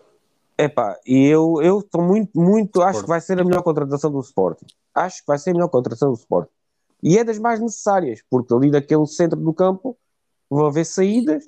epá, 0.57 0.97
e 1.05 1.27
eu 1.27 1.62
eu 1.62 1.79
estou 1.79 2.01
muito, 2.01 2.39
muito, 2.39 2.81
acho 2.81 2.99
Sporting. 2.99 3.03
que 3.03 3.10
vai 3.10 3.21
ser 3.21 3.39
a 3.39 3.43
melhor 3.43 3.62
contratação 3.63 4.12
do 4.12 4.19
Sporting. 4.21 4.65
Acho 4.95 5.19
que 5.19 5.27
vai 5.27 5.38
ser 5.38 5.51
a 5.51 5.53
melhor 5.53 5.67
contratação 5.67 6.10
do 6.10 6.17
Sporting. 6.17 6.51
E 7.03 7.17
é 7.17 7.23
das 7.23 7.38
mais 7.38 7.60
necessárias, 7.60 8.23
porque 8.29 8.53
ali 8.53 8.71
daquele 8.71 9.05
centro 9.05 9.39
do 9.39 9.53
campo 9.53 9.97
vão 10.49 10.65
haver 10.65 10.86
saídas, 10.86 11.43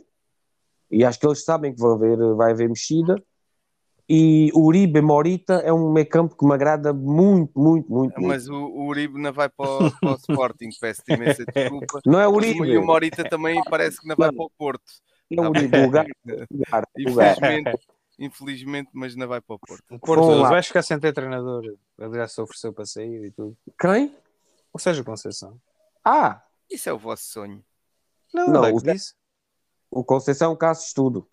e 0.93 1.03
acho 1.05 1.19
que 1.19 1.25
eles 1.27 1.43
sabem 1.43 1.73
que 1.73 1.79
vão 1.79 1.93
haver, 1.93 2.17
vai 2.35 2.51
haver 2.51 2.69
mexida. 2.69 3.21
E 4.07 4.51
o 4.53 4.65
Uribe 4.65 5.01
Morita 5.01 5.55
é 5.55 5.71
um 5.71 5.91
meio 5.91 6.07
campo 6.09 6.35
que 6.37 6.45
me 6.45 6.53
agrada 6.53 6.91
muito, 6.93 7.57
muito, 7.57 7.89
muito. 7.91 8.13
muito. 8.19 8.21
Mas 8.21 8.49
o, 8.49 8.53
o 8.55 8.87
Uribe 8.87 9.17
não 9.19 9.31
vai 9.31 9.47
para 9.49 9.69
o, 9.87 9.91
para 9.99 10.11
o 10.11 10.15
Sporting, 10.15 10.69
peço-te 10.79 11.13
imensa 11.13 11.45
desculpa. 11.45 12.01
Não 12.05 12.19
é 12.19 12.27
o 12.27 12.31
E 12.33 12.35
Uribe, 12.35 12.77
o 12.77 12.85
Morita 12.85 13.23
também 13.23 13.61
parece 13.69 14.01
que 14.01 14.07
não 14.07 14.15
vai 14.17 14.27
Não. 14.27 14.35
para 14.35 14.45
o 14.45 14.51
Porto. 14.57 14.83
é 15.31 15.39
o 15.41 15.49
Uribe, 15.49 15.77
o 15.79 15.89
gato, 15.89 16.09
gato. 16.51 16.87
Infelizmente, 16.97 17.79
infelizmente, 18.19 18.89
mas 18.93 19.15
não 19.15 19.27
vai 19.27 19.39
para 19.39 19.55
o 19.55 19.59
Porto. 19.59 19.83
O 19.89 19.99
Porto 19.99 20.41
vai 20.49 20.61
ficar 20.61 20.81
sem 20.83 20.99
ter 20.99 21.13
treinador. 21.13 21.63
Aliás, 21.97 22.33
se 22.33 22.41
ofereceu 22.41 22.73
para 22.73 22.85
sair 22.85 23.25
e 23.25 23.31
tudo. 23.31 23.55
Quem? 23.79 24.13
Ou 24.73 24.79
seja, 24.81 25.01
Conceição. 25.03 25.57
Ah, 26.03 26.43
Isso 26.69 26.89
é 26.89 26.93
o 26.93 26.97
vosso 26.99 27.23
sonho. 27.23 27.63
Não, 28.33 28.47
Não, 28.47 28.53
não 28.53 28.65
é 28.65 28.71
o- 28.73 28.77
que 28.81 28.91
disse. 28.91 29.13
O 29.99 30.03
Conceição 30.03 30.51
é 30.51 30.53
um 30.53 30.57
caso 30.57 30.81
de 30.81 30.87
estudo, 30.87 31.27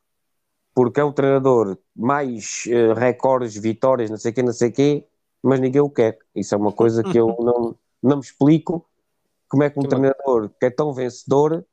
porque 0.74 1.00
é 1.00 1.04
o 1.04 1.12
treinador 1.12 1.78
mais 1.94 2.64
eh, 2.68 2.94
recordes, 2.94 3.56
vitórias, 3.56 4.10
não 4.10 4.16
sei 4.18 4.32
o 4.32 4.34
quê, 4.34 4.42
não 4.42 4.52
sei 4.52 4.68
o 4.70 4.72
quê, 4.72 5.06
mas 5.42 5.60
ninguém 5.60 5.80
o 5.80 5.90
quer. 5.90 6.18
Isso 6.34 6.54
é 6.54 6.58
uma 6.58 6.72
coisa 6.72 7.04
que 7.04 7.18
eu 7.18 7.28
não, 7.40 7.76
não 8.02 8.16
me 8.18 8.22
explico. 8.22 8.86
Como 9.48 9.62
é 9.62 9.70
que 9.70 9.78
um 9.78 9.82
uma- 9.82 9.88
treinador 9.88 10.50
que 10.60 10.66
é 10.66 10.70
tão 10.70 10.92
vencedor, 10.94 11.64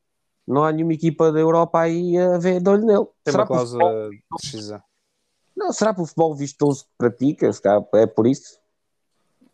não 0.47 0.63
há 0.63 0.71
nenhuma 0.71 0.93
equipa 0.93 1.32
da 1.32 1.39
Europa 1.39 1.82
aí 1.82 2.17
a 2.17 2.38
ver 2.38 2.62
de 2.62 2.69
olho 2.69 2.86
nele? 2.86 3.06
Tem 3.23 3.34
será, 3.34 3.45
uma 3.45 3.47
por 3.47 3.60
futebol, 3.60 3.93
de 4.12 4.80
não, 5.56 5.73
será 5.73 5.93
por 5.93 6.06
futebol 6.06 6.36
vistoso 6.36 6.86
que 6.86 6.91
pratica? 6.97 7.50
É 7.95 8.06
por 8.08 8.28
isso. 8.28 8.60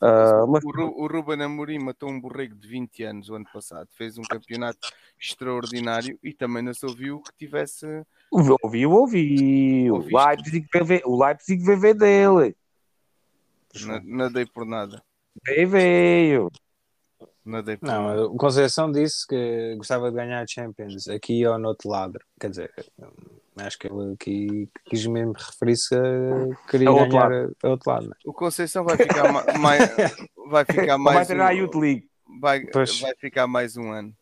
Ah, 0.05 0.45
mas 0.47 0.63
O, 0.65 0.71
Ru- 0.71 1.01
o 1.03 1.07
Ruben 1.07 1.41
Amorim 1.43 1.79
matou 1.79 2.09
um 2.09 2.19
borrego 2.19 2.55
de 2.55 2.67
20 2.67 3.03
anos 3.03 3.29
o 3.29 3.35
ano 3.35 3.45
passado. 3.53 3.87
Fez 3.93 4.17
um 4.17 4.21
campeonato 4.23 4.79
extraordinário 5.17 6.19
e 6.21 6.33
também 6.33 6.61
não 6.61 6.73
se 6.73 6.85
ouviu 6.85 7.21
que 7.21 7.31
tivesse. 7.37 7.85
ouviu, 8.29 8.91
ouviu. 8.91 9.93
O 9.93 9.97
Ouviste? 9.97 10.15
Leipzig 10.17 10.67
o 11.05 11.23
Leipzig 11.23 11.63
ver 11.77 11.93
dele. 11.93 12.55
na- 13.85 14.01
Nadei 14.03 14.45
por 14.45 14.65
nada. 14.65 15.01
Veio, 15.45 15.69
veio. 15.69 16.51
Nadei 17.45 17.77
por 17.77 17.87
Não, 17.87 18.03
nada. 18.07 18.27
o 18.27 18.35
Conceição 18.35 18.91
disse 18.91 19.25
que 19.25 19.75
gostava 19.77 20.09
de 20.09 20.15
ganhar 20.17 20.41
a 20.43 20.47
Champions 20.47 21.07
aqui 21.07 21.45
ou 21.47 21.57
no 21.57 21.69
outro 21.69 21.89
lado. 21.89 22.19
Quer 22.39 22.49
dizer, 22.49 22.73
acho 23.57 23.77
que 23.79 23.87
ele 23.87 24.13
aqui 24.13 24.69
quis 24.85 25.05
mesmo 25.05 25.33
referir-se 25.33 25.95
a 25.95 26.69
querer 26.69 26.87
Ao 26.87 26.95
outro 26.95 27.09
ganhar 27.11 27.49
a 27.63 27.67
outro 27.69 27.89
lado. 27.91 28.07
né? 28.09 28.15
O 28.25 28.33
Conceição 28.33 28.83
vai 28.83 28.97
ficar 28.97 29.31
ma- 29.31 29.45
mais. 29.59 29.89
Vai 30.47 30.65
ficar 30.65 30.97
Ou 30.97 31.03
vai 31.03 31.13
mais. 31.15 31.27
treinar 31.27 31.51
a 31.51 31.53
um- 31.53 31.57
Youth 31.57 31.75
League. 31.75 32.09
vai, 32.41 32.65
Pois. 32.67 32.99
vai 32.99 33.13
ficar 33.15 33.47
mais 33.47 33.77
um 33.77 33.91
ano. 33.91 34.15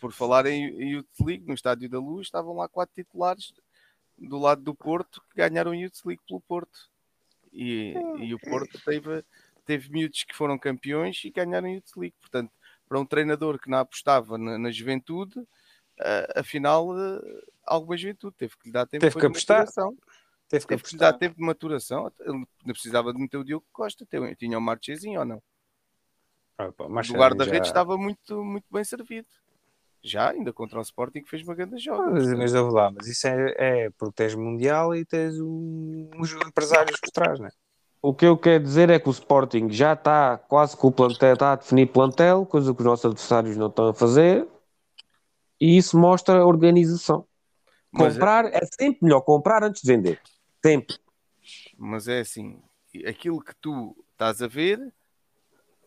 Por 0.00 0.12
falar 0.12 0.46
em 0.46 0.92
Youth 0.92 1.06
League, 1.24 1.44
no 1.46 1.54
Estádio 1.54 1.88
da 1.90 1.98
Luz, 1.98 2.26
estavam 2.26 2.54
lá 2.56 2.68
quatro 2.68 2.94
titulares 2.94 3.52
do 4.16 4.38
lado 4.38 4.62
do 4.62 4.74
Porto 4.74 5.20
que 5.30 5.36
ganharam 5.36 5.74
Youth 5.74 6.04
League 6.04 6.22
pelo 6.26 6.40
Porto. 6.40 6.78
E, 7.52 7.94
e 8.18 8.34
o 8.34 8.38
Porto 8.38 8.78
teve, 8.84 9.24
teve 9.64 9.90
miúdos 9.90 10.24
que 10.24 10.34
foram 10.34 10.58
campeões 10.58 11.20
e 11.24 11.30
ganharam 11.30 11.68
Youth 11.68 11.96
League. 11.96 12.14
Portanto, 12.20 12.50
para 12.88 12.98
um 12.98 13.04
treinador 13.06 13.58
que 13.58 13.68
não 13.70 13.78
apostava 13.78 14.38
na, 14.38 14.58
na 14.58 14.70
juventude, 14.70 15.38
ah, 16.00 16.40
afinal, 16.40 16.90
ah, 16.92 17.20
alguma 17.68 17.96
juventude 17.96 18.34
teve 18.36 18.54
que 18.56 18.68
lhe 18.68 18.72
dar 18.72 18.86
tempo 18.86 19.00
Teve 19.00 19.14
que 19.14 19.20
de 19.20 19.26
apostar. 19.26 19.58
maturação. 19.58 19.96
Teve 20.48 20.62
que 20.62 20.68
Teve 20.68 20.82
que 20.82 20.92
lhe 20.92 20.98
dar 20.98 21.12
tempo 21.12 21.36
de 21.36 21.42
maturação. 21.42 22.10
Ele 22.20 22.38
não 22.64 22.72
precisava 22.72 23.12
de 23.12 23.20
meter 23.20 23.36
o 23.36 23.44
Diogo 23.44 23.66
Costa, 23.72 24.06
tinha- 24.08 24.34
tinha 24.34 24.56
o 24.58 24.60
Marchezinho 24.60 25.20
ou 25.20 25.26
não? 25.26 25.42
Ah, 26.56 26.72
pá, 26.72 26.84
o 26.84 26.90
mas 26.90 27.10
guarda-redes 27.10 27.68
já- 27.68 27.72
estava 27.72 27.96
muito, 27.96 28.42
muito 28.42 28.64
bem 28.70 28.82
servido. 28.82 29.28
Já, 30.02 30.30
ainda 30.30 30.52
contra 30.52 30.78
o 30.78 30.82
Sporting, 30.82 31.22
que 31.22 31.28
fez 31.28 31.42
uma 31.42 31.54
grande 31.54 31.76
joga. 31.78 32.10
Mas, 32.10 32.32
mas 32.32 32.54
ouve 32.54 32.72
lá, 32.74 32.90
mas 32.90 33.06
isso 33.08 33.26
é, 33.26 33.54
é 33.86 33.90
porque 33.90 34.14
tens 34.14 34.34
mundial 34.34 34.94
e 34.94 35.04
tens 35.04 35.38
um- 35.40 36.08
uns 36.16 36.32
empresários 36.32 36.98
por 37.00 37.10
trás, 37.10 37.38
né? 37.38 37.50
O 38.00 38.14
que 38.14 38.24
eu 38.24 38.38
quero 38.38 38.62
dizer 38.62 38.90
é 38.90 38.98
que 38.98 39.08
o 39.08 39.12
Sporting 39.12 39.68
já 39.70 39.92
está 39.92 40.38
quase 40.38 40.76
com 40.76 40.86
o 40.86 40.92
plantel, 40.92 41.34
está 41.34 41.52
a 41.52 41.56
definir 41.56 41.86
plantel, 41.86 42.46
coisa 42.46 42.72
que 42.72 42.80
os 42.80 42.86
nossos 42.86 43.04
adversários 43.04 43.56
não 43.56 43.66
estão 43.66 43.88
a 43.88 43.94
fazer. 43.94 44.46
E 45.60 45.76
isso 45.76 45.98
mostra 45.98 46.38
a 46.38 46.46
organização. 46.46 47.26
Mas, 47.90 48.14
Comprar 48.14 48.44
é 48.46 48.60
sempre 48.78 48.98
melhor 49.02 49.20
comprar 49.22 49.62
antes 49.62 49.82
de 49.82 49.92
vender. 49.92 50.20
Sempre. 50.64 50.96
mas 51.78 52.08
é 52.08 52.20
assim, 52.20 52.60
aquilo 53.06 53.40
que 53.40 53.54
tu 53.60 53.96
estás 54.12 54.42
a 54.42 54.48
ver 54.48 54.92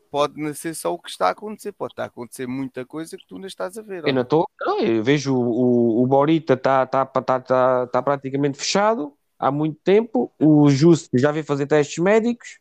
pode 0.10 0.42
não 0.42 0.54
ser 0.54 0.74
só 0.74 0.94
o 0.94 1.00
que 1.00 1.10
está 1.10 1.28
a 1.28 1.32
acontecer, 1.32 1.72
pode 1.72 1.94
estar 1.94 2.04
a 2.04 2.08
acontecer 2.08 2.48
muita 2.48 2.86
coisa 2.86 3.18
que 3.18 3.26
tu 3.26 3.38
não 3.38 3.48
estás 3.48 3.78
a 3.78 3.82
ver. 3.82 4.06
Eu 4.06 4.14
não 4.14 4.24
estou. 4.24 4.46
Eu 4.80 5.04
vejo 5.04 5.34
o, 5.34 6.00
o, 6.00 6.04
o 6.04 6.08
Borita 6.08 6.54
está 6.54 6.86
tá, 6.86 7.06
tá, 7.06 7.40
tá, 7.40 7.88
tá 7.88 8.02
praticamente 8.02 8.58
fechado 8.58 9.14
há 9.40 9.52
muito 9.52 9.80
tempo. 9.84 10.32
O 10.40 10.70
Justo 10.70 11.18
já 11.18 11.32
veio 11.32 11.46
fazer 11.46 11.66
testes 11.66 11.98
médicos. 12.04 12.60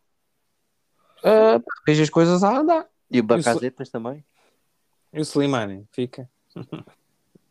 Uh, 1.19 1.63
vejo 1.87 2.03
as 2.03 2.11
coisas 2.11 2.43
a 2.45 2.59
andar. 2.59 2.89
E 3.11 3.19
o 3.19 3.23
Bacazetas 3.23 3.91
também? 3.91 4.25
E 5.13 5.19
o 5.19 5.23
Slimani? 5.23 5.87
Fica. 5.93 6.29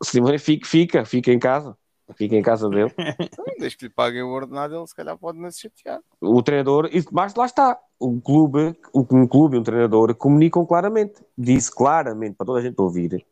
O 0.00 0.04
Simone 0.04 0.38
fica, 0.38 0.66
fica, 0.66 1.04
fica 1.04 1.30
em 1.30 1.38
casa. 1.38 1.76
Fica 2.16 2.36
em 2.36 2.42
casa 2.42 2.68
dele. 2.68 2.92
Desde 3.58 3.78
que 3.78 3.84
lhe 3.86 3.90
paguem 3.90 4.22
o 4.22 4.30
ordenado, 4.30 4.76
ele 4.76 4.86
se 4.86 4.94
calhar 4.94 5.16
pode 5.16 5.38
não 5.38 5.50
se 5.50 5.60
chatear. 5.60 6.00
O 6.20 6.42
treinador, 6.42 6.88
e 6.92 7.04
mas 7.12 7.34
lá 7.34 7.46
está. 7.46 7.78
O 7.98 8.20
clube, 8.20 8.76
o, 8.92 9.06
um 9.10 9.26
clube 9.26 9.56
e 9.56 9.60
um 9.60 9.62
treinador 9.62 10.14
comunicam 10.14 10.64
claramente. 10.66 11.22
Disse 11.36 11.70
claramente 11.74 12.36
para 12.36 12.46
toda 12.46 12.60
a 12.60 12.62
gente 12.62 12.80
ouvir 12.80 13.24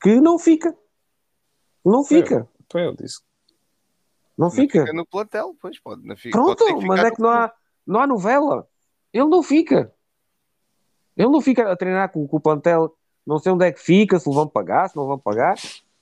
que 0.00 0.20
não 0.20 0.38
fica. 0.38 0.76
Não 1.84 2.04
fica. 2.04 2.48
Foi 2.70 2.86
eu 2.86 2.94
disse. 2.94 3.20
Não 4.36 4.50
fica. 4.50 4.80
Fica 4.80 4.92
no 4.92 5.06
plantel, 5.06 5.56
pois 5.60 5.80
pode. 5.80 6.06
Não 6.06 6.16
fica, 6.16 6.36
Pronto, 6.38 6.64
pode 6.64 6.86
mas 6.86 7.04
é 7.04 7.10
que 7.10 7.20
não 7.20 7.30
há, 7.30 7.52
não 7.86 8.00
há 8.00 8.06
novela. 8.06 8.68
Ele 9.12 9.28
não 9.28 9.42
fica. 9.42 9.92
Ele 11.16 11.28
não 11.28 11.40
fica 11.40 11.70
a 11.72 11.76
treinar 11.76 12.12
com, 12.12 12.26
com 12.26 12.36
o 12.36 12.40
plantel. 12.40 12.94
Não 13.26 13.38
sei 13.38 13.52
onde 13.52 13.66
é 13.66 13.72
que 13.72 13.80
fica, 13.80 14.18
se 14.18 14.28
lhe 14.28 14.34
vão 14.34 14.46
pagar, 14.46 14.88
se 14.88 14.96
não 14.96 15.06
vão 15.06 15.18
pagar. 15.18 15.56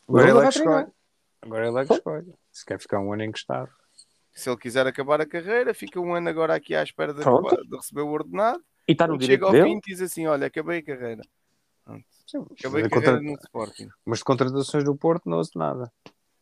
Mas 0.07 0.23
ele 0.23 0.31
ele 0.31 0.31
é 0.31 0.35
vai 0.35 0.47
que 0.49 0.53
treinar. 0.53 0.81
escolhe. 0.81 0.96
Agora 1.43 1.69
ele 1.69 1.79
é 1.81 1.85
que 1.87 1.93
escolhe. 1.95 2.35
Se 2.51 2.65
quer 2.65 2.79
ficar 2.81 3.01
um 3.01 3.13
ano 3.13 3.25
encostado. 3.25 3.71
Se 4.33 4.51
ele 4.51 4.57
quiser 4.59 4.87
acabar 4.87 5.21
a 5.21 5.27
carreira, 5.27 5.73
fica 5.73 6.01
um 6.01 6.15
ano 6.15 6.29
agora 6.29 6.55
aqui 6.55 6.75
à 6.75 6.83
espera 6.83 7.15
de, 7.15 7.21
acabar- 7.23 7.57
de 7.63 7.77
receber 7.77 8.03
o 8.03 8.09
ordenado. 8.09 8.63
E 8.89 8.93
está 8.93 9.07
no 9.07 9.17
direito 9.19 9.41
chega 9.41 9.47
ao 9.47 9.53
dele. 9.53 9.65
fim, 9.75 9.81
diz 9.87 10.01
assim: 10.01 10.27
Olha, 10.27 10.47
acabei 10.47 10.79
a 10.79 10.83
carreira. 10.83 11.23
Pronto. 11.85 12.05
Acabei 12.59 12.85
a 12.85 12.89
carreira 12.91 13.17
contra- 13.17 13.21
no 13.21 13.33
Sporting. 13.39 13.89
Mas 14.05 14.19
de 14.19 14.25
contratações 14.25 14.85
do 14.85 14.95
Porto 14.97 15.29
não 15.29 15.39
ouço 15.39 15.57
nada. 15.59 15.91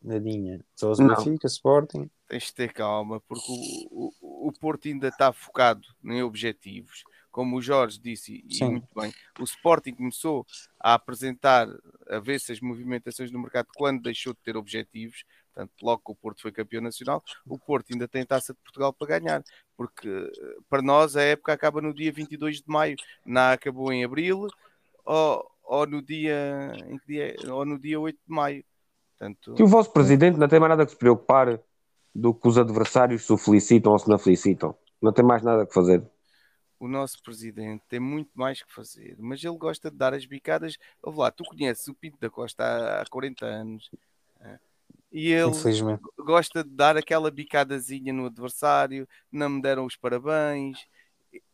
Nadinha. 0.01 0.59
Só 0.75 0.89
ouço 0.89 1.01
Não. 1.01 1.15
Benfica, 1.15 1.47
Sporting. 1.47 2.09
Tens 2.27 2.43
de 2.43 2.53
ter 2.53 2.73
calma, 2.73 3.21
porque 3.27 3.45
o, 3.49 4.11
o, 4.21 4.47
o 4.49 4.53
Porto 4.53 4.87
ainda 4.87 5.07
está 5.07 5.31
focado 5.31 5.87
em 6.03 6.21
objetivos. 6.21 7.03
Como 7.35 7.57
o 7.57 7.61
Jorge 7.61 7.99
disse, 7.99 8.45
e 8.47 8.55
Sim. 8.55 8.69
muito 8.69 8.87
bem, 8.95 9.13
o 9.37 9.43
Sporting 9.43 9.91
começou 9.91 10.47
a 10.79 10.93
apresentar, 10.93 11.67
a 12.07 12.17
ver 12.17 12.39
se 12.39 12.53
as 12.53 12.61
movimentações 12.61 13.29
no 13.29 13.41
mercado 13.41 13.67
quando 13.75 14.03
deixou 14.03 14.31
de 14.31 14.39
ter 14.39 14.55
objetivos. 14.55 15.25
Portanto, 15.53 15.73
logo 15.81 16.01
que 16.05 16.11
o 16.13 16.15
Porto 16.15 16.41
foi 16.41 16.53
campeão 16.53 16.81
nacional, 16.81 17.21
o 17.45 17.59
Porto 17.59 17.91
ainda 17.91 18.07
tem 18.07 18.25
taça 18.25 18.53
de 18.53 18.59
Portugal 18.61 18.93
para 18.93 19.19
ganhar, 19.19 19.43
porque 19.75 20.07
eh, 20.07 20.55
para 20.69 20.81
nós 20.81 21.17
a 21.17 21.23
época 21.23 21.51
acaba 21.51 21.81
no 21.81 21.93
dia 21.93 22.09
22 22.09 22.61
de 22.61 22.67
maio, 22.67 22.95
não 23.25 23.51
acabou 23.51 23.91
em 23.91 24.05
abril 24.05 24.47
ou, 25.03 25.51
ou 25.65 25.85
no 25.85 26.01
dia, 26.01 26.71
em 26.87 26.97
que 26.97 27.05
dia 27.05 27.35
ou 27.51 27.65
no 27.65 27.77
dia 27.77 27.99
8 27.99 28.15
de 28.15 28.33
maio. 28.33 28.63
Portanto, 29.17 29.55
Que 29.55 29.63
o 29.63 29.67
vosso 29.67 29.91
presidente 29.91 30.39
não 30.39 30.47
tem 30.47 30.57
mais 30.57 30.69
nada 30.69 30.85
que 30.85 30.93
se 30.93 30.97
preocupar 30.97 31.59
do 32.13 32.33
que 32.33 32.47
os 32.47 32.57
adversários 32.57 33.25
se 33.25 33.33
o 33.33 33.37
felicitam 33.37 33.91
ou 33.91 33.99
se 33.99 34.07
não 34.07 34.17
felicitam. 34.17 34.73
Não 35.01 35.11
tem 35.11 35.25
mais 35.25 35.43
nada 35.43 35.65
que 35.65 35.73
fazer. 35.73 36.01
O 36.85 36.87
nosso 36.89 37.21
presidente 37.23 37.83
tem 37.89 37.99
muito 37.99 38.31
mais 38.35 38.61
que 38.63 38.73
fazer, 38.73 39.15
mas 39.19 39.43
ele 39.43 39.57
gosta 39.57 39.91
de 39.91 39.97
dar 39.97 40.13
as 40.13 40.25
bicadas. 40.25 40.77
Ouve 41.01 41.19
lá, 41.19 41.31
tu 41.31 41.43
conheces 41.45 41.87
o 41.87 41.93
Pinto 41.95 42.17
da 42.19 42.29
Costa 42.29 42.63
há, 42.63 43.01
há 43.01 43.05
40 43.07 43.45
anos 43.45 43.89
eh, 44.41 44.59
e 45.11 45.31
ele 45.31 45.51
gosta 46.19 46.63
de 46.63 46.69
dar 46.71 46.97
aquela 46.97 47.31
bicadazinha 47.31 48.13
no 48.13 48.25
adversário. 48.27 49.07
Não 49.31 49.49
me 49.49 49.61
deram 49.61 49.85
os 49.85 49.95
parabéns, 49.97 50.85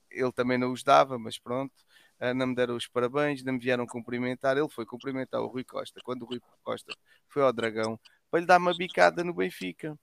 ele 0.10 0.32
também 0.32 0.58
não 0.58 0.72
os 0.72 0.84
dava, 0.84 1.18
mas 1.18 1.38
pronto. 1.40 1.74
eh, 2.20 2.34
Não 2.34 2.48
me 2.48 2.56
deram 2.56 2.76
os 2.76 2.88
parabéns, 2.88 3.44
não 3.44 3.54
me 3.54 3.60
vieram 3.60 3.86
cumprimentar. 3.88 4.58
Ele 4.58 4.70
foi 4.70 4.86
cumprimentar 4.86 5.42
o 5.42 5.48
Rui 5.48 5.64
Costa 5.64 6.02
quando 6.04 6.24
o 6.24 6.26
Rui 6.26 6.42
Costa 6.64 6.94
foi 7.30 7.44
ao 7.44 7.54
Dragão 7.54 8.00
para 8.30 8.40
lhe 8.40 8.46
dar 8.46 8.60
uma 8.60 8.74
bicada 8.76 9.24
no 9.24 9.34
Benfica. 9.34 9.98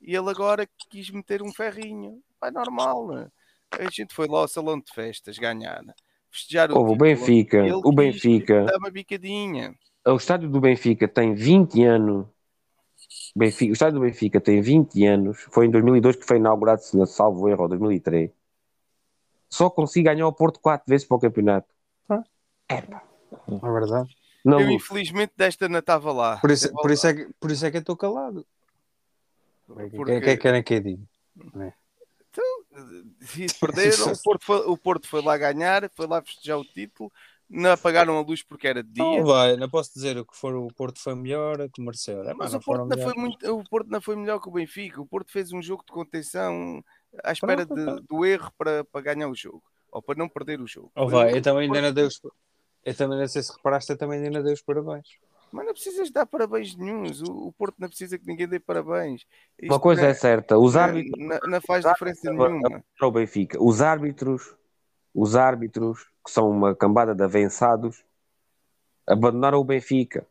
E 0.00 0.14
ele 0.16 0.30
agora 0.30 0.68
quis 0.90 1.10
meter 1.10 1.42
um 1.42 1.52
ferrinho. 1.52 2.22
É 2.42 2.50
normal. 2.50 3.08
né? 3.14 3.30
A 3.78 3.90
gente 3.90 4.14
foi 4.14 4.26
lá 4.28 4.40
ao 4.40 4.48
salão 4.48 4.78
de 4.78 4.92
festas 4.92 5.38
ganhar, 5.38 5.82
festejar 6.30 6.70
o, 6.72 6.78
o. 6.92 6.96
Benfica, 6.96 7.58
Ele 7.58 7.72
o 7.72 7.92
Benfica, 7.92 8.66
uma 8.78 8.90
bicadinha. 8.90 9.74
o 10.06 10.16
estádio 10.16 10.48
do 10.50 10.60
Benfica 10.60 11.08
tem 11.08 11.34
20 11.34 11.82
anos. 11.84 12.26
Benfica, 13.34 13.70
o 13.70 13.72
estádio 13.72 13.94
do 13.98 14.04
Benfica 14.04 14.40
tem 14.40 14.60
20 14.60 15.04
anos. 15.06 15.40
Foi 15.50 15.66
em 15.66 15.70
2002 15.70 16.16
que 16.16 16.26
foi 16.26 16.36
inaugurado, 16.36 16.82
se 16.82 16.96
não 16.96 17.06
salvo 17.06 17.48
erro, 17.48 17.62
ou 17.62 17.68
2003. 17.68 18.30
Só 19.48 19.68
consigo 19.70 20.04
ganhar 20.06 20.26
o 20.26 20.32
Porto 20.32 20.60
4 20.60 20.84
vezes 20.88 21.06
para 21.06 21.16
o 21.16 21.20
campeonato. 21.20 21.68
É 22.68 22.80
verdade. 23.72 24.14
Não, 24.44 24.60
Eu, 24.60 24.70
infelizmente, 24.70 25.32
desta 25.36 25.68
não 25.68 25.78
estava 25.78 26.10
lá. 26.12 26.38
Por 26.38 26.50
isso, 26.50 26.72
por, 26.72 26.90
isso 26.90 27.06
lá. 27.06 27.12
é 27.12 27.14
que, 27.16 27.28
por 27.38 27.50
isso 27.50 27.64
é 27.66 27.70
que 27.70 27.76
eu 27.76 27.80
estou 27.80 27.96
calado. 27.96 28.46
O 29.68 29.74
que 29.76 29.90
Porque- 29.96 30.12
é 30.12 30.20
que 30.20 30.36
querem 30.36 30.62
que 30.62 30.74
eu 30.74 30.80
diga? 30.80 31.02
Se 33.20 33.58
perderam, 33.60 34.12
o 34.12 34.22
Porto, 34.22 34.44
foi, 34.44 34.58
o 34.66 34.76
Porto 34.76 35.08
foi 35.08 35.22
lá 35.22 35.36
ganhar, 35.36 35.90
foi 35.94 36.06
lá 36.06 36.22
festejar 36.22 36.58
o 36.58 36.64
título, 36.64 37.12
não 37.48 37.72
apagaram 37.72 38.16
a 38.16 38.22
luz 38.22 38.42
porque 38.42 38.66
era 38.66 38.82
de 38.82 38.90
dia. 38.90 39.04
Não 39.04 39.24
vai, 39.24 39.56
não 39.56 39.68
posso 39.68 39.92
dizer 39.92 40.16
o 40.16 40.24
que 40.24 40.36
for 40.36 40.54
o 40.54 40.68
Porto 40.68 40.98
foi 41.00 41.14
melhor, 41.14 41.68
que 41.70 41.82
mereceu. 41.82 42.22
É, 42.28 42.34
mas 42.34 42.54
o 42.54 42.60
Porto 42.60 42.86
não, 42.86 42.98
foi 42.98 43.14
muito, 43.14 43.54
o 43.54 43.64
Porto 43.64 43.88
não 43.88 44.00
foi 44.00 44.16
melhor 44.16 44.40
que 44.40 44.48
o 44.48 44.52
Benfica. 44.52 45.00
O 45.00 45.06
Porto 45.06 45.30
fez 45.30 45.52
um 45.52 45.60
jogo 45.62 45.84
de 45.86 45.92
contenção 45.92 46.82
à 47.22 47.32
espera 47.32 47.66
de- 47.66 48.00
do 48.08 48.24
erro 48.24 48.50
para, 48.56 48.84
para 48.84 49.00
ganhar 49.02 49.28
o 49.28 49.34
jogo 49.34 49.62
ou 49.90 50.00
para 50.00 50.18
não 50.18 50.28
perder 50.28 50.60
o 50.60 50.66
jogo. 50.66 50.90
Oh, 50.96 51.06
vai, 51.06 51.36
eu 51.36 51.42
também 51.42 51.64
ainda 51.66 51.82
não 51.82 51.92
dei 51.92 52.04
os... 52.04 52.20
Eu 52.84 52.94
também 52.96 53.18
não 53.18 53.28
sei 53.28 53.42
se 53.42 53.52
reparaste, 53.52 53.92
eu 53.92 53.98
também 53.98 54.18
ainda 54.18 54.38
não 54.38 54.42
dei 54.42 54.54
os 54.54 54.62
parabéns. 54.62 55.06
Mas 55.52 55.66
não 55.66 55.72
precisas 55.74 56.10
dar 56.10 56.24
parabéns 56.26 56.74
nenhums. 56.74 57.20
O, 57.20 57.48
o 57.48 57.52
Porto 57.52 57.74
não 57.78 57.88
precisa 57.88 58.18
que 58.18 58.26
ninguém 58.26 58.48
dê 58.48 58.58
parabéns. 58.58 59.22
uma 59.60 59.66
Isto 59.68 59.80
coisa 59.80 60.02
não- 60.02 60.08
é 60.08 60.14
certa: 60.14 60.58
os 60.58 60.74
não- 60.74 60.80
árbitros. 60.80 61.24
Não, 61.26 61.38
não 61.50 61.60
faz 61.60 61.84
diferença 61.84 62.30
árbitros- 62.30 62.50
nenhuma. 62.62 62.84
para 62.98 63.08
o 63.08 63.10
Benfica. 63.12 63.62
Os 63.62 63.82
árbitros, 63.82 64.56
os 65.14 65.36
árbitros, 65.36 66.04
que 66.24 66.30
são 66.30 66.48
uma 66.50 66.74
cambada 66.74 67.14
de 67.14 67.22
avançados, 67.22 68.02
abandonaram 69.06 69.58
o 69.58 69.64
Benfica. 69.64 70.26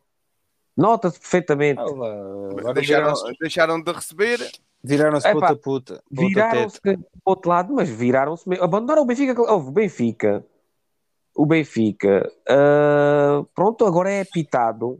Nota-se 0.76 1.20
perfeitamente. 1.20 1.80
Ah, 1.80 2.72
Deixaram, 2.72 3.12
deixaram 3.38 3.80
de 3.82 3.92
receber. 3.92 4.38
viraram-se 4.82 5.28
Epá, 5.28 5.54
puta 5.54 6.02
Viraram-se 6.10 6.80
para 6.80 6.94
o 6.94 7.04
outro 7.26 7.50
lado, 7.50 7.74
mas 7.74 7.88
viraram-se 7.88 8.48
mesmo. 8.48 8.64
Abandonaram 8.64 9.02
o 9.02 9.04
Benfica. 9.06 9.40
Houve 9.40 9.68
o 9.68 9.72
Benfica. 9.72 10.44
O 11.34 11.46
Benfica, 11.46 12.30
ah, 12.48 13.42
pronto, 13.54 13.86
agora 13.86 14.10
é 14.10 14.20
apitado 14.20 14.98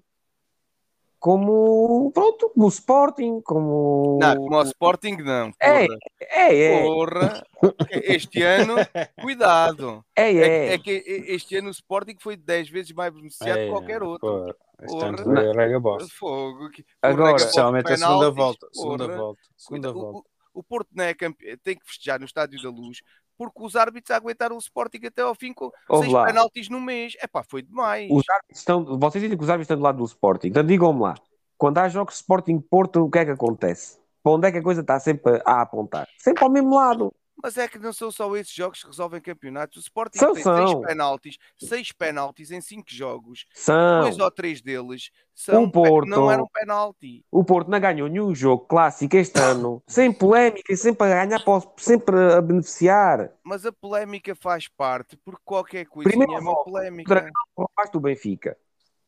como, 1.22 2.10
pronto, 2.12 2.50
como 2.50 2.66
o 2.66 2.68
Sporting, 2.68 3.40
como... 3.42 4.18
Não, 4.20 4.34
como 4.38 4.56
ao 4.56 4.64
Sporting, 4.64 5.18
não. 5.18 5.52
É, 5.60 5.86
Porra. 5.86 5.98
É, 6.20 6.64
é, 6.64 6.82
Porra. 6.82 7.46
Este 7.90 8.42
ano, 8.42 8.74
cuidado. 9.20 10.04
é, 10.16 10.32
É, 10.32 10.74
é. 10.74 10.78
que- 10.78 10.90
é 10.90 10.98
que 10.98 11.24
este 11.32 11.54
ano 11.56 11.68
o 11.68 11.70
Sporting 11.70 12.16
foi 12.18 12.36
10 12.36 12.68
vezes 12.70 12.90
mais 12.92 13.14
beneficiado 13.14 13.54
que 13.56 13.60
É, 13.66 13.68
qualquer 13.70 14.02
outro. 14.02 14.28
ano 14.28 14.54
Porra. 14.84 15.16
foi 15.22 15.52
rega. 15.52 15.80
Fogo. 16.18 16.70
que- 16.70 16.84
Agora- 17.00 17.16
porra, 17.18 17.34
que 17.36 17.40
Especialmente 17.42 17.92
a 17.92 17.96
segunda 17.96 18.30
volta. 18.32 18.68
Segunda 18.72 19.04
porra. 19.04 19.16
volta. 19.18 19.40
Segunda 19.56 19.90
o- 19.90 19.94
volta. 19.94 20.28
O, 20.54 20.58
o 20.58 20.62
Porto 20.64 20.88
não 20.92 21.04
é 21.04 21.14
campe... 21.14 21.56
tem 21.58 21.76
que 21.78 21.86
festejar 21.86 22.18
no 22.18 22.26
Estádio 22.26 22.60
da 22.60 22.68
Luz 22.68 22.98
porque 23.36 23.62
os 23.62 23.76
árbitros 23.76 24.16
aguentaram 24.16 24.56
o 24.56 24.58
Sporting 24.58 25.00
até 25.06 25.22
ao 25.22 25.34
fim 25.34 25.52
com 25.52 25.70
Ouve 25.88 26.04
seis 26.04 26.12
lá. 26.12 26.26
penaltis 26.26 26.68
no 26.68 26.80
mês. 26.80 27.14
É 27.20 27.26
pá, 27.26 27.42
foi 27.42 27.62
demais. 27.62 28.08
Os 28.10 28.28
árbitros 28.28 28.58
estão, 28.58 28.98
vocês 28.98 29.22
dizem 29.22 29.36
que 29.36 29.44
os 29.44 29.50
árbitros 29.50 29.66
estão 29.66 29.76
do 29.76 29.82
lado 29.82 29.98
do 29.98 30.04
Sporting. 30.04 30.48
Então 30.48 30.64
digam-me 30.64 31.00
lá, 31.00 31.14
quando 31.56 31.78
há 31.78 31.88
jogos 31.88 32.16
Sporting 32.16 32.60
Porto, 32.60 33.04
o 33.04 33.10
que 33.10 33.18
é 33.18 33.24
que 33.24 33.30
acontece? 33.30 33.98
Para 34.22 34.32
onde 34.32 34.48
é 34.48 34.52
que 34.52 34.58
a 34.58 34.62
coisa 34.62 34.80
está 34.82 35.00
sempre 35.00 35.42
a 35.44 35.62
apontar? 35.62 36.08
Sempre 36.18 36.44
ao 36.44 36.50
mesmo 36.50 36.74
lado. 36.74 37.12
Mas 37.42 37.58
é 37.58 37.66
que 37.66 37.78
não 37.78 37.92
são 37.92 38.10
só 38.10 38.34
esses 38.36 38.52
jogos 38.54 38.80
que 38.82 38.86
resolvem 38.86 39.20
campeonatos. 39.20 39.78
O 39.78 39.80
Sporting 39.80 40.18
São, 40.18 40.32
tem 40.32 40.42
são. 40.44 40.68
seis 40.68 40.86
penaltis, 40.86 41.38
seis 41.58 41.92
penaltis 41.92 42.50
em 42.52 42.60
cinco 42.60 42.86
jogos. 42.88 43.46
São. 43.52 44.02
Dois 44.02 44.18
ou 44.18 44.30
três 44.30 44.60
deles 44.62 45.10
são 45.34 45.64
O 45.64 45.70
Porto. 45.70 46.08
não 46.08 46.30
eram 46.30 46.46
penalti. 46.46 47.24
O 47.30 47.42
Porto 47.42 47.68
não 47.68 47.80
ganhou 47.80 48.08
nenhum 48.08 48.32
jogo 48.32 48.64
clássico 48.66 49.16
este 49.16 49.40
ano, 49.40 49.82
sem 49.88 50.12
polémica 50.12 50.72
e 50.72 50.76
sempre 50.76 51.08
a 51.12 51.24
ganhar, 51.26 51.42
sempre 51.78 52.34
a 52.34 52.40
beneficiar. 52.40 53.32
Mas 53.42 53.66
a 53.66 53.72
polémica 53.72 54.34
faz 54.36 54.68
parte, 54.68 55.16
porque 55.24 55.42
qualquer 55.44 55.86
coisa 55.86 56.08
Primeiro 56.08 56.34
é 56.34 56.38
uma 56.38 56.62
polémica. 56.62 57.08
Dragão 57.08 57.32
o 57.56 57.66
do 57.92 58.00
Benfica. 58.00 58.56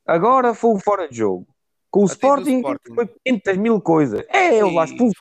Agora 0.04 0.54
foi 0.54 0.78
fora 0.80 1.08
de 1.08 1.16
jogo. 1.16 1.46
Com 1.90 2.00
o 2.00 2.04
Até 2.06 2.14
Sporting, 2.14 2.56
Sporting. 2.56 2.94
foi 2.94 3.06
500 3.24 3.56
mil 3.56 3.80
coisas. 3.80 4.26
É, 4.28 4.60
eu 4.60 4.70
lá 4.70 4.84
tudo. 4.86 5.12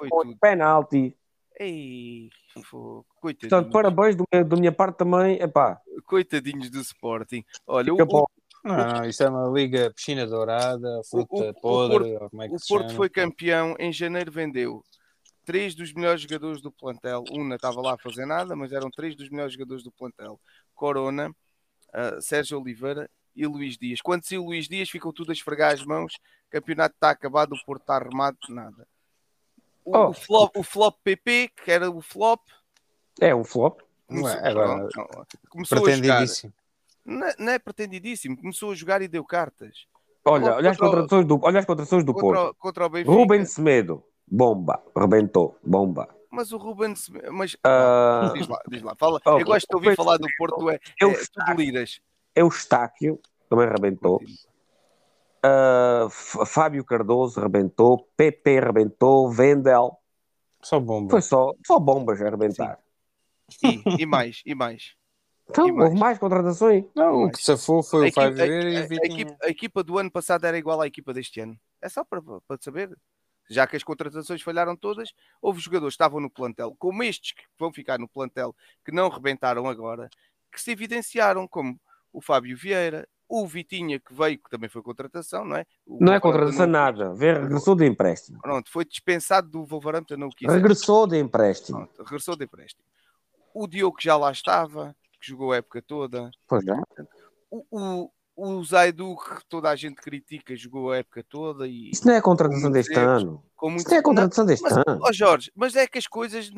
penalti. 0.42 1.16
Ei, 1.60 2.30
fogo. 2.70 3.06
Portanto, 3.22 3.40
coitadinhos, 3.40 3.72
parabéns 3.72 4.16
do 4.16 4.24
meu- 4.32 4.46
da 4.46 4.56
minha 4.58 4.72
parte 4.72 4.98
também. 4.98 5.42
Epá, 5.42 5.80
coitadinhos 6.06 6.70
do 6.70 6.80
Sporting. 6.82 7.44
Olha, 7.68 7.94
o, 7.94 7.98
fica 7.98 8.18
o- 8.18 8.28
Não, 8.64 8.76
não, 8.76 9.06
isso 9.06 9.22
é 9.24 9.30
uma 9.30 9.50
liga 9.50 9.92
piscina 9.94 10.26
dourada, 10.26 11.02
fruta 11.10 11.36
o- 11.36 11.50
o 11.50 11.54
podre, 11.54 12.14
ou 12.16 12.30
como 12.30 12.42
é 12.44 12.48
que 12.48 12.56
O 12.56 12.60
se 12.60 12.68
Porto 12.68 12.86
chama. 12.88 12.96
foi 12.96 13.10
campeão, 13.10 13.76
em 13.78 13.92
janeiro 13.92 14.32
vendeu 14.32 14.82
três 15.46 15.76
dos 15.76 15.94
melhores 15.94 16.22
jogadores 16.22 16.62
do 16.62 16.72
plantel. 16.72 17.24
Una 17.32 17.56
estava 17.56 17.82
lá 17.82 17.96
a 17.96 17.98
fazer 17.98 18.26
nada, 18.26 18.56
mas 18.56 18.72
eram 18.72 18.90
três 18.90 19.16
dos 19.16 19.30
melhores 19.30 19.54
jogadores 19.54 19.84
do 19.84 19.92
plantel: 19.92 20.40
Corona, 20.74 21.30
ah, 21.94 22.22
Sérgio 22.22 22.60
Oliveira 22.60 23.10
e 23.36 23.46
Luís 23.46 23.78
Dias. 23.78 24.00
Quando 24.02 24.24
saiu 24.26 24.44
o 24.44 24.46
Luís 24.48 24.68
Dias, 24.68 24.90
ficou 24.90 25.12
tudo 25.12 25.32
a 25.32 25.34
esfregar 25.34 25.74
as 25.74 25.84
mãos. 25.84 26.14
O 26.48 26.52
campeonato 26.52 26.96
está 26.96 27.10
acabado, 27.10 27.54
o 27.54 27.66
Porto 27.66 27.82
está 27.82 27.96
arrumado, 27.96 28.38
nada. 28.48 28.88
O, 29.86 29.98
Oh. 29.98 30.10
o 30.10 30.14
flop, 30.14 30.56
o 30.58 30.64
flop 30.64 30.96
PP, 31.04 31.50
que 31.64 31.72
era 31.72 31.90
o 31.92 32.02
flop, 32.02 32.42
É 33.22 33.34
um 33.36 33.44
flop. 33.44 33.80
Não 34.10 34.28
é, 34.28 34.36
começou, 34.36 34.48
agora, 34.50 34.78
não, 34.96 35.26
começou 35.50 35.78
a 35.78 35.82
jogar. 35.82 35.92
pretendidíssimo. 36.02 36.54
Não, 37.06 37.28
é- 37.28 37.36
não 37.40 37.52
é 37.52 37.60
pretendidíssimo, 37.60 38.38
começou 38.38 38.72
a 38.72 38.76
jogar 38.76 39.02
e 39.02 39.08
deu 39.08 39.24
cartas. 39.24 39.86
Olha, 40.26 40.40
Contra 40.42 40.56
olha 40.58 40.70
as 40.72 40.78
o- 40.78 40.80
contratações 40.80 41.26
do, 41.26 41.40
olha 41.44 41.60
as 41.60 41.66
contratações 41.66 42.04
do 42.06 42.14
Contra, 42.14 42.40
Porto. 42.40 42.50
o- 42.52 42.54
contra 42.56 42.86
o 42.86 42.90
Benfica. 42.90 43.12
Ruben 43.12 43.46
Semedo, 43.46 44.04
bomba, 44.28 44.82
rebentou, 44.98 45.58
bomba. 45.64 46.08
Mas 46.32 46.52
o 46.52 46.58
Ruben, 46.58 46.94
mas 47.32 47.56
Ah, 47.64 48.32
diz 48.34 48.48
lá, 48.48 48.60
diz 48.68 48.82
lá, 48.82 48.96
fala. 48.96 49.20
Oh, 49.26 49.38
eu 49.40 49.46
gosto 49.46 49.68
de 49.68 49.76
ouvir 49.76 49.96
falar 49.96 50.18
do 50.18 50.28
Porto, 50.38 50.70
é, 50.70 50.80
Eu 51.00 51.12
é 51.12 51.16
tudo 51.32 51.54
liras. 51.62 52.00
Eustáquio, 52.36 53.20
também 53.50 53.68
rebentou. 53.68 54.20
F- 56.10 56.46
Fábio 56.46 56.84
Cardoso 56.86 57.40
rebentou. 57.40 58.10
PP 58.16 58.60
rebentou. 58.60 59.30
Vendel. 59.32 59.98
Só 60.62 60.80
bomba. 60.80 61.12
Foi 61.12 61.22
só, 61.22 61.54
só 61.66 61.80
bombas 61.80 62.22
a 62.22 62.28
arrebentar. 62.28 62.80
E, 63.62 64.02
e 64.02 64.06
mais, 64.06 64.42
e 64.46 64.56
mais. 64.56 64.96
Então, 65.50 65.68
E 65.68 65.72
mais? 65.74 65.90
houve 65.90 66.00
mais 66.00 66.18
contratações. 66.18 66.86
Não, 66.96 67.26
o 67.26 67.32
que 67.32 67.44
safou 67.44 67.84
foi 67.84 68.00
A 68.00 68.04
o 68.04 68.08
equipa, 68.08 68.22
Fábio 68.22 68.36
Vieira 68.38 68.70
e 68.72 68.78
a- 68.78 68.82
a- 68.82 69.06
equipa- 69.06 69.38
a 69.44 69.50
equipa 69.50 69.84
do 69.84 69.98
ano 69.98 70.10
passado 70.10 70.46
era 70.46 70.58
igual 70.58 70.80
à 70.80 70.88
equipa 70.88 71.14
deste 71.14 71.42
ano. 71.42 71.60
É 71.82 71.90
só 71.90 72.04
para, 72.04 72.22
para 72.22 72.58
saber. 72.62 72.98
Já 73.50 73.68
que 73.68 73.76
as 73.76 73.84
contratações 73.84 74.42
falharam 74.42 74.74
todas, 74.74 75.14
houve 75.42 75.60
jogadores 75.60 75.94
que 75.94 76.02
estavam 76.02 76.22
no 76.22 76.30
plantel, 76.30 76.74
como 76.80 77.04
estes 77.04 77.34
que 77.34 77.44
vão 77.60 77.74
ficar 77.74 78.00
no 78.00 78.08
plantel, 78.08 78.56
que 78.86 78.92
não 78.92 79.10
rebentaram 79.10 79.68
agora, 79.68 80.10
que 80.50 80.62
se 80.62 80.72
evidenciaram, 80.72 81.46
como 81.46 81.78
o 82.14 82.22
Fábio 82.22 82.56
Vieira, 82.56 83.06
o 83.42 83.48
Vitinha, 83.48 84.00
que 84.00 84.14
veio, 84.14 84.38
que 84.38 84.50
também 84.50 84.70
foi 84.70 84.82
contratação, 84.84 85.44
não 85.44 85.56
é? 85.56 85.66
O 85.88 85.98
Não 86.04 86.14
é 86.14 86.20
contratação 86.20 86.68
não- 86.68 86.74
nada. 86.74 87.14
Vê, 87.16 87.34
regressou 87.34 87.76
de 87.76 87.86
empréstimo. 87.86 88.40
Pronto, 88.42 88.70
foi 88.72 88.86
dispensado 88.86 89.50
do 89.50 89.66
Wolverhampton, 89.66 90.18
não 90.18 90.30
quis. 90.30 90.48
Regressou 90.52 91.08
de 91.08 91.18
empréstimo. 91.18 91.80
Pronto, 91.88 92.04
regressou 92.04 92.36
de 92.36 92.46
empréstimo. 92.46 92.84
O 93.54 93.68
Diogo 93.68 93.98
que 93.98 94.04
já 94.04 94.16
lá 94.18 94.32
estava, 94.32 94.96
que 95.20 95.28
jogou 95.28 95.52
a 95.52 95.58
época 95.58 95.82
toda. 95.82 96.30
Pois 96.48 96.64
já. 96.64 96.80
O, 97.50 97.66
o, 97.72 98.12
o 98.36 98.64
Zaidu, 98.64 99.16
que 99.16 99.46
toda 99.50 99.70
a 99.70 99.76
gente 99.76 99.96
critica, 99.96 100.56
jogou 100.56 100.92
a 100.92 100.98
época 100.98 101.24
toda 101.28 101.68
e 101.68 101.90
Isso 101.92 102.06
não 102.08 102.14
é 102.14 102.22
contratação 102.22 102.70
muitos 102.70 102.88
deste 102.88 103.00
ano. 103.00 103.44
Isso 103.78 103.90
não 103.90 103.98
é 103.98 104.02
contratação 104.02 104.46
deste 104.46 104.64
mas, 104.64 104.78
ano. 104.78 105.00
ó 105.02 105.12
Jorge, 105.12 105.52
mas 105.56 105.76
é 105.76 105.88
que 105.88 105.98
as 105.98 106.06
coisas, 106.08 106.52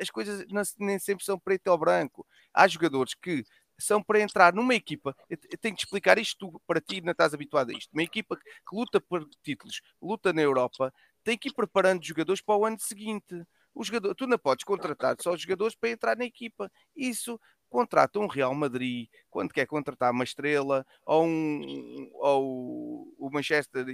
as 0.00 0.10
coisas 0.10 0.44
nem 0.78 0.98
sempre 0.98 1.24
são 1.24 1.38
preto 1.38 1.68
ou 1.68 1.78
branco. 1.78 2.26
Há 2.54 2.66
jogadores 2.66 3.14
que 3.14 3.44
são 3.78 4.02
para 4.02 4.20
entrar 4.20 4.52
numa 4.52 4.74
equipa. 4.74 5.14
Eu 5.30 5.36
te- 5.36 5.48
eu 5.52 5.58
tenho 5.58 5.74
que 5.74 5.82
explicar 5.82 6.18
isto 6.18 6.50
tu, 6.50 6.60
para 6.66 6.80
ti, 6.80 7.00
não 7.00 7.12
estás 7.12 7.32
habituado 7.32 7.70
a 7.70 7.72
isto. 7.72 7.90
Uma 7.92 8.02
equipa 8.02 8.36
que, 8.36 8.42
luta 8.72 9.00
por 9.00 9.24
títulos, 9.42 9.80
luta 10.02 10.32
na 10.32 10.42
Europa, 10.42 10.92
tem 11.22 11.38
que 11.38 11.48
ir 11.48 11.52
preparando 11.54 12.04
jogadores 12.04 12.40
para 12.42 12.56
o 12.56 12.64
ano 12.66 12.78
seguinte. 12.80 13.42
O 13.74 13.84
jogador, 13.84 14.14
tu 14.14 14.26
não 14.26 14.38
podes 14.38 14.64
contratar 14.64 15.16
só 15.20 15.32
os 15.32 15.40
jogadores 15.40 15.76
para 15.76 15.90
entrar 15.90 16.16
na 16.16 16.24
equipa. 16.24 16.70
Isso 16.96 17.38
contrata 17.70 18.18
um 18.18 18.26
Real 18.26 18.54
Madrid 18.54 19.08
quando 19.30 19.52
quer 19.52 19.66
contratar 19.66 20.10
uma 20.10 20.24
estrela 20.24 20.84
ou, 21.04 21.24
um, 21.26 22.10
ou 22.14 23.14
o 23.18 23.30
Manchester 23.30 23.84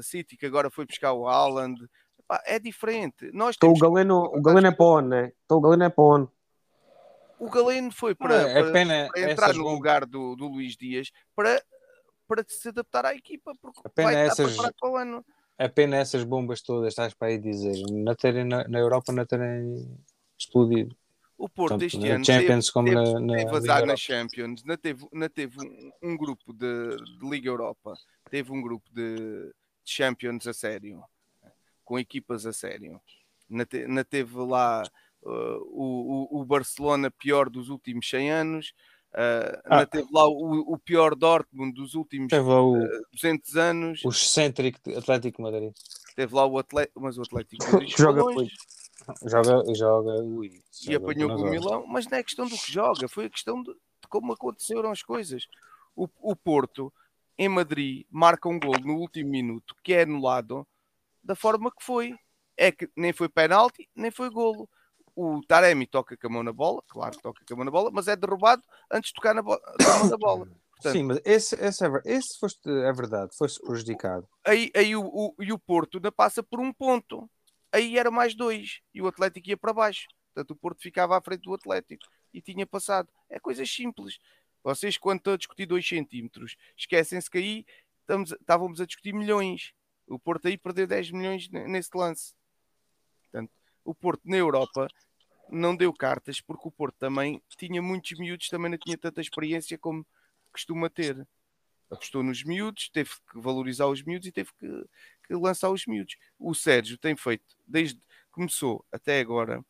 City 0.00 0.36
que 0.36 0.46
agora 0.46 0.70
foi 0.70 0.86
buscar 0.86 1.12
o 1.12 1.26
Haaland. 1.28 1.76
Epá, 2.18 2.40
é 2.46 2.58
diferente. 2.58 3.30
Nós 3.32 3.56
Então 3.56 3.70
o 3.70 3.72
temos 3.74 3.80
que 3.80 3.86
Galeno, 3.86 4.18
o 4.18 4.20
contratar 4.30 4.42
Galeno 4.42 4.66
é 4.68 4.72
para 4.72 4.86
onde, 4.86 5.08
né? 5.08 5.32
Então 5.44 5.58
o 5.58 5.60
Galeno 5.60 5.84
é 5.84 5.90
para 5.90 6.04
onde? 6.04 6.30
O 7.38 7.50
Galeno 7.50 7.90
foi 7.92 8.10
Não, 8.12 8.16
para, 8.16 8.34
é 8.48 8.62
para- 8.62 8.72
pena 8.72 9.08
para 9.12 9.30
entrar 9.30 9.54
no 9.54 9.68
lugar 9.68 10.06
do, 10.06 10.34
do 10.36 10.46
Luís 10.48 10.76
Dias 10.76 11.10
para, 11.34 11.62
para 12.26 12.44
se 12.48 12.68
adaptar 12.68 13.06
à 13.06 13.14
equipa, 13.14 13.52
porque 13.60 13.80
A 13.84 13.88
pena 13.88 14.08
vai 14.12 14.16
é 14.22 14.26
essas- 14.26 14.56
para 14.56 14.72
o 14.90 14.96
ano. 14.96 15.24
É 15.58 15.68
pena 15.68 15.96
essas 15.96 16.22
bombas 16.22 16.60
todas, 16.60 16.88
estás 16.88 17.14
para 17.14 17.28
aí 17.28 17.38
dizer, 17.38 17.74
não 17.90 18.14
terem 18.14 18.44
na, 18.44 18.68
na 18.68 18.78
Europa 18.78 19.10
não 19.12 19.24
terem 19.24 19.98
explodido. 20.38 20.94
O 21.38 21.48
Porto 21.48 21.72
Tanto 21.72 21.84
este 21.84 22.08
ano 22.08 22.24
Champions 22.24 22.66
teve, 22.66 22.72
como 22.72 22.88
teve, 22.88 22.96
na, 22.96 23.20
na 23.20 23.36
teve 23.36 23.56
azar 23.56 23.86
na 23.86 23.96
Champions, 23.96 24.62
não 24.64 24.76
teve, 24.76 25.06
não 25.12 25.28
teve 25.28 25.58
um, 25.60 25.90
um 26.10 26.16
grupo 26.16 26.52
de, 26.52 26.96
de 27.18 27.28
Liga 27.30 27.48
Europa, 27.48 27.94
teve 28.30 28.52
um 28.52 28.60
grupo 28.62 28.88
de, 28.92 29.16
de 29.16 29.52
Champions 29.84 30.46
a 30.46 30.52
sério, 30.54 31.02
com 31.84 31.98
equipas 31.98 32.44
a 32.46 32.52
sério. 32.52 33.00
Não, 33.48 33.64
te- 33.64 33.86
não 33.86 34.02
teve 34.02 34.34
lá 34.38 34.82
o, 35.28 36.28
o- 36.36 36.40
o 36.40 36.44
Barcelona 36.44 37.10
pior 37.10 37.48
dos 37.50 37.68
últimos 37.68 38.08
100 38.08 38.30
anos, 38.30 38.72
uh, 39.12 39.60
Ah. 39.64 39.78
não 39.80 39.86
teve 39.86 40.08
lá 40.12 40.26
o, 40.28 40.74
o 40.74 40.78
pior 40.78 41.14
Dortmund 41.14 41.72
dos 41.74 41.94
últimos 41.94 42.28
Teve 42.28 42.48
lá 42.48 42.62
o, 42.62 42.78
200 43.12 43.56
anos. 43.56 44.04
o 44.04 44.08
excêntrico 44.10 44.78
Atlético 44.96 45.42
Madrid. 45.42 45.72
Teve 46.14 46.34
lá 46.34 46.46
o 46.46 46.58
Atlético, 46.58 47.00
mas 47.00 47.18
o 47.18 47.22
Atlético 47.22 47.64
Madrid 47.72 47.88
joga 47.96 48.22
longe 48.22 48.34
muito. 48.36 48.54
Joga, 49.24 49.62
joga, 49.74 50.22
ui, 50.22 50.48
e 50.48 50.62
joga 50.92 50.96
apanhou 50.96 51.30
com 51.36 51.42
o. 51.42 51.50
Milão, 51.50 51.86
mas 51.86 52.08
não 52.08 52.18
é 52.18 52.24
questão 52.24 52.44
do 52.48 52.56
que 52.56 52.72
joga, 52.72 53.06
foi 53.06 53.26
a 53.26 53.30
questão 53.30 53.62
de, 53.62 53.70
de 53.72 54.08
como 54.08 54.32
aconteceram 54.32 54.90
as 54.90 55.00
coisas. 55.02 55.46
O, 55.94 56.08
o 56.18 56.34
Porto, 56.34 56.92
em 57.38 57.48
Madrid, 57.48 58.04
marca 58.10 58.48
um 58.48 58.58
gol 58.58 58.74
no 58.80 58.94
último 58.96 59.30
minuto, 59.30 59.76
que 59.84 59.92
é 59.92 60.02
anulado 60.02 60.66
da 61.22 61.36
forma 61.36 61.70
que 61.70 61.84
foi. 61.84 62.16
É 62.56 62.72
que 62.72 62.88
nem 62.96 63.12
foi 63.12 63.28
penalti, 63.28 63.88
nem 63.94 64.10
foi 64.10 64.28
golo. 64.30 64.68
O 65.16 65.40
Taremi 65.48 65.86
toca 65.86 66.14
com 66.16 66.26
a 66.26 66.30
mão 66.30 66.42
na 66.42 66.52
bola, 66.52 66.82
claro 66.86 67.16
que 67.16 67.22
toca 67.22 67.42
com 67.44 67.54
a 67.54 67.56
mão 67.56 67.64
na 67.64 67.70
bola, 67.70 67.90
mas 67.90 68.06
é 68.06 68.14
derrubado 68.14 68.62
antes 68.90 69.08
de 69.08 69.14
tocar 69.14 69.34
na, 69.34 69.40
bo- 69.42 69.58
mão 70.10 70.18
bola. 70.18 70.46
Portanto, 70.76 70.92
Sim, 70.92 71.04
mas 71.04 71.20
esse, 71.24 71.54
esse, 71.56 71.86
é, 71.86 71.88
esse 72.04 72.38
foste, 72.38 72.68
é 72.68 72.92
verdade, 72.92 73.34
foi-se 73.34 73.58
prejudicado. 73.62 74.28
aí, 74.44 74.70
aí 74.76 74.94
o, 74.94 75.02
o, 75.06 75.34
e 75.42 75.50
o 75.50 75.58
Porto 75.58 75.96
ainda 75.96 76.12
passa 76.12 76.42
por 76.42 76.60
um 76.60 76.70
ponto. 76.70 77.30
Aí 77.72 77.96
era 77.98 78.10
mais 78.10 78.34
dois. 78.34 78.80
E 78.92 79.00
o 79.00 79.06
Atlético 79.06 79.48
ia 79.48 79.56
para 79.56 79.72
baixo. 79.72 80.06
Portanto, 80.34 80.50
o 80.50 80.56
Porto 80.56 80.82
ficava 80.82 81.16
à 81.16 81.20
frente 81.22 81.44
do 81.44 81.54
Atlético. 81.54 82.04
E 82.32 82.42
tinha 82.42 82.66
passado. 82.66 83.08
É 83.30 83.40
coisas 83.40 83.70
simples. 83.70 84.18
Vocês, 84.62 84.98
quando 84.98 85.18
estão 85.20 85.32
a 85.32 85.36
discutir 85.38 85.64
2 85.64 85.86
centímetros, 85.88 86.56
esquecem-se 86.76 87.30
que 87.30 87.38
aí 87.38 87.66
estamos, 88.02 88.32
estávamos 88.32 88.78
a 88.78 88.84
discutir 88.84 89.14
milhões. 89.14 89.72
O 90.06 90.18
Porto 90.18 90.46
aí 90.46 90.58
perdeu 90.58 90.86
10 90.86 91.10
milhões 91.10 91.48
ne- 91.48 91.66
nesse 91.66 91.88
lance. 91.94 92.34
Portanto, 93.22 93.50
o 93.82 93.94
Porto 93.94 94.20
na 94.26 94.36
Europa 94.36 94.88
não 95.50 95.76
deu 95.76 95.92
cartas 95.92 96.40
porque 96.40 96.68
o 96.68 96.70
Porto 96.70 96.96
também 96.98 97.40
tinha 97.56 97.80
muitos 97.80 98.18
miúdos, 98.18 98.48
também 98.48 98.70
não 98.70 98.78
tinha 98.78 98.96
tanta 98.98 99.20
experiência 99.20 99.78
como 99.78 100.06
costuma 100.52 100.88
ter. 100.90 101.26
Apostou 101.88 102.22
nos 102.22 102.42
miúdos, 102.42 102.88
teve 102.88 103.10
que 103.30 103.38
valorizar 103.40 103.86
os 103.86 104.02
miúdos 104.02 104.26
e 104.26 104.32
teve 104.32 104.50
que, 104.58 104.66
que 105.28 105.34
lançar 105.34 105.70
os 105.70 105.86
miúdos. 105.86 106.16
O 106.38 106.52
Sérgio 106.54 106.98
tem 106.98 107.16
feito, 107.16 107.44
desde 107.66 108.00
começou 108.32 108.84
até 108.90 109.20
agora, 109.20 109.64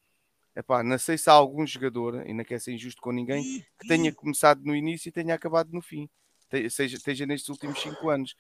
epá, 0.55 0.83
não 0.83 0.99
sei 0.99 1.19
se 1.19 1.29
há 1.29 1.35
algum 1.35 1.67
jogador, 1.67 2.27
e 2.27 2.33
não 2.33 2.43
quer 2.43 2.59
ser 2.61 2.73
injusto 2.73 3.03
com 3.03 3.13
ninguém, 3.13 3.43
que 3.79 3.87
tenha 3.87 4.13
começado 4.15 4.63
no 4.65 4.75
início 4.75 5.11
e 5.11 5.13
tenha 5.13 5.35
acabado 5.35 5.71
no 5.73 5.83
fim. 5.83 6.09
Te- 6.49 6.71
Seja, 6.71 6.97
esteja 6.97 7.27
nestes 7.27 7.51
últimos 7.51 7.81
5 7.83 8.09
anos. 8.09 8.35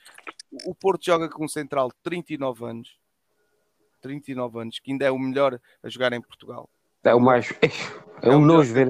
O 0.64 0.70
o 0.70 0.74
Porto 0.74 1.04
joga 1.04 1.28
com 1.28 1.44
um 1.44 1.48
central 1.48 1.88
de 1.88 1.96
39 2.02 2.64
anos. 2.64 2.98
39 4.00 4.60
anos, 4.60 4.78
que 4.78 4.90
ainda 4.90 5.04
é 5.04 5.10
o 5.10 5.18
melhor 5.18 5.60
a 5.82 5.88
jogar 5.88 6.12
em 6.14 6.20
Portugal. 6.22 6.70
É 7.10 7.14
o 7.14 7.20
mais. 7.20 7.50
É, 7.62 7.68
É 8.22 8.30
um 8.34 8.40
melhor 8.40 8.58
nojo 8.58 8.72
ver. 8.72 8.88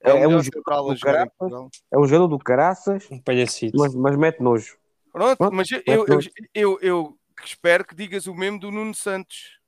É, 0.00 0.10
É, 0.10 0.14
o 0.14 0.16
É 0.18 0.26
um 0.28 0.40
jogador 0.42 0.94
do 0.94 1.00
caraças. 1.00 1.52
É 1.92 1.98
um 1.98 2.04
jogador 2.06 2.26
do 2.28 2.38
caraças, 2.38 3.08
Um 3.10 3.20
palhacito. 3.20 3.76
mas, 3.78 3.94
mas 3.94 4.16
mete 4.16 4.40
nojo. 4.40 4.76
Pronto, 5.12 5.36
Pronto, 5.38 5.54
mas 5.54 5.70
eu, 5.70 5.78
é 5.78 5.82
eu, 5.86 5.94
eu, 5.94 6.04
pronto. 6.06 6.28
eu, 6.54 6.78
eu 6.80 7.18
espero 7.44 7.84
que 7.84 7.94
digas 7.94 8.26
o 8.26 8.34
mesmo 8.34 8.58
do 8.58 8.70
Nuno 8.70 8.94
Santos. 8.94 9.58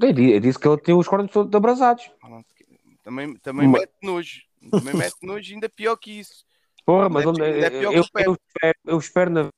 Eu 0.00 0.12
di- 0.12 0.32
eu 0.32 0.40
disse 0.40 0.58
que 0.58 0.68
ele 0.68 0.78
tem 0.78 0.94
os 0.94 1.08
cornos 1.08 1.32
todos 1.32 1.52
abrasados. 1.54 2.10
Também, 3.02 3.34
também 3.36 3.66
Ma- 3.66 3.78
mete 3.78 3.92
nojo. 4.02 4.42
Também 4.70 4.94
mete 4.94 5.16
nojo, 5.22 5.54
ainda 5.54 5.68
pior 5.68 5.96
que 5.96 6.10
isso. 6.20 6.44
Porra, 6.84 7.08
mas 7.08 7.24
é 7.24 7.28
onde- 7.28 7.42
é 7.42 7.70
pior 7.70 7.82
eu, 7.84 7.92
eu 7.92 8.00
espero, 8.02 8.38
eu 8.86 8.98
espero 8.98 9.30
na 9.30 9.48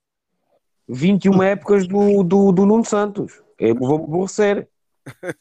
21 0.89 1.43
épocas 1.43 1.87
do, 1.87 2.23
do, 2.23 2.53
do 2.53 2.67
Nuno 2.67 2.85
Santos. 2.85 3.43
Eu 3.59 3.75
vou 3.75 3.97
aborrecer. 4.05 4.69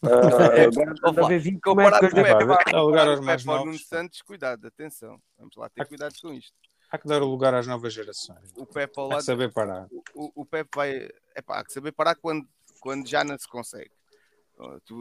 Ah, 0.03 0.09
agora 0.67 0.95
anda 1.05 1.25
a 1.25 1.27
ver 1.27 1.39
21 1.39 1.59
Comparar 1.61 2.03
épocas 2.03 2.71
com 2.71 2.77
o 2.77 2.85
lugar 2.85 3.07
aos 3.07 3.19
mais 3.19 3.45
novos. 3.45 3.85
Santos, 3.87 4.21
cuidado, 4.21 4.65
atenção. 4.67 5.21
Vamos 5.37 5.55
lá 5.55 5.69
ter 5.69 5.85
cuidado 5.87 6.13
com 6.21 6.33
isto. 6.33 6.53
Há 6.91 6.97
que 6.97 7.07
dar 7.07 7.21
o 7.21 7.27
lugar 7.27 7.53
às 7.53 7.67
novas 7.67 7.93
gerações. 7.93 8.51
O 8.57 8.65
Pepe 8.65 8.93
ao 8.99 9.05
Há 9.05 9.09
que 9.09 9.13
lado, 9.15 9.25
saber 9.25 9.53
parar. 9.53 9.87
o, 10.13 10.41
o 10.41 10.45
Pepe 10.45 10.69
vai, 10.75 11.09
é 11.35 11.41
pá, 11.41 11.59
há 11.59 11.63
que 11.65 11.71
saber 11.71 11.91
parar 11.91 12.15
quando, 12.15 12.47
quando 12.79 13.07
já 13.07 13.23
não 13.23 13.37
se 13.37 13.47
consegue. 13.47 13.91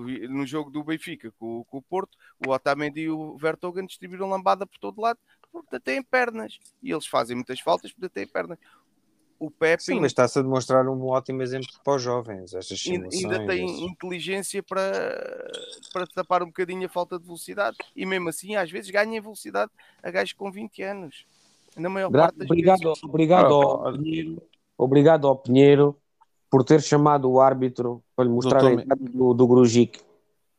Vi- 0.04 0.28
no 0.28 0.46
jogo 0.46 0.70
do 0.70 0.84
Benfica 0.84 1.32
com, 1.32 1.60
o- 1.60 1.64
com 1.64 1.78
o 1.78 1.82
Porto, 1.82 2.16
o 2.46 2.50
Otamendi 2.52 3.00
e 3.02 3.10
o 3.10 3.36
Vertogen 3.36 3.86
distribuíram 3.86 4.28
lambada 4.28 4.64
por 4.66 4.78
todo 4.78 5.00
lado 5.00 5.18
porque 5.50 5.80
têm 5.80 6.02
pernas 6.02 6.58
e 6.82 6.92
eles 6.92 7.06
fazem 7.06 7.34
muitas 7.34 7.58
faltas 7.58 7.90
porque 7.92 8.08
têm 8.10 8.26
pernas. 8.28 8.58
O 9.40 9.50
Pepe 9.52 9.82
Sim, 9.84 10.00
mas 10.00 10.10
está-se 10.10 10.36
a 10.38 10.42
demonstrar 10.42 10.86
um 10.88 11.06
ótimo 11.06 11.42
exemplo 11.42 11.68
para 11.84 11.94
os 11.94 12.02
jovens, 12.02 12.54
estas 12.54 12.82
ainda, 12.86 13.08
simulações. 13.10 13.24
ainda 13.24 13.46
tem 13.46 13.64
esses- 13.66 13.80
inteligência 13.82 14.62
para, 14.64 15.50
para 15.92 16.06
tapar 16.08 16.42
um 16.42 16.46
bocadinho 16.46 16.86
a 16.86 16.88
falta 16.88 17.18
de 17.20 17.24
velocidade 17.24 17.76
e 17.94 18.04
mesmo 18.04 18.28
assim 18.28 18.56
às 18.56 18.68
vezes 18.68 18.90
ganha 18.90 19.16
em 19.16 19.20
velocidade 19.20 19.70
a 20.02 20.10
gajos 20.10 20.32
com 20.32 20.50
20 20.50 20.82
anos. 20.82 21.24
Na 21.76 21.88
maior 21.88 22.10
Gra- 22.10 22.22
parte 22.24 22.38
das 22.38 22.46
Obrigado, 22.50 22.80
vezes. 22.82 23.04
obrigado, 23.04 23.54
Ah, 23.54 23.64
ao 23.88 23.92
Pinheiro, 23.92 24.42
obrigado 24.76 25.28
ao 25.28 25.36
Pinheiro 25.36 25.96
por 26.50 26.64
ter 26.64 26.82
chamado 26.82 27.30
o 27.30 27.40
árbitro 27.40 28.02
para 28.16 28.24
lhe 28.24 28.30
mostrar 28.32 28.58
Doutor 28.60 28.78
a 28.78 28.82
entrada 28.82 29.04
do, 29.04 29.34
do 29.34 29.46
Grujic. 29.46 30.00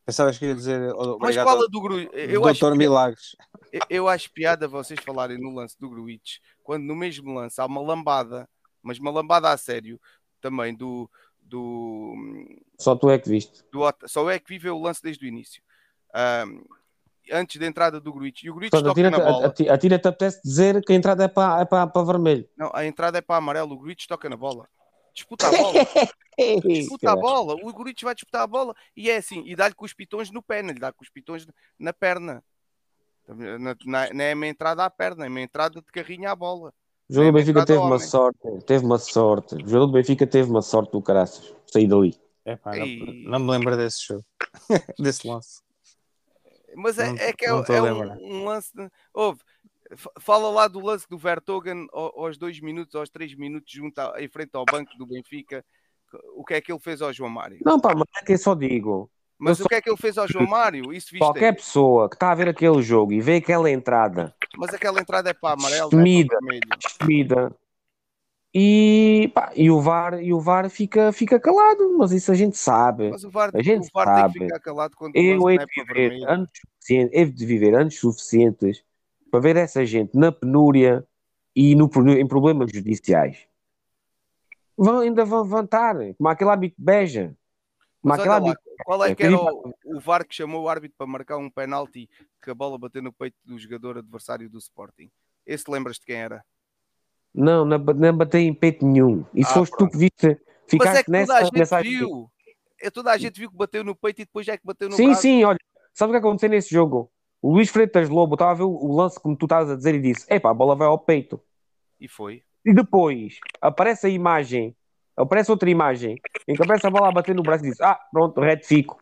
Pensavas 0.06 0.38
que 0.38 0.46
ia 0.46 0.54
dizer 0.54 0.90
oh, 0.94 1.18
Mas 1.20 1.36
fala 1.36 1.68
do 1.68 1.80
Gru... 1.82 1.98
eu 2.14 2.46
acho, 2.46 2.60
Doutor 2.60 2.76
Milagres. 2.78 3.36
eu- 3.70 3.80
eu 3.90 4.08
acho 4.08 4.32
piada 4.32 4.66
vocês 4.66 4.98
falarem 5.04 5.38
no 5.38 5.54
lance 5.54 5.78
do 5.78 5.90
Gruitch 5.90 6.38
quando 6.64 6.84
no 6.84 6.96
mesmo 6.96 7.34
lance 7.34 7.60
há 7.60 7.66
uma 7.66 7.80
lambada, 7.82 8.48
mas 8.82 8.98
uma 8.98 9.10
lambada 9.10 9.50
a 9.50 9.56
sério 9.56 10.00
também 10.40 10.74
do, 10.74 11.10
do, 11.40 12.14
Só 12.78 12.96
tu 12.96 13.10
é 13.10 13.18
que 13.18 13.28
viste. 13.28 13.62
do 13.70 13.82
só 14.06 14.30
é 14.30 14.38
que 14.38 14.48
vive 14.48 14.70
o 14.70 14.80
lance 14.80 15.02
desde 15.02 15.24
o 15.24 15.28
início. 15.28 15.62
Ahm, 16.14 16.62
antes 17.32 17.60
da 17.60 17.66
entrada 17.66 18.00
do 18.00 18.12
Gruitch 18.12 18.42
e 18.42 18.50
o 18.50 18.54
Gruitch 18.54 18.70
Portanto, 18.70 18.94
toca 18.94 19.10
na 19.10 19.18
bola. 19.18 19.46
ati- 19.46 19.68
atira-te 19.68 20.08
apetece 20.08 20.40
dizer 20.42 20.82
que 20.84 20.92
a 20.92 20.96
entrada 20.96 21.24
é 21.24 21.28
para, 21.28 21.62
é 21.62 21.64
para, 21.64 21.86
para 21.86 22.06
vermelho. 22.06 22.48
Não, 22.56 22.70
a 22.74 22.84
entrada 22.84 23.18
é 23.18 23.20
para 23.20 23.36
amarelo, 23.36 23.74
o 23.74 23.78
Gruitch 23.78 24.06
toca 24.06 24.28
na 24.28 24.36
bola. 24.36 24.68
Disputa 25.12 25.48
a 25.48 25.50
bola. 25.50 25.74
disputa 26.64 27.12
a 27.12 27.16
bola, 27.16 27.54
o 27.62 27.72
Gurich 27.72 28.04
vai 28.04 28.14
disputar 28.14 28.42
a 28.42 28.46
bola 28.46 28.74
e 28.96 29.10
é 29.10 29.16
assim, 29.16 29.42
e 29.44 29.54
dá-lhe 29.54 29.74
com 29.74 29.84
os 29.84 29.92
pitões 29.92 30.30
no 30.30 30.42
pé, 30.42 30.62
não 30.62 30.72
lhe 30.72 30.80
dá 30.80 30.92
com 30.92 31.02
os 31.02 31.10
pitões 31.10 31.46
na 31.78 31.92
perna. 31.92 32.42
Na, 33.28 33.76
na, 33.84 34.14
não 34.14 34.24
é 34.24 34.32
a 34.32 34.34
minha 34.36 34.50
entrada 34.50 34.84
à 34.84 34.90
perna, 34.90 35.24
é 35.24 35.26
a 35.26 35.30
minha 35.30 35.44
entrada 35.44 35.80
de 35.80 35.92
carrinho 35.92 36.28
à 36.28 36.34
bola. 36.34 36.72
O 37.10 37.12
jogador 37.12 37.32
do 37.32 37.38
É, 37.38 37.42
Benfica 37.42 37.66
teve 37.66 37.78
uma 37.80 37.98
sorte, 37.98 38.38
teve 38.66 38.84
uma 38.86 38.98
sorte. 38.98 39.54
O 39.56 39.66
jogador 39.66 39.86
do 39.86 39.92
Benfica 39.92 40.26
teve 40.28 40.48
uma 40.48 40.62
sorte 40.62 40.92
do 40.92 41.02
caraças. 41.02 41.52
Sair 41.66 41.88
dali. 41.88 42.16
Epá, 42.46 42.76
não, 42.76 42.86
Ei. 42.86 43.24
não 43.26 43.38
me 43.40 43.50
lembro 43.50 43.76
desse 43.76 44.06
jogo, 44.06 44.24
desse 44.98 45.26
lance. 45.26 45.60
Mas 46.76 46.98
é, 47.00 47.08
Não- 47.08 47.16
é 47.18 47.32
que 47.32 47.44
é, 47.44 47.48
não 47.50 47.64
é 47.64 47.92
um, 47.92 48.42
um 48.42 48.44
lance. 48.44 48.70
De... 48.72 48.88
Fala 50.20 50.48
lá 50.50 50.68
do 50.68 50.78
lance 50.78 51.04
do 51.08 51.18
Vertogen 51.18 51.88
ao- 51.92 52.16
aos 52.26 52.38
dois 52.38 52.60
minutos, 52.60 52.94
aos 52.94 53.10
três 53.10 53.34
minutos, 53.34 53.72
junto 53.72 53.98
a- 53.98 54.22
em 54.22 54.28
frente 54.28 54.50
ao 54.54 54.64
banco 54.64 54.96
do 54.96 55.04
Benfica. 55.04 55.64
O 56.36 56.44
que 56.44 56.54
é 56.54 56.60
que 56.60 56.70
ele 56.72 56.78
fez 56.80 57.02
ao 57.02 57.12
João 57.12 57.28
Mário? 57.30 57.58
Não, 57.64 57.80
pá, 57.80 57.92
mas 57.92 58.06
é 58.22 58.24
que 58.24 58.32
eu 58.34 58.38
só 58.38 58.54
digo. 58.54 59.10
Mas 59.40 59.58
eu 59.58 59.66
o 59.66 59.68
que 59.68 59.74
é 59.74 59.80
que 59.80 59.88
ele 59.88 59.96
fez 59.96 60.18
ao 60.18 60.28
João 60.28 60.46
Mário? 60.46 60.92
Isso 60.92 61.16
Qualquer 61.16 61.54
pessoa 61.54 62.08
que 62.08 62.16
está 62.16 62.30
a 62.30 62.34
ver 62.34 62.48
aquele 62.48 62.82
jogo 62.82 63.12
e 63.12 63.20
vê 63.20 63.36
aquela 63.36 63.70
entrada 63.70 64.34
Mas 64.56 64.74
aquela 64.74 65.00
entrada 65.00 65.30
é 65.30 65.34
para 65.34 65.54
amarelo, 65.54 65.90
não 65.92 66.00
é 66.00 66.24
para 66.98 67.52
e, 68.52 69.30
pá, 69.32 69.52
e 69.54 69.70
o 69.70 69.80
VAR, 69.80 70.20
e 70.20 70.32
o 70.32 70.40
VAR 70.40 70.68
fica, 70.68 71.12
fica 71.12 71.38
calado, 71.38 71.96
mas 71.96 72.10
isso 72.10 72.32
a 72.32 72.34
gente 72.34 72.58
sabe. 72.58 73.10
Mas 73.10 73.22
o 73.22 73.30
VAR, 73.30 73.50
A 73.54 73.62
gente 73.62 73.86
o 73.86 73.90
VAR 73.94 74.06
tem 74.06 74.14
que 74.14 74.20
sabe. 74.20 74.44
ficar 74.46 74.60
calado 74.60 74.96
quando 74.96 75.14
o 75.14 75.18
Eu 75.18 75.36
não 75.36 75.48
hei 75.48 75.56
é 75.56 75.58
de 75.60 75.66
para 75.66 75.84
viver 75.84 76.10
vermelho. 76.10 76.28
anos 76.28 76.50
suficientes, 76.52 77.16
hei 77.16 77.24
de 77.26 77.46
viver 77.46 77.74
anos 77.74 78.00
suficientes 78.00 78.84
para 79.30 79.40
ver 79.40 79.56
essa 79.56 79.86
gente 79.86 80.16
na 80.16 80.32
penúria 80.32 81.06
e 81.54 81.76
no, 81.76 81.88
em 82.08 82.26
problemas 82.26 82.72
judiciais. 82.72 83.38
Vão, 84.76 84.98
ainda 84.98 85.24
vão 85.24 85.42
levantar, 85.42 85.94
como 86.16 86.28
aquele 86.28 86.50
árbitro 86.50 86.76
beja. 86.76 87.36
Mas 88.02 88.18
aquele 88.18 88.34
árbitro 88.34 88.62
qual 88.84 89.04
é 89.04 89.08
beja. 89.08 89.16
que 89.16 89.22
era 89.24 89.36
o, 89.38 89.74
o 89.84 90.00
VAR 90.00 90.26
que 90.26 90.34
chamou 90.34 90.62
o 90.62 90.68
árbitro 90.68 90.96
para 90.96 91.06
marcar 91.06 91.36
um 91.36 91.50
penalti 91.50 92.08
que 92.42 92.50
a 92.50 92.54
bola 92.54 92.78
bateu 92.78 93.02
no 93.02 93.12
peito 93.12 93.36
do 93.44 93.58
jogador 93.58 93.98
adversário 93.98 94.48
do 94.48 94.58
Sporting? 94.58 95.10
Esse 95.46 95.70
lembras 95.70 95.96
de 95.98 96.06
quem 96.06 96.16
era? 96.16 96.44
Não, 97.34 97.64
não, 97.64 97.78
não 97.78 98.16
batei 98.16 98.46
em 98.46 98.54
peito 98.54 98.84
nenhum. 98.86 99.24
E 99.34 99.42
Ah, 99.44 99.46
foste 99.46 99.72
tu 99.72 99.78
pronto. 99.78 99.92
que 99.92 99.98
viste, 99.98 100.26
Mas 100.26 100.38
ficaste 100.68 100.98
é 101.00 101.04
que 101.04 101.10
toda 101.10 101.18
a 101.18 101.40
nessa, 101.40 101.44
gente 101.44 101.58
nessa 101.58 101.82
viu. 101.82 102.30
É, 102.80 102.90
toda 102.90 103.12
a 103.12 103.18
gente 103.18 103.38
viu 103.38 103.50
que 103.50 103.56
bateu 103.56 103.84
no 103.84 103.94
peito 103.94 104.22
e 104.22 104.24
depois 104.24 104.48
é 104.48 104.56
que 104.56 104.66
bateu 104.66 104.88
no 104.88 104.96
Sim, 104.96 105.06
braço. 105.08 105.22
sim, 105.22 105.44
olha, 105.44 105.58
sabe 105.92 106.10
o 106.10 106.14
que 106.14 106.18
aconteceu 106.18 106.48
nesse 106.48 106.70
jogo? 106.70 107.12
O 107.42 107.52
Luís 107.52 107.68
Freitas 107.70 108.08
Lobo 108.08 108.34
estava 108.34 108.50
a 108.50 108.54
ver 108.54 108.64
o 108.64 108.70
o 108.70 108.94
lance 108.96 109.18
como 109.20 109.36
tu 109.36 109.46
estás 109.46 109.70
a 109.70 109.76
dizer 109.76 109.94
e 109.94 110.00
disse: 110.00 110.26
Epá, 110.32 110.50
a 110.50 110.54
bola 110.54 110.74
vai 110.74 110.88
ao 110.88 110.98
peito. 110.98 111.40
E 111.98 112.08
foi. 112.08 112.42
E 112.64 112.74
depois 112.74 113.38
aparece 113.60 114.06
a 114.06 114.10
imagem, 114.10 114.76
aparece 115.22 115.50
outra 115.50 115.68
imagem, 115.70 116.16
em 116.48 116.54
que 116.54 116.62
aparece 116.62 116.86
a 116.86 116.90
bola 116.90 117.08
a 117.08 117.12
bater 117.12 117.34
no 117.34 117.42
braço 117.42 117.64
e 117.64 117.70
diz: 117.70 117.80
Ah, 117.80 117.94
pronto, 118.12 118.40
retifico. 118.40 119.00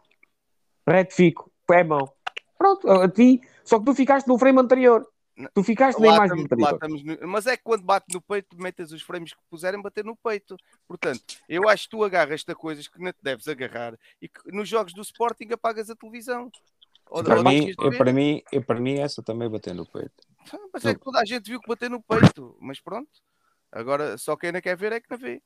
Retifico, 0.87 1.51
é 1.71 1.85
mão. 1.85 2.11
Pronto, 2.57 2.91
a 2.91 3.09
ti, 3.09 3.41
só 3.65 3.79
que 3.79 3.85
tu 3.85 3.95
ficaste 3.95 4.27
no 4.27 4.39
frame 4.39 4.59
anterior. 4.61 5.07
Tu 5.55 5.63
ficaste 5.63 6.01
na 6.01 6.09
Lá 6.09 6.15
imagem 6.17 6.43
estamos- 6.43 6.63
lá 6.65 6.71
anterior. 6.73 6.99
estamos 6.99 7.21
no- 7.21 7.29
Mas 7.29 7.47
é 7.47 7.57
que 7.57 7.63
quando 7.63 7.85
bate 7.85 8.07
no 8.13 8.21
peito, 8.21 8.61
metas 8.61 8.91
os 8.91 9.03
frames 9.03 9.33
que 9.33 9.41
puserem 9.49 9.81
bater 9.81 10.05
no 10.05 10.17
peito. 10.17 10.57
Portanto, 10.89 11.21
eu 11.49 11.69
acho 11.69 11.85
que 11.85 11.91
tu 11.91 12.03
agarras-te 12.03 12.51
a 12.51 12.57
coisas 12.57 12.89
que 12.89 12.99
não 13.01 13.13
te 13.13 13.19
deves 13.23 13.47
agarrar 13.47 13.97
e 14.21 14.29
que 14.29 14.51
nos 14.51 14.69
jogos 14.69 14.93
do 14.93 15.01
Sporting 15.03 15.47
apagas 15.53 15.89
a 15.91 15.95
televisão. 15.95 16.51
Ou, 17.09 17.23
Para 17.23 17.37
ou 17.37 17.45
mim, 17.45 17.73
eu, 17.79 17.97
para, 17.97 18.13
mim, 18.13 18.43
eu, 18.51 18.63
para 18.65 18.81
mim, 18.81 18.99
essa 18.99 19.23
também 19.23 19.49
bateu 19.49 19.75
no 19.75 19.87
peito. 19.87 20.13
Mas 20.75 20.85
é 20.85 20.95
que 20.95 21.01
toda 21.01 21.21
a 21.21 21.25
gente 21.25 21.49
viu 21.49 21.61
que 21.61 21.69
bater 21.69 21.89
no 21.89 22.03
peito. 22.03 22.57
Mas 22.61 22.81
pronto. 22.81 23.09
Agora, 23.71 24.19
só 24.19 24.37
quem 24.37 24.51
não 24.51 24.61
quer 24.61 24.77
ver 24.77 24.93
é 24.93 25.01
que 25.01 25.09
não 25.11 25.19
vê. 25.19 25.41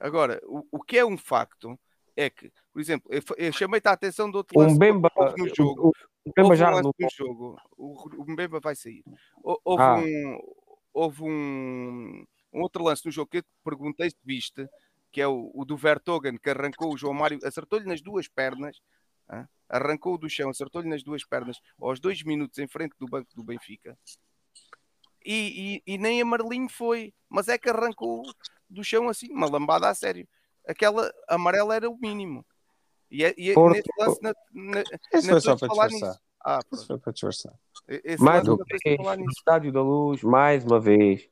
Agora, 0.00 0.40
o, 0.44 0.66
o 0.72 0.82
que 0.82 0.96
é 0.98 1.04
um 1.04 1.18
facto 1.18 1.78
é 2.16 2.30
que, 2.30 2.50
por 2.72 2.80
exemplo, 2.80 3.12
eu, 3.12 3.22
eu 3.36 3.52
chamei-te 3.52 3.86
a 3.86 3.92
atenção 3.92 4.30
de 4.30 4.36
outro 4.38 4.58
lance 4.58 4.78
houve 5.14 5.42
no 5.42 5.54
jogo. 5.54 5.88
o, 5.88 5.92
Houve 6.42 6.56
já 6.56 6.74
um 6.74 6.80
no 6.82 6.94
jogo. 7.14 7.56
O, 7.76 8.22
o 8.22 8.60
vai 8.60 8.74
sair. 8.74 9.02
Hou- 9.42 9.60
Houve, 9.64 9.82
Ah. 9.82 9.96
um, 9.96 10.38
houve 10.92 11.22
um, 11.22 12.24
um 12.52 12.60
outro 12.62 12.82
lance 12.82 13.04
no 13.04 13.12
jogo 13.12 13.30
que 13.30 13.38
eu 13.38 13.42
te 13.42 13.48
perguntei 13.62 14.10
se 14.10 14.16
viste, 14.24 14.66
que 15.12 15.20
é 15.20 15.28
o, 15.28 15.50
o 15.54 15.64
do 15.64 15.76
Vertogen, 15.76 16.36
que 16.38 16.50
arrancou 16.50 16.92
o 16.92 16.96
João 16.96 17.14
Mário, 17.14 17.38
acertou-lhe 17.44 17.84
nas 17.86 18.00
duas 18.00 18.26
pernas, 18.28 18.78
hã? 19.30 19.46
arrancou 19.68 20.16
do 20.18 20.28
chão, 20.28 20.50
acertou-lhe 20.50 20.88
nas 20.88 21.02
duas 21.02 21.24
pernas 21.24 21.58
aos 21.80 22.00
dois 22.00 22.22
minutos 22.22 22.58
em 22.58 22.66
frente 22.66 22.94
do 22.98 23.06
banco 23.06 23.28
do 23.34 23.44
Benfica. 23.44 23.98
E, 25.24 25.82
e- 25.86 25.94
e 25.94 25.98
nem 25.98 26.20
amarelinho 26.22 26.68
foi, 26.68 27.12
mas 27.28 27.48
é 27.48 27.58
que 27.58 27.68
arrancou 27.68 28.22
do 28.70 28.84
chão 28.84 29.08
assim, 29.08 29.30
uma 29.30 29.50
lambada 29.50 29.88
a 29.88 29.94
sério. 29.94 30.26
Aquela 30.66 31.12
amarela 31.28 31.74
era 31.74 31.90
o 31.90 31.98
mínimo. 31.98 32.44
E, 33.10 33.24
é- 33.24 33.34
e 33.36 33.50
é- 33.50 33.54
Porto- 33.54 33.74
nesse 33.74 33.88
lance, 33.98 34.22
na, 34.22 34.32
na, 34.52 34.82
não 35.14 35.22
foi 35.22 35.40
só 35.40 35.56
para 35.56 35.68
disfarçar. 35.68 35.90
nisso. 36.08 36.20
Ah, 36.42 36.60
foi 36.86 36.98
para 36.98 37.12
disfarçar. 37.12 37.54
Esse 37.88 38.22
mais 38.22 38.46
uma 38.46 38.64
vez, 38.64 39.18
no. 39.18 39.30
Estádio 39.30 39.72
da 39.72 39.82
Luz, 39.82 40.22
mais 40.22 40.64
uma 40.64 40.78
vez, 40.80 41.28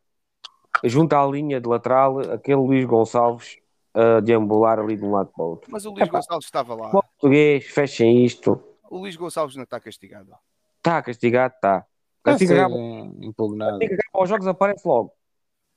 junto 0.85 1.15
à 1.15 1.25
linha 1.27 1.61
de 1.61 1.69
lateral, 1.69 2.19
aquele 2.33 2.57
Luís 2.57 2.85
Gonçalves 2.85 3.59
a 3.95 4.21
deambular 4.21 4.79
ali 4.79 4.97
de 4.97 5.05
um 5.05 5.13
lado 5.13 5.31
para 5.35 5.45
o 5.45 5.49
outro. 5.51 5.71
Mas 5.71 5.85
o 5.87 5.91
Luís 5.91 6.03
Epá. 6.03 6.19
Gonçalves 6.19 6.47
estava 6.47 6.75
lá. 6.75 6.91
Português, 6.91 7.65
fechem 7.67 8.25
isto. 8.25 8.63
O 8.91 8.99
Luís 8.99 9.17
Gonçalves 9.17 9.57
não 9.57 9.65
está 9.65 9.79
castigado. 9.81 10.33
Está 10.79 11.03
castigado, 11.03 11.55
está. 11.55 11.87
Assim 12.25 12.39
que 12.41 12.47
ser 12.49 12.61
acaba, 12.61 12.75
impugnado. 13.23 13.77
assim 13.77 13.89
que 13.89 13.95
acaba 13.95 14.23
os 14.25 14.29
jogos, 14.29 14.47
aparece 14.47 14.87
logo. 14.87 15.13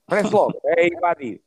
Aparece 0.07 0.33
logo. 0.33 0.59
É 0.65 0.87
invadir. 0.87 1.41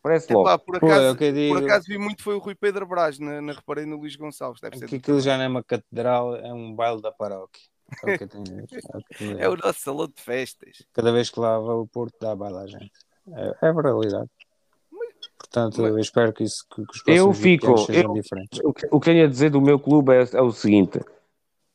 Aparece 0.00 0.32
logo. 0.32 0.48
Epá, 0.48 0.58
por 0.58 0.80
Pô, 0.80 0.86
acaso, 0.86 1.02
é 1.04 1.10
o 1.10 1.16
que 1.16 1.24
eu 1.24 1.32
digo. 1.32 1.54
por 1.54 1.64
acaso 1.64 1.86
vi 1.86 1.98
muito 1.98 2.22
foi 2.22 2.34
o 2.34 2.38
Rui 2.38 2.54
Pedro 2.54 2.86
Brás, 2.86 3.18
na, 3.18 3.40
na 3.42 3.52
reparei 3.52 3.84
no 3.86 3.96
Luís 3.96 4.16
Gonçalves. 4.16 4.60
Deve 4.60 4.78
ser 4.78 4.86
Que 4.88 4.96
aquilo 4.96 5.20
já 5.20 5.36
não 5.36 5.44
é 5.44 5.48
uma 5.48 5.62
catedral, 5.62 6.34
é 6.36 6.52
um 6.52 6.74
baile 6.74 7.02
da 7.02 7.12
paróquia. 7.12 7.62
É 8.04 8.14
o 8.14 8.18
tenho. 8.28 8.60
É 8.60 9.24
o. 9.24 9.38
É 9.40 9.48
o 9.48 9.56
nosso 9.56 9.80
salão 9.80 10.06
de 10.06 10.22
festas. 10.22 10.82
Cada 10.92 11.12
vez 11.12 11.28
que 11.28 11.38
lá 11.40 11.58
vai 11.58 11.74
o 11.74 11.86
Porto, 11.86 12.14
dá 12.20 12.34
baile 12.34 12.58
à 12.58 12.66
gente. 12.66 12.92
É, 13.32 13.66
é 13.66 13.68
a 13.68 13.72
realidade. 13.72 14.30
Portanto, 15.38 15.84
eu 15.86 15.98
espero 15.98 16.32
que, 16.32 16.44
isso, 16.44 16.64
que, 16.70 16.76
que 16.84 16.92
os 16.92 17.02
Eu 17.06 17.24
próximos 17.24 17.38
20 17.38 17.60
fico- 17.60 17.78
sejam 17.78 18.02
eu- 18.02 18.22
diferentes. 18.22 18.60
O 18.64 18.72
que, 18.72 18.88
o 18.90 19.00
que 19.00 19.04
tenho 19.10 19.24
a 19.24 19.28
dizer 19.28 19.50
do 19.50 19.60
meu 19.60 19.78
clube 19.78 20.12
é, 20.14 20.22
é 20.34 20.40
o 20.40 20.52
seguinte: 20.52 21.00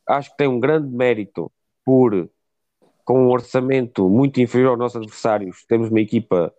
acho 0.07 0.31
que 0.31 0.37
tem 0.37 0.47
um 0.47 0.59
grande 0.59 0.87
mérito 0.89 1.51
por, 1.83 2.29
com 3.03 3.25
um 3.27 3.29
orçamento 3.31 4.09
muito 4.09 4.39
inferior 4.41 4.71
aos 4.71 4.79
nossos 4.79 4.97
adversários, 4.97 5.63
temos 5.67 5.89
uma 5.89 5.99
equipa 5.99 6.53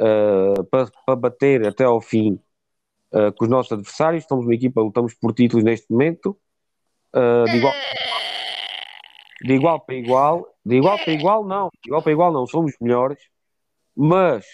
ah, 0.00 0.64
para, 0.70 0.90
para 1.04 1.16
bater 1.16 1.66
até 1.66 1.84
ao 1.84 2.00
fim 2.00 2.40
ah, 3.12 3.30
com 3.32 3.44
os 3.44 3.50
nossos 3.50 3.72
adversários. 3.72 4.24
Somos 4.24 4.46
uma 4.46 4.54
equipa, 4.54 4.80
lutamos 4.80 5.14
por 5.14 5.34
títulos 5.34 5.62
neste 5.62 5.90
momento, 5.90 6.36
ah, 7.12 7.44
de, 7.46 7.56
igual, 7.58 7.74
de 9.42 9.52
igual 9.52 9.80
para 9.80 9.94
igual. 9.94 10.46
De 10.64 10.76
igual 10.76 10.98
para 10.98 11.12
igual, 11.12 11.44
não. 11.44 11.68
De 11.82 11.88
igual 11.88 12.02
para 12.02 12.12
igual, 12.12 12.32
não. 12.32 12.46
Somos 12.46 12.74
melhores, 12.80 13.18
mas 13.94 14.46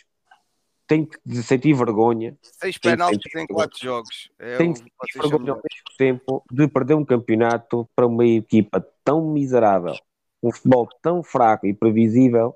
tenho 0.86 1.06
que 1.06 1.42
sentir 1.42 1.74
vergonha 1.74 2.36
Seis 2.42 2.78
penaltis 2.78 3.34
em 3.34 3.46
quatro 3.46 3.78
jogos. 3.78 4.30
É 4.38 4.56
tem 4.56 4.70
o 4.70 4.74
que 4.74 4.80
sentir 4.80 5.28
vergonha 5.28 5.52
ao 5.52 5.56
mesmo 5.56 5.96
tempo 5.98 6.44
de 6.50 6.68
perder 6.68 6.94
um 6.94 7.04
campeonato 7.04 7.88
para 7.94 8.06
uma 8.06 8.26
equipa 8.26 8.84
tão 9.04 9.32
miserável, 9.32 9.94
um 10.42 10.52
futebol 10.52 10.88
tão 11.02 11.22
fraco 11.22 11.66
e 11.66 11.74
previsível. 11.74 12.54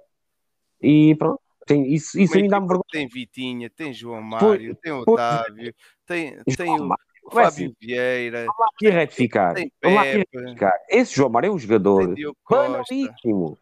E 0.80 1.14
pronto, 1.16 1.40
tem, 1.66 1.92
isso, 1.92 2.18
isso 2.18 2.32
Uma 2.34 2.38
a 2.38 2.42
mim 2.42 2.48
dá-me 2.48 2.66
vergonha. 2.66 2.84
Tem 2.90 3.08
Vitinha, 3.08 3.70
tem 3.70 3.92
João 3.92 4.22
Mário, 4.22 4.74
tem 4.76 4.92
pois. 4.92 5.08
Otávio, 5.08 5.74
tem, 6.06 6.42
tem, 6.56 6.66
João 6.66 6.80
o, 6.80 6.88
Mário, 6.88 7.04
o 7.24 7.30
Vai 7.30 7.44
Fábio 7.44 7.66
assim, 7.66 7.76
Vieira, 7.80 8.46
aqui 8.74 8.86
a 8.88 8.90
retificar. 8.90 9.54
tem 9.54 9.72
Vamos 9.82 9.96
lá 9.96 10.02
aqui 10.02 10.10
a 10.10 10.40
retificar. 10.40 10.72
Esse 10.88 11.14
João 11.14 11.30
Mário 11.30 11.48
é 11.48 11.50
um 11.50 11.56
tem 11.56 11.66
jogador 11.66 12.14
banalíssimo. 12.48 13.58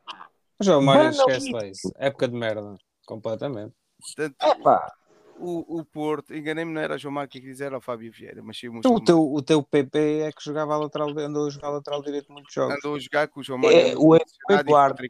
Já 0.60 0.78
o 0.78 0.82
Mário 0.82 1.10
esquece 1.10 1.52
lá 1.52 1.66
isso. 1.66 1.92
Época 1.96 2.28
de 2.28 2.36
merda. 2.36 2.76
Completamente. 3.06 3.72
Epá, 4.18 4.92
o, 5.38 5.78
o 5.78 5.84
Porto, 5.84 6.34
enganei-me, 6.34 6.72
não 6.72 6.80
era 6.80 6.98
João 6.98 7.12
Marco 7.12 7.32
que 7.32 7.40
quiser, 7.40 7.66
era 7.66 7.78
o 7.78 7.80
Fábio 7.80 8.12
Vieira, 8.12 8.42
mas 8.42 8.58
sim 8.58 8.68
o 8.68 8.78
Então, 8.78 8.94
o, 8.94 9.00
teu, 9.00 9.20
o 9.20 9.42
teu 9.42 9.62
PP 9.62 10.20
é 10.20 10.32
que 10.32 10.44
jogava 10.44 10.74
a 10.74 10.78
lateral, 10.78 11.08
andou 11.18 11.46
a 11.46 11.50
jogar 11.50 11.68
a 11.68 11.72
lateral 11.72 12.02
direito 12.02 12.32
muitos 12.32 12.52
jogos. 12.52 12.76
andou 12.76 12.96
a 12.96 12.98
jogar 12.98 13.28
com 13.28 13.40
o 13.40 13.42
João 13.42 13.58
Mário 13.58 13.76
É, 13.76 13.94
o 13.96 14.16
Eduardo-. 14.50 15.02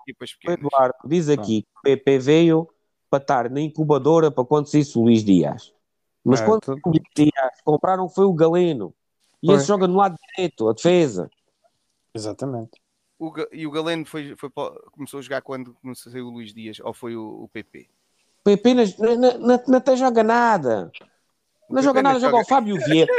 Eduardo 0.45 0.97
diz 1.07 1.29
aqui 1.29 1.63
que 1.63 1.79
o 1.79 1.83
PP 1.83 2.19
veio 2.19 2.69
para 3.11 3.21
estar 3.23 3.51
na 3.51 3.61
incubadora 3.61 4.31
para 4.31 4.45
quando 4.45 4.67
saísse 4.69 4.99
o 4.99 5.03
Luís 5.03 5.25
Dias. 5.25 5.73
Mas 6.25 6.41
É, 6.41 6.45
quando 6.45 6.61
tudo- 6.61 6.81
o 6.85 6.89
Luís 6.91 7.03
Dias 7.17 7.61
compraram 7.65 8.09
foi 8.09 8.25
o 8.25 8.33
Galeno. 8.35 8.95
E 9.43 9.47
Foi. 9.47 9.57
esse 9.57 9.67
joga 9.67 9.87
no 9.87 9.97
lado 9.97 10.17
direito, 10.35 10.69
a 10.69 10.73
defesa. 10.73 11.31
Exatamente. 12.15 12.81
O 13.19 13.33
e 13.53 13.67
o 13.67 13.71
Galeno 13.71 14.05
foi, 14.07 14.35
foi 14.37 14.49
para- 14.51 14.73
começou 14.93 15.19
a 15.19 15.23
jogar 15.23 15.43
quando 15.43 15.75
começou 15.75 16.11
a 16.11 16.13
sair 16.13 16.23
o 16.23 16.31
Luís 16.31 16.53
Dias, 16.53 16.79
ou 16.81 16.93
foi 16.95 17.17
o, 17.17 17.45
o 17.45 17.49
PP? 17.49 17.89
O 18.41 18.45
PP 18.45 18.75
não, 18.75 18.85
não, 19.39 19.63
não, 19.67 19.97
joga 19.97 20.23
nada. 20.23 20.91
O 21.69 21.75
Não 21.75 21.83
joga 21.83 22.03
nada, 22.03 22.19
joga 22.21 22.39
o 22.39 22.45
Fábio 22.45 22.77
Vieira. 22.77 23.13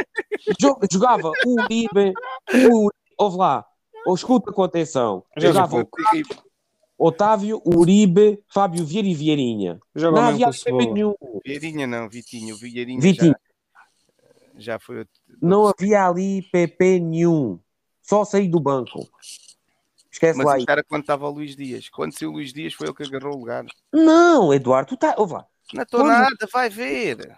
Jo- 0.58 0.78
Jogava 0.90 1.30
o 1.46 1.60
Uribe, 1.62 2.12
o 2.72 2.90
Ouve 3.18 3.36
lá, 3.36 3.66
ou 4.06 4.14
escuta 4.14 4.50
com 4.52 4.62
atenção. 4.62 5.22
Já 5.36 5.48
Jogava 5.48 5.76
jogou. 5.76 5.90
Otávio, 7.02 7.62
Uribe, 7.64 8.44
Fábio 8.46 8.84
Vieira 8.84 9.08
e 9.08 9.14
Vieirinha. 9.14 9.80
Joga 9.94 10.20
Não 10.20 10.28
havia 10.28 10.50
nenhum. 10.70 11.14
Vieirinha 11.42 11.86
não, 11.86 12.10
Vitinho. 12.10 12.54
Vieirinha 12.58 13.00
Vitinho. 13.00 13.34
Já, 14.54 14.74
já 14.74 14.78
foi 14.78 14.98
outro. 14.98 15.14
Não 15.40 15.66
havia 15.66 16.06
ali 16.06 16.42
PP 16.52 17.00
nenhum. 17.00 17.58
Só 18.02 18.22
sair 18.22 18.48
do 18.48 18.60
banco. 18.60 19.08
Esquece 20.12 20.36
Mas 20.36 20.46
lá 20.46 20.54
aí. 20.56 20.66
era 20.68 20.84
quando 20.84 21.00
estava 21.00 21.26
o 21.26 21.30
Luís 21.30 21.56
Dias. 21.56 21.88
Quando 21.88 22.12
saiu 22.12 22.28
o 22.28 22.34
Luís 22.34 22.52
Dias 22.52 22.74
foi 22.74 22.86
ele 22.86 22.94
que 22.94 23.02
agarrou 23.02 23.34
o 23.34 23.38
lugar. 23.38 23.64
Não, 23.90 24.52
Eduardo, 24.52 24.90
tu 24.90 24.96
tá. 24.98 25.14
Ouve 25.16 25.32
lá. 25.32 25.46
Não 25.72 25.82
estou 25.82 26.04
nada, 26.04 26.48
vai 26.52 26.68
ver. 26.68 27.34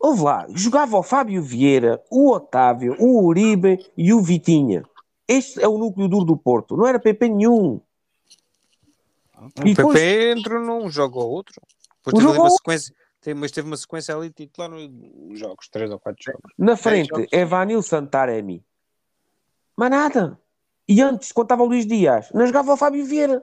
Ouve 0.00 0.22
lá. 0.22 0.44
Jogava 0.48 0.96
o 0.96 1.04
Fábio 1.04 1.40
Vieira, 1.40 2.02
o 2.10 2.32
Otávio, 2.32 2.96
o 2.98 3.24
Uribe 3.24 3.78
e 3.96 4.12
o 4.12 4.20
Vitinha. 4.20 4.82
Este 5.28 5.62
é 5.62 5.68
o 5.68 5.78
núcleo 5.78 6.08
duro 6.08 6.24
do 6.24 6.36
Porto. 6.36 6.76
Não 6.76 6.84
era 6.84 6.98
PP 6.98 7.28
nenhum. 7.28 7.80
O 9.58 9.66
E 9.66 9.74
depois- 9.74 9.98
PP 9.98 10.32
entrou 10.38 10.60
num 10.64 10.88
jogo 10.90 11.20
ou 11.20 11.30
outro. 11.30 11.60
Depois 12.04 12.24
teve 12.24 12.38
uma 12.38 12.50
sequência. 12.50 12.94
Teve, 13.20 13.40
mas 13.40 13.50
teve 13.50 13.66
uma 13.66 13.76
sequência 13.76 14.14
ali 14.14 14.30
titular 14.30 14.68
nos 14.70 15.38
jogos, 15.38 15.68
três 15.68 15.90
ou 15.90 15.98
quatro 15.98 16.22
jogos. 16.22 16.52
Na 16.58 16.76
frente, 16.76 17.08
jogos. 17.08 17.26
Evanilson 17.32 18.04
Taremi. 18.06 18.64
Mas 19.76 19.90
nada. 19.90 20.38
E 20.86 21.00
antes, 21.00 21.32
quando 21.32 21.46
estava 21.46 21.62
o 21.62 21.66
Luís 21.66 21.86
Dias, 21.86 22.30
não 22.34 22.46
jogava 22.46 22.74
o 22.74 22.76
Fábio 22.76 23.04
Vieira. 23.06 23.42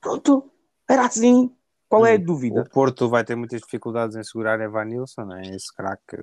Pronto. 0.00 0.50
Era 0.88 1.06
assim. 1.06 1.50
Qual 1.88 2.04
é 2.04 2.14
a 2.14 2.18
Hum, 2.18 2.24
dúvida? 2.24 2.62
O 2.62 2.68
Porto 2.70 3.08
vai 3.08 3.24
ter 3.24 3.34
muitas 3.34 3.60
dificuldades 3.62 4.14
em 4.16 4.22
segurar 4.22 4.60
Evan 4.60 4.84
Nilsson, 4.84 5.24
né? 5.24 5.42
esse 5.54 5.74
craque 5.74 6.22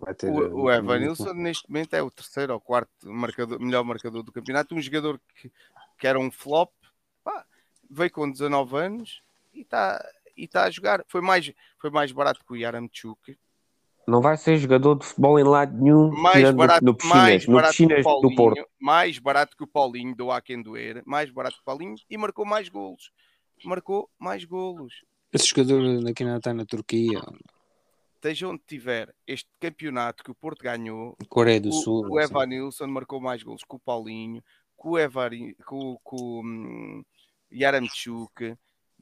vai 0.00 0.14
ter. 0.14 0.30
O, 0.30 0.62
o 0.64 0.70
Evan 0.72 0.98
Nilsson 0.98 1.32
neste 1.34 1.68
momento 1.70 1.94
é 1.94 2.02
o 2.02 2.10
terceiro 2.10 2.52
ou 2.54 2.60
quarto 2.60 2.90
marcador, 3.04 3.60
melhor 3.60 3.84
marcador 3.84 4.22
do 4.22 4.32
campeonato. 4.32 4.74
Um 4.74 4.80
jogador 4.80 5.20
que, 5.40 5.50
que 5.98 6.06
era 6.06 6.18
um 6.18 6.30
flop, 6.30 6.70
veio 7.90 8.10
com 8.10 8.30
19 8.30 8.76
anos 8.76 9.22
e 9.52 9.60
está 9.62 10.04
e 10.36 10.46
tá 10.46 10.64
a 10.64 10.70
jogar. 10.70 11.04
Foi 11.08 11.20
mais, 11.20 11.52
foi 11.78 11.90
mais 11.90 12.12
barato 12.12 12.44
que 12.46 12.52
o 12.52 12.56
Yaramchuk. 12.56 13.36
Não 14.06 14.22
vai 14.22 14.36
ser 14.38 14.56
jogador 14.56 14.94
de 14.94 15.04
futebol 15.04 15.38
em 15.38 15.44
lado 15.44 15.76
nenhum, 15.76 16.10
Mais 16.10 16.50
barato, 16.52 16.82
no 16.84 16.96
mais 17.04 17.44
Piscinas, 17.44 17.46
no 17.46 17.54
barato 17.54 17.76
que 17.76 17.84
o 17.84 17.88
Piscinas 17.88 18.04
do 18.04 18.34
Paulinho, 18.34 18.36
Porto. 18.36 18.66
mais 18.80 19.18
barato 19.18 19.56
que 19.56 19.64
o 19.64 19.66
Paulinho 19.66 20.16
do 20.16 20.30
Akendoer, 20.30 21.02
mais 21.04 21.30
barato 21.30 21.56
que 21.56 21.62
o 21.62 21.64
Paulinho 21.64 21.94
e 22.08 22.16
marcou 22.16 22.46
mais 22.46 22.68
golos. 22.70 23.12
Marcou 23.64 24.08
mais 24.18 24.44
golos. 24.44 25.04
Esse 25.30 25.48
jogador 25.48 26.08
aqui 26.08 26.24
não 26.24 26.38
está 26.38 26.54
na 26.54 26.64
Turquia, 26.64 27.20
Esteja 28.14 28.48
onde 28.48 28.62
tiver 28.66 29.14
este 29.26 29.48
campeonato 29.60 30.24
que 30.24 30.30
o 30.30 30.34
Porto 30.34 30.60
ganhou, 30.62 31.16
Coreia 31.28 31.60
do 31.60 31.68
o, 31.68 31.72
Sul. 31.72 32.04
o. 32.10 32.18
Evan 32.20 32.46
Nilsson 32.46 32.88
marcou 32.88 33.20
mais 33.20 33.42
gols 33.44 33.62
que 33.62 33.76
o 33.76 33.78
Paulinho, 33.78 34.42
que 34.80 34.88
o 34.88 34.98
Evan, 34.98 35.30
com, 35.64 35.96
com 36.02 36.40
o 36.40 37.04
Yaramchuk, 37.52 38.56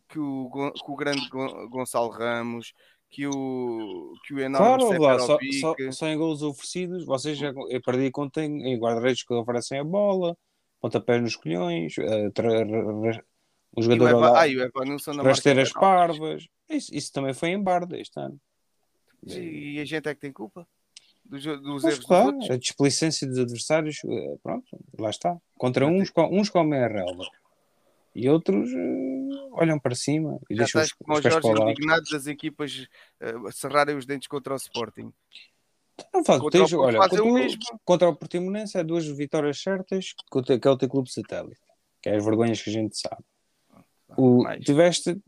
que 0.08 0.18
o, 0.18 0.50
que 0.72 0.90
o 0.90 0.96
grande 0.96 1.28
Gon- 1.28 1.68
Gonçalo 1.68 2.10
Ramos, 2.10 2.72
que 3.10 3.26
o, 3.26 4.14
que 4.26 4.34
o 4.34 4.40
enorme 4.40 4.84
Claro, 4.84 5.02
lá, 5.02 5.18
só, 5.18 5.38
só, 5.60 5.92
só 5.92 6.06
em 6.08 6.16
golos 6.16 6.42
oferecidos, 6.42 7.04
vocês 7.04 7.36
já 7.38 7.48
eu 7.68 7.82
perdi 7.82 8.10
conta 8.10 8.42
em, 8.44 8.62
em 8.72 8.78
guarda-redes 8.78 9.22
que 9.24 9.32
oferecem 9.34 9.78
a 9.78 9.84
bola, 9.84 10.36
pontapés 10.80 11.22
nos 11.22 11.36
colhões, 11.36 11.94
tra- 12.34 12.64
ra- 12.64 12.64
ra- 12.64 13.24
o 13.72 13.80
E 13.80 13.80
o 13.80 13.82
jogador 13.82 14.08
Evan, 14.10 14.20
lá, 14.20 14.40
ah, 14.40 14.48
e 14.48 14.56
o 14.56 14.62
Evan 14.62 14.84
Nilsson 14.84 15.12
na 15.12 15.22
rasteiras 15.22 15.72
parvas. 15.72 16.46
Isso, 16.68 16.94
isso 16.94 17.12
também 17.12 17.34
foi 17.34 17.50
em 17.50 17.62
Barda 17.62 17.98
este 17.98 18.18
ano. 18.18 18.40
E 19.26 19.80
a 19.80 19.84
gente 19.84 20.08
é 20.08 20.14
que 20.14 20.20
tem 20.20 20.32
culpa 20.32 20.66
dos, 21.24 21.42
dos 21.44 21.84
erros 21.84 22.04
claro, 22.04 22.32
dos 22.32 22.40
a 22.40 22.42
outros. 22.42 22.60
displicência 22.60 23.26
dos 23.26 23.38
adversários, 23.38 23.98
eh, 24.04 24.36
pronto, 24.42 24.66
lá 24.98 25.10
está. 25.10 25.36
Contra 25.56 25.86
uns, 25.86 26.10
co- 26.10 26.28
uns 26.30 26.48
comem 26.48 26.80
a 26.80 26.86
relva 26.88 27.24
e 28.18 28.28
outros 28.30 28.70
eh, 28.72 29.48
olham 29.52 29.78
para 29.78 29.94
cima 29.94 30.38
e 30.48 30.54
Já 30.56 30.64
deixam 30.64 30.82
os, 30.82 30.92
como 30.94 31.14
os 31.14 31.20
pés 31.20 31.34
Jorge 31.34 31.48
para 31.48 31.64
o 31.66 31.70
indignados 31.70 32.10
das 32.10 32.26
equipas 32.26 32.86
eh, 33.20 33.34
cerrarem 33.52 33.96
os 33.96 34.06
dentes 34.06 34.26
contra 34.28 34.54
o 34.54 34.56
Sporting. 34.56 35.12
Não 36.12 36.24
faz, 36.24 36.40
Contra 36.40 36.60
tens, 36.60 36.72
o 36.72 36.80
olha, 36.80 36.98
contra, 36.98 37.24
o 37.24 37.28
o- 37.30 37.34
mesmo. 37.34 37.60
contra 37.84 38.08
o 38.08 38.16
Portimonense 38.16 38.76
é 38.78 38.84
duas 38.84 39.06
vitórias 39.06 39.60
certas, 39.60 40.14
o 40.32 40.42
teu- 40.42 40.58
que 40.60 40.68
é 40.68 40.70
o 40.70 40.76
teu 40.76 40.88
clube 40.88 41.10
satélite, 41.10 41.60
que 42.02 42.08
é 42.08 42.16
as 42.16 42.24
vergonhas 42.24 42.60
que 42.62 42.70
a 42.70 42.72
gente 42.72 42.98
sabe. 42.98 43.22
O, 44.16 44.42
Mais. 44.42 44.64
tiveste 44.64 45.18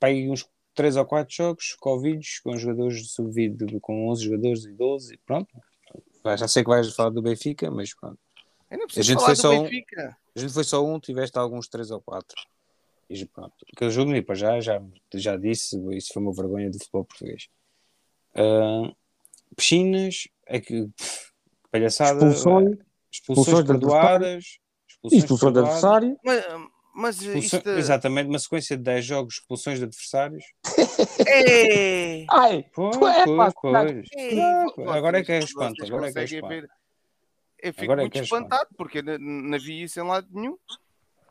aí 0.00 0.28
uns 0.28 0.48
3 0.74 0.96
ou 0.96 1.06
4 1.06 1.34
jogos, 1.34 1.74
Covid, 1.80 2.24
com 2.42 2.56
jogadores 2.56 2.98
de 3.02 3.08
sub-20, 3.08 3.78
com 3.80 4.08
11 4.10 4.24
jogadores 4.24 4.64
e 4.66 4.72
12, 4.72 5.14
e 5.14 5.18
pronto. 5.18 5.48
Já 6.36 6.48
sei 6.48 6.62
que 6.64 6.68
vais 6.70 6.92
falar 6.94 7.10
do 7.10 7.22
Benfica, 7.22 7.70
mas 7.70 7.94
pronto. 7.94 8.18
A 8.70 8.74
gente 9.02 9.20
foi 9.22 9.34
do 9.34 9.40
só 9.40 9.50
Benfica. 9.62 10.16
A 10.36 10.38
gente 10.40 10.52
foi 10.52 10.64
só 10.64 10.84
um, 10.84 11.00
tiveste 11.00 11.38
alguns 11.38 11.66
3 11.66 11.90
ou 11.90 12.00
4. 12.02 12.36
E 13.08 13.24
pronto. 13.24 13.54
Aquele 13.74 13.90
jogo, 13.90 14.12
nem 14.12 14.22
para 14.22 14.34
já, 14.34 14.60
já, 14.60 14.82
já 15.14 15.36
disse, 15.36 15.78
isso 15.96 16.12
foi 16.12 16.22
uma 16.22 16.32
vergonha 16.34 16.68
do 16.70 16.78
futebol 16.78 17.04
português. 17.06 17.48
Ah, 18.34 18.92
piscinas, 19.56 20.28
é 20.46 20.60
que 20.60 20.88
pff, 20.88 21.30
palhaçada. 21.70 22.26
Expulsões, 22.26 22.66
eh, 22.66 22.82
expulsões 23.10 23.48
expulsões 23.48 23.64
de 23.64 23.66
perdoadas. 23.72 24.44
expulsões 24.90 25.22
de 25.22 25.28
perdoadas, 25.28 25.64
adversário. 25.84 26.18
Mas, 26.22 26.44
mas 26.94 27.22
isto 27.22 27.68
Exatamente, 27.70 28.28
uma 28.28 28.38
sequência 28.38 28.76
de 28.76 28.82
10 28.82 29.04
jogos, 29.06 29.34
expulsões 29.36 29.78
de 29.78 29.84
adversários. 29.86 30.44
é. 31.26 32.26
Ai, 32.30 32.64
Pois, 32.74 32.98
Tu 32.98 33.06
é, 33.08 33.24
pois, 33.24 33.54
pá, 33.54 33.60
pois. 33.62 34.06
Ei, 34.12 34.38
Ah, 34.38 34.64
vocês- 34.66 34.88
agora 34.88 35.18
é 35.20 35.24
que 35.24 35.32
é 35.32 35.38
espanto, 35.38 35.82
agora 35.82 36.08
é 36.10 36.12
que 36.12 36.18
é 36.18 36.24
espanto. 36.24 36.48
ver. 36.48 36.68
Eu 37.62 37.72
fico 37.72 37.84
Agora 37.84 38.02
é 38.02 38.04
muito 38.04 38.18
é 38.18 38.22
espantado 38.22 38.68
porque 38.76 39.02
não, 39.02 39.18
não 39.18 39.58
vi 39.58 39.82
isso 39.82 39.98
em 40.00 40.02
lado 40.02 40.26
nenhum. 40.30 40.56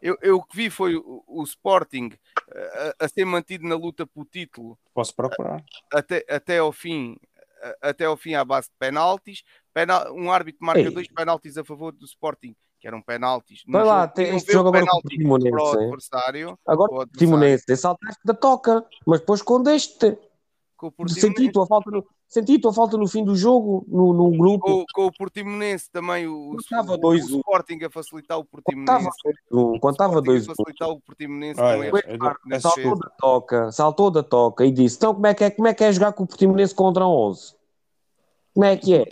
Eu, 0.01 0.17
eu 0.21 0.37
o 0.37 0.43
que 0.43 0.55
vi 0.55 0.69
foi 0.69 0.95
o, 0.95 1.23
o 1.27 1.43
Sporting 1.43 2.11
eh, 2.51 2.95
a, 2.99 3.05
a 3.05 3.07
ser 3.07 3.25
mantido 3.25 3.67
na 3.67 3.75
luta 3.75 4.05
pelo 4.05 4.25
título 4.25 4.77
Posso 4.93 5.15
procurar. 5.15 5.63
até, 5.93 6.25
até 6.29 6.57
ao 6.59 6.71
fim, 6.71 7.15
a- 7.81 7.89
até 7.89 8.05
ao 8.05 8.17
fim 8.17 8.33
à 8.33 8.43
base 8.43 8.67
de 8.69 8.75
penaltis. 8.77 9.43
Penal- 9.73 10.13
um 10.13 10.31
árbitro 10.31 10.65
marca 10.65 10.81
Ei. 10.81 10.89
dois 10.91 11.07
penaltis 11.07 11.57
a 11.57 11.63
favor 11.63 11.91
do 11.91 12.05
Sporting, 12.05 12.55
que 12.79 12.87
eram 12.87 13.01
penaltis. 13.01 13.63
Vai 13.67 13.83
lá, 13.83 14.01
jogo, 14.01 14.13
tem 14.13 14.35
este 14.35 14.51
jogo 14.51 14.69
agora 14.69 14.85
com 14.85 14.97
o 14.97 15.01
Portimonense, 15.01 15.51
para 15.51 15.63
o 15.63 15.69
adversário. 15.71 16.59
agora 16.67 16.89
para 16.89 16.99
o 16.99 17.01
o 17.01 17.07
Timonense, 17.07 17.63
adversário, 17.63 17.77
saltaste 17.99 18.21
da 18.25 18.33
toca, 18.33 18.85
mas 19.05 19.19
depois 19.21 19.39
escondeste. 19.39 20.17
Com 20.91 21.03
o 21.03 21.09
Senti 21.09 21.21
Portimonense. 21.21 21.49
a 21.49 21.53
tua 21.53 21.67
falta 21.67 21.91
no, 21.91 22.05
senti 22.27 22.55
a 22.55 22.61
tua 22.61 22.73
falta 22.73 22.97
no 22.97 23.07
fim 23.07 23.23
do 23.23 23.35
jogo, 23.35 23.85
no, 23.87 24.13
no 24.13 24.31
grupo. 24.31 24.65
com, 24.65 24.85
com 24.93 25.05
o 25.05 25.11
Portimonense 25.11 25.89
também 25.91 26.27
o, 26.27 26.55
estava 26.59 26.93
o, 26.93 26.97
2-1. 26.97 27.01
o 27.01 27.37
Sporting 27.37 27.83
a 27.83 27.89
facilitar 27.89 28.39
o 28.39 28.45
Quando 28.45 28.79
estava 28.79 29.03
Portimonense 29.03 29.17
2-1, 29.51 29.79
quando 29.79 29.93
estava 29.93 30.19
Sporting 30.19 30.29
a 30.29 30.41
2-1, 30.41 30.45
facilitar 30.45 30.89
o 30.89 31.01
Portimonense 31.01 31.61
Olha, 31.61 31.91
na 32.17 32.35
peço 32.49 32.69
saltou 32.69 32.99
da 32.99 33.09
toca, 33.09 33.71
saltou 33.71 34.11
da 34.11 34.23
toca 34.23 34.65
e 34.65 34.71
disse: 34.71 34.97
Então, 34.97 35.13
como 35.13 35.27
é 35.27 35.33
que 35.33 35.43
é, 35.43 35.49
como 35.49 35.67
é, 35.67 35.73
que 35.73 35.83
é 35.83 35.91
jogar 35.91 36.13
com 36.13 36.23
o 36.23 36.27
Portimonense 36.27 36.73
contra 36.73 37.05
11? 37.05 37.55
Como 38.53 38.65
é 38.65 38.77
que 38.77 38.95
é? 38.95 39.05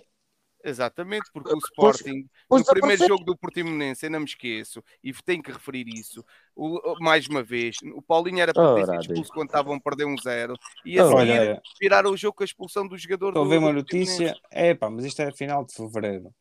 Exatamente, 0.63 1.29
porque 1.33 1.53
o 1.53 1.57
Sporting, 1.57 2.29
pois 2.47 2.61
no 2.65 2.69
primeiro 2.73 3.05
jogo 3.05 3.25
do 3.25 3.35
Portimonense, 3.35 4.05
eu 4.05 4.09
não 4.09 4.19
me 4.19 4.25
esqueço, 4.25 4.81
e 5.03 5.11
tenho 5.11 5.43
que 5.43 5.51
referir 5.51 5.85
isso, 5.89 6.23
o- 6.55 6.95
mais 7.01 7.27
uma 7.27 7.43
vez, 7.43 7.75
o 7.93 8.01
Paulinho 8.01 8.39
era 8.39 8.53
para 8.53 8.75
ter 8.75 8.85
sido 8.85 9.01
expulso 9.01 9.31
quando 9.33 9.47
estavam 9.49 9.75
a 9.75 9.81
perder 9.81 10.05
um 10.05 10.17
zero, 10.17 10.57
e 10.85 10.97
a 10.97 11.05
Ora. 11.05 11.19
seguir 11.19 11.39
Olha, 11.39 11.61
viraram 11.81 12.11
o 12.11 12.17
jogo 12.17 12.37
com 12.37 12.43
a 12.43 12.45
expulsão 12.45 12.87
do 12.87 12.97
jogador 12.97 13.29
estou 13.29 13.43
a 13.43 13.47
ver 13.47 13.57
uma 13.57 13.73
notícia. 13.73 14.39
É 14.49 14.73
pá, 14.73 14.89
mas 14.89 15.03
isto 15.03 15.21
é 15.21 15.31
final 15.33 15.65
de 15.65 15.73
fevereiro. 15.73 16.33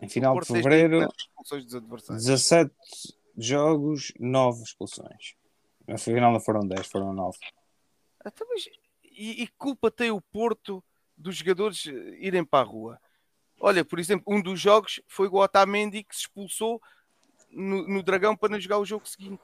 Em 0.00 0.08
final 0.08 0.38
de 0.38 0.46
fevereiro, 0.46 0.98
30 0.98 1.14
expulsões 1.18 1.64
dos 1.64 1.74
adversários. 1.76 2.24
17 2.24 2.74
jogos, 3.38 4.12
9 4.18 4.62
expulsões. 4.64 5.34
No 5.86 5.96
final 5.96 6.32
não 6.32 6.40
foram 6.40 6.66
10, 6.66 6.86
foram 6.88 7.12
9. 7.14 7.38
Então, 8.26 8.46
mas 8.50 8.66
e, 9.04 9.42
e 9.42 9.48
culpa 9.56 9.90
tem 9.90 10.10
o 10.10 10.20
Porto 10.20 10.82
dos 11.16 11.36
jogadores 11.36 11.86
irem 12.18 12.44
para 12.44 12.64
a 12.64 12.68
rua? 12.68 13.00
Olha, 13.64 13.84
por 13.84 14.00
exemplo, 14.00 14.24
um 14.26 14.42
dos 14.42 14.60
jogos 14.60 15.00
foi 15.06 15.28
o 15.28 15.36
Otamendi 15.36 16.02
que 16.02 16.16
se 16.16 16.22
expulsou 16.22 16.82
no, 17.48 17.86
no 17.86 18.02
Dragão 18.02 18.36
para 18.36 18.48
não 18.48 18.60
jogar 18.60 18.78
o 18.78 18.84
jogo 18.84 19.08
seguinte. 19.08 19.40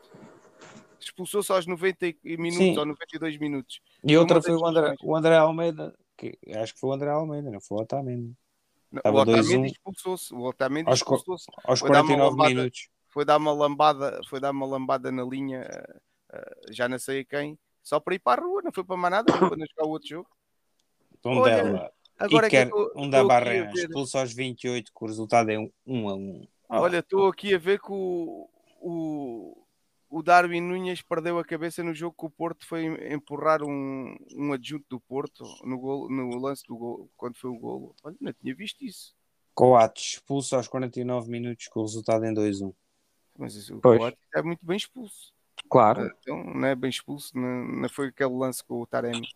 Expulsou-se 0.98 1.52
aos 1.52 1.66
90 1.68 2.14
minutos 2.24 2.56
Sim. 2.56 2.78
ou 2.78 2.84
92 2.84 3.38
minutos. 3.38 3.80
E 4.02 4.16
outra 4.16 4.38
uma 4.38 4.42
foi 4.42 4.56
o 4.56 4.66
André, 4.66 4.96
o 5.00 5.16
André 5.16 5.36
Almeida, 5.36 5.94
que 6.16 6.36
acho 6.56 6.74
que 6.74 6.80
foi 6.80 6.90
o 6.90 6.92
André 6.94 7.10
Almeida, 7.10 7.48
não 7.48 7.60
foi 7.60 7.78
o 7.78 7.80
Otamendi. 7.82 8.34
Não, 8.90 9.02
o 9.04 9.16
Otamendi 9.18 9.56
2-1. 9.56 9.66
expulsou-se. 9.66 10.34
O 10.34 10.42
Otamendi 10.42 10.90
Aos 10.90 10.98
expulsou-se. 10.98 11.46
Aos 11.62 11.78
Foi 11.78 11.90
dar 11.90 12.02
uma 12.02 12.08
49 12.08 12.30
lambada. 12.30 12.48
minutos. 12.50 12.88
Foi 13.06 13.24
dar 13.24 13.36
uma 13.36 13.52
lambada, 13.52 14.20
foi 14.28 14.40
dar 14.40 14.50
uma 14.50 14.66
lambada 14.66 15.12
na 15.12 15.22
linha, 15.22 15.60
eh, 15.60 16.00
eh, 16.32 16.56
já 16.72 16.88
não 16.88 16.98
sei 16.98 17.20
a 17.20 17.24
quem, 17.24 17.56
só 17.84 18.00
para 18.00 18.16
ir 18.16 18.18
para 18.18 18.42
a 18.42 18.44
rua, 18.44 18.62
não 18.64 18.72
foi 18.72 18.82
para 18.82 18.96
mais 18.96 19.12
nada, 19.12 19.32
foi 19.32 19.48
para 19.48 19.56
não 19.56 19.66
jogar 19.66 19.86
o 19.86 19.90
outro 19.90 20.08
jogo. 20.08 20.28
Um 21.24 21.38
Olha, 21.38 21.62
dela. 21.62 21.92
Agora 22.18 22.46
e 22.46 22.48
é 22.48 22.50
que 22.50 22.56
eu 22.56 22.64
quer 22.64 22.70
tô- 22.70 22.92
um 23.00 23.08
da 23.08 23.20
a 23.20 23.38
ver- 23.38 23.72
expulso 23.74 24.18
aos 24.18 24.32
28, 24.32 24.92
que 24.92 25.04
o 25.04 25.06
resultado 25.06 25.50
é 25.50 25.58
um, 25.58 25.70
um 25.86 26.08
a 26.08 26.14
um. 26.14 26.46
Ah, 26.68 26.80
Olha, 26.80 26.98
estou 26.98 27.28
aqui 27.28 27.54
a 27.54 27.58
ver 27.58 27.80
que 27.80 27.90
o, 27.90 28.48
o, 28.80 29.64
o 30.10 30.22
Darwin 30.22 30.60
Nunes 30.60 31.00
perdeu 31.00 31.38
a 31.38 31.44
cabeça 31.44 31.82
no 31.82 31.94
jogo 31.94 32.16
que 32.18 32.26
o 32.26 32.30
Porto 32.30 32.66
foi 32.66 32.84
empurrar 33.12 33.62
um, 33.62 34.16
um 34.36 34.52
adjunto 34.52 34.84
do 34.90 35.00
Porto 35.00 35.44
no, 35.64 35.78
golo, 35.78 36.08
no 36.10 36.38
lance 36.38 36.64
do 36.66 36.76
gol, 36.76 37.08
quando 37.16 37.36
foi 37.36 37.50
o 37.50 37.58
golo. 37.58 37.94
Olha, 38.02 38.16
não 38.20 38.32
tinha 38.32 38.54
visto 38.54 38.84
isso. 38.84 39.14
Coates 39.54 40.14
expulso 40.14 40.56
aos 40.56 40.68
49 40.68 41.30
minutos, 41.30 41.68
com 41.68 41.80
o 41.80 41.84
resultado 41.84 42.24
em 42.24 42.34
2-1. 42.34 42.72
Mas 43.38 43.54
isso, 43.54 43.76
o 43.76 43.80
Pois. 43.80 43.98
Coates 43.98 44.18
é 44.34 44.42
muito 44.42 44.64
bem 44.64 44.76
expulso. 44.76 45.32
Claro. 45.68 46.10
Então, 46.20 46.44
não 46.44 46.66
é 46.68 46.74
bem 46.74 46.90
expulso, 46.90 47.36
não, 47.36 47.64
não 47.66 47.88
foi 47.88 48.08
aquele 48.08 48.34
lance 48.34 48.62
com 48.62 48.80
o 48.80 48.86
Taremi. 48.86 49.28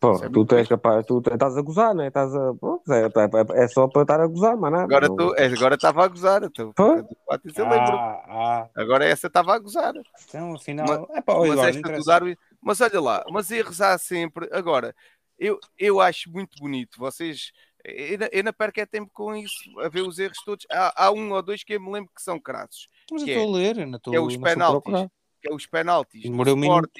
Pô, 0.00 0.14
é 0.14 0.18
tu 0.20 0.30
muito 0.30 0.46
tens 0.46 0.66
capaz, 0.66 1.04
tu 1.04 1.18
estás 1.30 1.56
a 1.58 1.60
gozar, 1.60 1.94
né? 1.94 2.08
Estás 2.08 2.34
a, 2.34 2.54
pô, 2.54 2.82
é, 2.88 3.58
é- 3.58 3.64
é 3.64 3.68
só 3.68 3.86
para 3.86 4.00
estar 4.02 4.18
a 4.18 4.26
gozar, 4.26 4.56
mas 4.56 4.72
nada. 4.72 4.84
Agora 4.84 5.08
não- 5.08 5.34
é, 5.36 5.44
agora 5.44 5.74
estava 5.74 6.02
a 6.02 6.08
gozar. 6.08 6.42
Então, 6.42 6.72
eu 6.78 7.68
lembro. 7.68 7.96
Ah, 7.96 8.24
ah, 8.26 8.70
Agora 8.74 9.04
essa 9.04 9.26
estava 9.26 9.54
a 9.54 9.58
gozar. 9.58 9.92
então 10.26 10.54
afinal. 10.54 10.86
Mas- 10.88 11.18
é 11.18 11.20
pá, 11.20 11.34
mas, 11.38 11.54
não 11.54 11.64
esta 11.66 11.92
do. 11.92 12.04
Darwin, 12.04 12.34
mas 12.62 12.80
olha 12.80 13.00
lá, 13.00 13.24
mas 13.30 13.50
erros 13.50 13.82
há 13.82 13.98
sempre. 13.98 14.48
Agora, 14.52 14.96
eu, 15.38 15.60
eu 15.78 16.00
acho 16.00 16.30
muito 16.30 16.58
bonito. 16.58 16.98
Vocês. 16.98 17.52
Eu, 17.84 18.18
não- 18.18 18.28
eu 18.32 18.44
não 18.44 18.52
perco 18.54 18.80
é 18.80 18.86
tempo 18.86 19.10
com 19.12 19.34
isso, 19.36 19.54
a 19.80 19.88
ver 19.90 20.00
os 20.00 20.18
erros 20.18 20.38
todos. 20.46 20.66
Há, 20.70 21.04
há 21.06 21.10
um 21.12 21.30
ou 21.32 21.42
dois 21.42 21.62
que 21.62 21.74
eu 21.74 21.80
me 21.80 21.90
lembro 21.92 22.10
que 22.14 22.22
são 22.22 22.38
crassos, 22.40 22.88
Mas 23.12 23.20
eu 23.22 23.26
que 23.26 23.32
é- 23.32 23.36
estou 23.36 23.54
a 23.54 23.58
ler, 23.58 23.78
eu 23.78 23.86
não 23.86 23.96
estou 23.98 24.10
que 24.12 24.16
é 24.16 24.20
os 24.20 24.34
não 24.36 24.42
penaltis. 24.42 25.10
que 25.42 25.48
é 25.50 25.54
os 25.54 25.66
penaltis. 25.66 26.22
Demorou 26.22 26.56
minuto. 26.56 26.90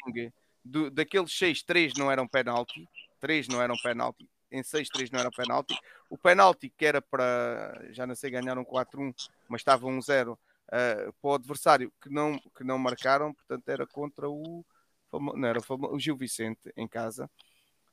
Do, 0.65 0.91
daqueles 0.91 1.33
6, 1.33 1.63
3 1.63 1.95
não 1.95 2.11
eram 2.11 2.27
penalti. 2.27 2.89
3 3.21 3.49
não 3.49 3.61
eram 3.63 3.75
penalti. 3.83 4.29
Em 4.51 4.63
6, 4.63 4.89
3 4.89 5.11
não 5.11 5.21
eram 5.21 5.31
penalti. 5.31 5.79
O 6.09 6.19
penalti 6.19 6.69
que 6.69 6.85
era 6.85 7.01
para, 7.01 7.87
já 7.91 8.07
não 8.07 8.15
sei, 8.15 8.31
ganharam 8.31 8.65
4-1, 8.65 9.15
mas 9.49 9.61
estava 9.61 9.87
1-0 9.87 10.37
eh, 10.73 11.11
para 11.21 11.31
o 11.31 11.35
adversário 11.35 11.93
que 12.01 12.09
não, 12.09 12.39
que 12.57 12.63
não 12.63 12.79
marcaram, 12.79 13.35
portanto 13.35 13.69
era 13.69 13.87
contra 13.87 14.29
o, 14.29 14.65
não 15.13 15.49
era 15.49 15.61
o 15.69 15.99
Gil 15.99 16.17
Vicente 16.17 16.73
em 16.77 16.87
casa, 16.87 17.29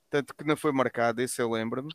tanto 0.09 0.35
que 0.35 0.43
não 0.43 0.55
foi 0.55 0.71
marcado, 0.71 1.21
esse 1.21 1.41
eu 1.41 1.49
lembro-me. 1.49 1.91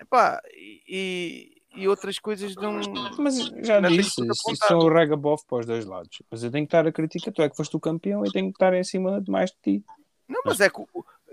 Epá, 0.00 0.40
e, 0.54 1.53
e 1.76 1.88
outras 1.88 2.18
coisas 2.18 2.54
não. 2.56 2.80
Mas 3.18 3.36
já 3.62 3.80
Não 3.80 3.90
disse, 3.90 4.20
são 4.66 4.78
o 4.78 4.88
regabof 4.92 5.44
para 5.46 5.58
os 5.60 5.66
dois 5.66 5.84
lados. 5.84 6.22
Mas 6.30 6.42
eu 6.44 6.50
tenho 6.50 6.64
que 6.66 6.68
estar 6.68 6.86
a 6.86 6.92
criticar, 6.92 7.32
tu 7.32 7.42
é 7.42 7.48
que 7.48 7.56
foste 7.56 7.76
o 7.76 7.80
campeão 7.80 8.24
e 8.24 8.30
tenho 8.30 8.46
que 8.46 8.56
estar 8.56 8.72
em 8.74 8.84
cima 8.84 9.20
de 9.20 9.30
mais 9.30 9.50
de 9.50 9.56
ti. 9.78 9.84
Não, 10.28 10.40
mas 10.44 10.60
é 10.60 10.70
que 10.70 10.82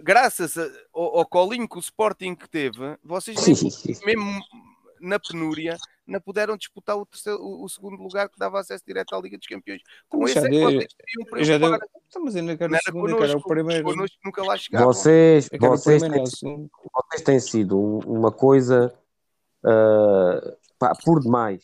graças 0.04 0.58
a- 0.58 0.70
ao, 0.94 1.20
ao 1.20 1.26
colinho 1.26 1.68
que 1.70 1.78
o 1.78 1.80
Sporting 1.80 2.36
que 2.36 2.50
teve, 2.50 2.98
vocês 3.04 3.38
nem, 3.46 3.96
mesmo 4.06 4.42
na 5.00 5.20
penúria 5.20 5.78
não 6.06 6.20
puderam 6.20 6.58
disputar 6.58 6.98
o, 6.98 7.06
terceiro, 7.06 7.40
o, 7.42 7.64
o 7.64 7.70
segundo 7.70 7.96
lugar 8.02 8.28
que 8.28 8.38
dava 8.38 8.60
acesso 8.60 8.84
direto 8.86 9.16
à 9.16 9.20
Liga 9.22 9.38
dos 9.38 9.48
Campeões. 9.48 9.82
Com 10.10 10.20
Mas 10.20 10.32
esse 10.36 10.42
já 10.42 10.48
é 10.48 10.50
que 10.50 10.60
já 11.46 11.58
deu. 11.58 11.70
preocupar. 11.70 11.90
Então, 12.10 12.24
não 12.44 12.58
quero 12.58 12.72
Não 12.72 12.76
o 12.76 12.76
era 12.76 12.82
segundo, 12.84 13.10
eu 13.10 13.18
quero 13.18 13.30
o 13.38 13.42
connosco, 13.42 13.48
primeiro. 13.50 13.84
connosco 13.86 14.18
nunca 14.26 14.44
lá 14.44 14.58
chegavam. 14.58 14.88
Vocês, 14.88 15.50
vocês, 15.58 16.02
primeiro, 16.02 16.24
têm, 16.26 16.26
segundo. 16.36 16.70
vocês 16.94 17.22
têm 17.24 17.40
sido 17.40 17.80
um- 17.80 18.00
uma 18.00 18.32
coisa 18.32 18.94
ah, 19.66 20.54
pá, 20.80 20.94
por 21.04 21.20
demais. 21.20 21.64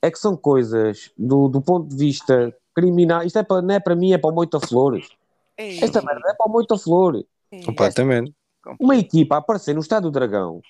É 0.00 0.10
que 0.10 0.18
são 0.18 0.36
coisas 0.36 1.10
do, 1.16 1.48
do 1.48 1.60
ponto 1.60 1.88
de 1.88 1.96
vista 1.96 2.54
criminal. 2.74 3.22
Isto 3.22 3.38
é 3.38 3.42
para, 3.42 3.62
não 3.62 3.74
é 3.74 3.80
para 3.80 3.94
mim, 3.94 4.12
é 4.12 4.18
para 4.18 4.30
o 4.30 4.34
Moita 4.34 4.58
Flores. 4.60 5.08
Ei, 5.56 5.78
Esta 5.82 6.02
merda 6.02 6.30
é 6.30 6.34
para 6.34 6.48
o 6.48 6.52
Moita 6.52 6.76
Flores. 6.76 7.24
ei, 7.50 7.62
Completamente. 7.64 8.34
Uma 8.80 8.96
equipa 8.96 9.36
a 9.36 9.38
aparecer 9.38 9.74
no 9.74 9.80
Estádio 9.80 10.10
do 10.10 10.12
Dragão 10.12 10.60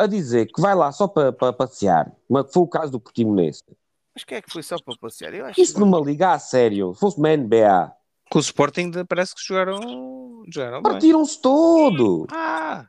a 0.00 0.06
dizer 0.06 0.46
que 0.46 0.60
vai 0.60 0.74
lá 0.74 0.90
só 0.92 1.06
para, 1.06 1.30
para 1.30 1.52
passear, 1.52 2.10
mas 2.28 2.46
que 2.46 2.52
foi 2.54 2.62
o 2.62 2.68
caso 2.68 2.92
do 2.92 3.00
Portimonense. 3.00 3.62
Mas 4.14 4.24
que 4.24 4.34
é 4.34 4.42
que 4.42 4.50
foi 4.50 4.62
só 4.62 4.76
para 4.82 4.96
passear? 4.96 5.34
Eu 5.34 5.44
acho 5.44 5.60
Isso 5.60 5.78
numa 5.78 6.00
liga 6.00 6.32
a 6.32 6.38
sério, 6.38 6.94
se 6.94 7.00
fosse 7.00 7.18
uma 7.18 7.36
NBA, 7.36 7.92
Com 8.30 8.38
o 8.38 8.40
Sporting 8.40 8.92
parece 9.06 9.34
que 9.34 9.42
jogaram, 9.42 10.42
jogaram 10.50 10.82
partiram-se 10.82 11.40
todos. 11.40 12.26
Ah. 12.32 12.86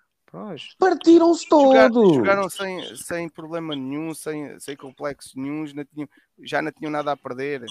Partiram-se 0.79 1.47
todos. 1.47 2.15
jogaram 2.15 2.49
sem, 2.49 2.95
sem 2.95 3.29
problema 3.29 3.75
nenhum, 3.75 4.13
sem, 4.13 4.59
sem 4.59 4.75
complexos 4.75 5.33
nenhum, 5.35 5.65
não 5.73 5.85
tinham- 5.85 6.09
já 6.41 6.61
não 6.61 6.71
tinham 6.71 6.91
nada 6.91 7.11
a 7.11 7.17
perder. 7.17 7.63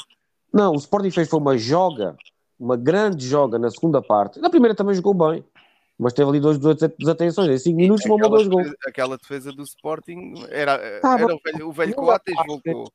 Não, 0.53 0.73
o 0.73 0.77
Sporting 0.77 1.11
fez 1.11 1.29
foi 1.29 1.39
uma 1.39 1.57
joga, 1.57 2.17
uma 2.59 2.77
grande 2.77 3.27
joga 3.27 3.59
na 3.59 3.71
segunda 3.71 4.03
parte. 4.03 4.41
Na 4.41 4.51
primeira 4.51 4.75
também 4.75 4.95
jogou 4.95 5.15
bem, 5.15 5.45
mas 5.99 6.13
teve 6.13 6.29
ali 6.29 6.41
duas 6.41 6.59
desatenções. 6.59 7.49
Em 7.49 7.59
5 7.59 7.77
minutos 7.77 8.05
Aquela 8.05 8.29
dois 8.29 8.49
gols. 8.49 8.73
aquela 8.87 9.17
defesa 9.17 9.53
do 9.53 9.63
Sporting 9.63 10.35
era, 10.51 10.73
era 10.73 11.35
o 11.35 11.41
velho, 11.45 11.69
o 11.69 11.73
velho 11.73 11.95
Coates 11.95 12.35
voltou. 12.47 12.91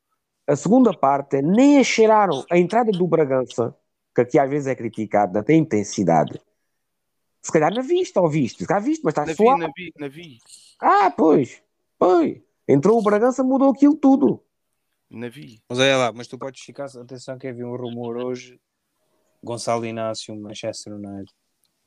A 0.47 0.55
segunda 0.55 0.93
parte 0.93 1.41
nem 1.41 1.79
a 1.79 1.83
cheiraram. 1.83 2.45
A 2.51 2.57
entrada 2.57 2.91
do 2.91 3.07
Bragança, 3.07 3.75
que 4.13 4.21
aqui 4.21 4.37
às 4.37 4.47
vezes 4.49 4.67
é 4.67 4.75
criticada, 4.75 5.41
tem 5.41 5.59
intensidade. 5.61 6.39
Se 7.45 7.51
calhar 7.51 7.71
na 7.71 7.81
vista, 7.83 8.19
ou 8.19 8.27
viste? 8.27 8.57
Se 8.63 8.67
calhar 8.67 8.83
viste, 8.83 9.03
mas 9.03 9.11
está 9.11 9.21
Na 9.21 9.27
vi, 9.27 9.35
suave. 9.35 9.61
na 9.61 9.67
vi, 9.75 9.93
na 9.99 10.07
vi, 10.07 10.39
Ah, 10.81 11.11
pois. 11.11 11.61
Pois. 11.99 12.41
Entrou 12.67 12.97
o 12.97 13.03
Bragança, 13.03 13.43
mudou 13.43 13.69
aquilo 13.69 13.95
tudo. 13.95 14.43
na 15.11 15.29
vi. 15.29 15.61
Mas 15.69 15.77
olha 15.77 15.95
lá, 15.97 16.11
mas 16.11 16.27
tu 16.27 16.39
podes 16.39 16.59
ficar, 16.61 16.85
atenção 16.85 17.37
que 17.37 17.47
havia 17.47 17.67
um 17.67 17.75
rumor 17.75 18.17
hoje, 18.17 18.59
Gonçalo 19.43 19.85
Inácio, 19.85 20.35
Manchester 20.35 20.93
United. 20.95 21.31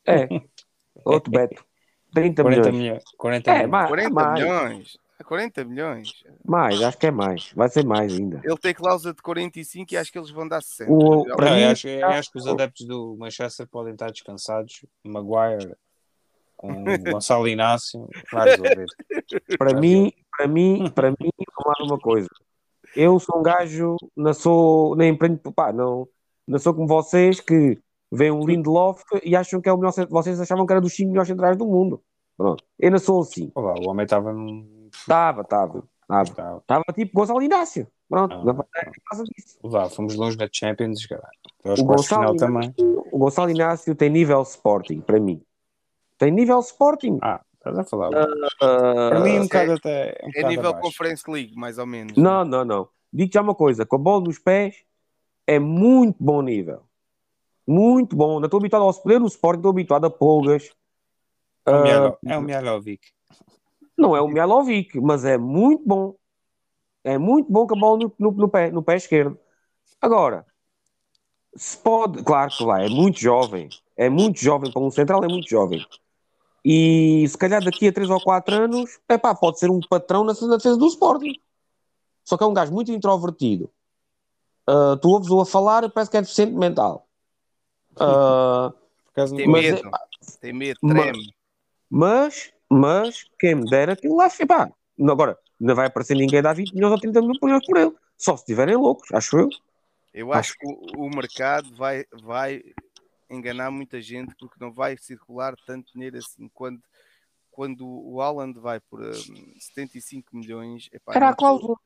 É. 0.07 0.29
Outro 1.05 1.33
Beto. 1.33 1.65
30 2.15 2.43
40 2.43 2.71
milhões. 2.71 2.75
milhões. 2.81 3.05
40 3.19 3.51
É, 3.51 3.55
milhões. 3.55 3.71
mais, 3.71 3.89
40 3.89 4.11
mais, 4.15 4.97
milhões. 5.19 5.27
40 5.27 5.64
milhões. 5.64 6.25
mais, 6.45 6.83
acho 6.83 6.99
que 6.99 7.07
é 7.07 7.11
mais. 7.11 7.53
Vai 7.55 7.69
ser 7.69 7.85
mais 7.85 8.12
ainda. 8.12 8.41
Ele 8.45 8.57
tem 8.57 8.75
cláusula 8.75 9.12
de 9.14 9.23
45 9.23 9.93
e 9.93 9.97
acho 9.97 10.12
que 10.12 10.19
eles 10.19 10.31
vão 10.31 10.47
dar 10.49 10.62
60. 10.62 10.93
O- 10.93 11.25
para 11.37 11.55
mim- 11.55 11.61
eu 11.62 11.71
acho, 11.71 11.89
eu 11.89 12.07
acho 12.09 12.31
que 12.33 12.39
os 12.39 12.47
adeptos 12.47 12.87
do 12.87 13.16
Manchester 13.19 13.66
podem 13.69 13.93
estar 13.93 14.11
descansados. 14.11 14.85
Maguire 15.05 15.75
com 16.57 16.85
Gonçalo 17.12 17.47
Inácio 17.49 18.09
vai 18.33 18.51
resolver. 18.51 18.87
Para 19.59 19.79
mim, 19.79 20.12
para 20.37 20.49
mim, 20.49 20.91
para 20.95 21.11
mim, 21.11 21.16
vamos 21.39 21.79
lá 21.79 21.87
uma 21.87 21.99
coisa. 21.99 22.29
Eu 22.97 23.19
sou 23.21 23.39
um 23.39 23.43
gajo, 23.43 23.97
não 24.16 24.33
sou, 24.33 24.97
nem 24.97 25.11
empreendo, 25.12 25.39
pá, 25.53 25.73
não, 25.73 26.09
não 26.47 26.59
sou 26.59 26.73
como 26.75 26.89
vocês 26.89 27.39
que 27.39 27.79
veem 28.11 28.31
um 28.33 28.45
Lindelof 28.45 29.03
e 29.23 29.37
acham 29.37 29.61
que 29.61 29.69
é 29.69 29.73
o 29.73 29.77
melhor, 29.77 29.93
vocês 30.09 30.41
achavam 30.41 30.64
que 30.66 30.73
era 30.73 30.81
dos 30.81 30.95
5 30.95 31.11
melhores 31.11 31.29
centrais 31.29 31.57
do 31.57 31.66
mundo. 31.66 32.03
Pronto. 32.37 32.64
Eu 32.79 32.91
não 32.91 32.99
sou 32.99 33.21
assim. 33.21 33.51
Olá, 33.55 33.75
o 33.79 33.89
homem 33.91 34.05
estava 34.05 34.33
num. 34.33 34.78
Estava, 35.01 35.43
estava, 35.43 35.85
estava. 36.03 36.59
Estava. 36.59 36.85
Tipo 36.95 37.13
Gonçalo 37.15 37.43
Inácio. 37.43 37.87
Pronto, 38.09 38.35
Ah, 38.35 38.43
não 38.45 38.55
por 38.55 38.67
causa 39.11 39.25
disso. 39.25 39.59
Vá, 39.63 39.89
fomos 39.91 40.15
longe 40.15 40.39
na 40.39 40.49
Champions, 40.51 41.05
caralho. 41.07 41.29
Aos 41.65 41.79
O 41.81 41.85
Gonçalo, 41.85 42.37
também. 42.37 42.65
Inácio, 42.79 43.07
o 43.13 43.19
Gonçalo 43.19 43.51
Inácio 43.51 43.95
tem 43.95 44.09
nível 44.09 44.41
Sporting, 44.43 45.01
para 45.01 45.21
mim. 45.21 45.43
Tem 46.17 46.31
nível 46.31 46.59
Sporting. 46.61 47.19
Ah, 47.23 47.43
estás 47.55 47.79
a 47.79 47.85
falar. 47.85 48.11
Ah, 48.15 49.09
Para 49.11 49.21
mim, 49.21 49.39
um 49.41 49.43
bocado 49.43 49.73
até. 49.73 50.19
Um 50.25 50.31
É 50.35 50.49
nível 50.49 50.71
abaixo. 50.71 50.87
Conference 50.89 51.31
League, 51.31 51.55
mais 51.55 51.77
ou 51.77 51.87
menos. 51.87 52.17
Não, 52.17 52.45
não, 52.47 52.65
não. 52.65 52.89
Digo 53.13 53.31
já 53.33 53.43
uma 53.43 53.55
coisa: 53.55 53.85
com 53.85 53.97
a 53.97 53.99
bola 53.99 54.25
nos 54.25 54.39
pés 54.39 54.77
é 55.47 55.59
muito 55.59 56.17
bom 56.19 56.41
nível. 56.41 56.83
Muito 57.67 58.17
bom. 58.17 58.39
Não 58.41 58.47
estou 58.47 58.59
habituado 58.59 58.83
ao 58.85 58.95
poder 58.95 59.21
Sporting, 59.23 59.59
estou 59.59 59.71
habituado 59.71 60.07
a 60.07 60.11
polgas. 60.11 60.71
É 61.67 61.71
o 61.71 61.75
Ah, 61.75 61.83
Mialo- 61.83 62.19
É 62.27 62.39
o 62.39 62.43
Mialovic. 62.43 63.01
Não 63.99 64.17
é 64.17 64.21
o 64.21 64.29
Mialovic, 64.29 65.01
mas 65.01 65.25
é 65.25 65.37
muito 65.37 65.83
bom. 65.87 66.15
É 67.05 67.17
muito 67.19 67.51
bom 67.51 67.67
com 67.67 67.77
a 67.77 67.81
bola 67.81 67.99
no, 67.99 68.15
no- 68.19 68.33
no 68.33 68.49
pé, 68.49 68.71
no 68.71 68.83
pé 68.83 68.97
esquerdo. 68.97 69.39
Agora, 70.01 70.47
se 71.57 71.77
pode, 71.79 72.23
claro 72.23 72.51
que 72.51 72.63
lá, 72.65 72.83
é 72.83 72.89
muito 72.89 73.19
jovem. 73.21 73.69
É 73.97 74.09
muito 74.09 74.39
jovem, 74.41 74.71
para 74.71 74.83
um 74.83 74.91
central 74.91 75.25
é 75.25 75.29
muito 75.29 75.49
jovem. 75.49 75.85
E 76.65 77.27
se 77.29 77.37
calhar 77.39 77.63
daqui 77.63 77.89
a 77.89 77.93
3 77.93 78.11
ou 78.11 78.21
4 78.21 78.55
anos, 78.55 78.99
epá, 79.09 79.35
pode 79.35 79.59
ser 79.59 79.71
um 79.71 79.81
patrão 79.81 80.23
na 80.25 80.35
na 80.35 80.57
defesa 80.57 80.77
do 80.77 80.87
Sporting. 80.87 81.35
Só 82.25 82.37
que 82.37 82.45
é 82.45 82.47
um 82.47 82.55
gajo 82.55 82.73
muito 82.73 82.93
introvertido. 82.93 83.71
Ah, 84.67 84.97
tu 85.01 85.09
ouves-o 85.09 85.41
a 85.41 85.47
falar, 85.47 85.89
parece 85.91 86.11
que 86.11 86.17
é 86.19 86.21
deficiente 86.21 86.53
mental. 86.53 87.09
Acaso, 87.97 89.35
Tem 89.35 89.49
Mas 89.49 89.65
medo. 89.65 89.91
Tem 90.41 90.53
medo, 90.53 90.79
treme. 90.81 91.33
mas, 91.91 92.51
mas, 92.51 92.53
quem 93.39 93.55
me 93.55 93.69
dera 93.69 93.93
aquilo 93.95 94.16
lá, 94.16 94.29
epá, 94.39 94.71
Não, 94.97 95.12
Agora, 95.12 95.39
não 95.59 95.75
vai 95.75 95.87
aparecer 95.87 96.14
ninguém 96.14 96.43
dar 96.43 96.55
20 96.55 96.75
milhões 96.75 96.93
ou 96.93 97.01
30 97.01 97.21
milhões 97.21 97.66
por 97.66 97.77
ele. 97.77 97.95
Só 98.16 98.37
se 98.37 98.43
estiverem 98.43 98.77
loucos, 98.77 99.11
acho 99.12 99.39
eu. 99.39 99.49
Eu 100.12 100.33
acho 100.33 100.55
que 100.59 100.66
o, 100.66 101.07
o 101.07 101.11
mercado 101.11 101.75
vai, 101.77 102.05
vai 102.23 102.62
enganar 103.31 103.71
muita 103.71 104.01
gente 104.01 104.35
porque 104.37 104.57
não 104.59 104.73
vai 104.73 104.97
circular 104.97 105.55
tanto 105.66 105.93
dinheiro 105.93 106.19
assim. 106.19 106.49
Quando, 106.53 106.83
quando 107.51 107.87
o 107.87 108.21
Haaland 108.21 108.59
vai 108.59 108.81
por 108.81 109.01
hum, 109.01 109.55
75 109.59 110.37
milhões, 110.37 110.89
epá, 110.93 111.12
Será 111.12 111.29
a 111.31 111.35
cláusula? 111.35 111.77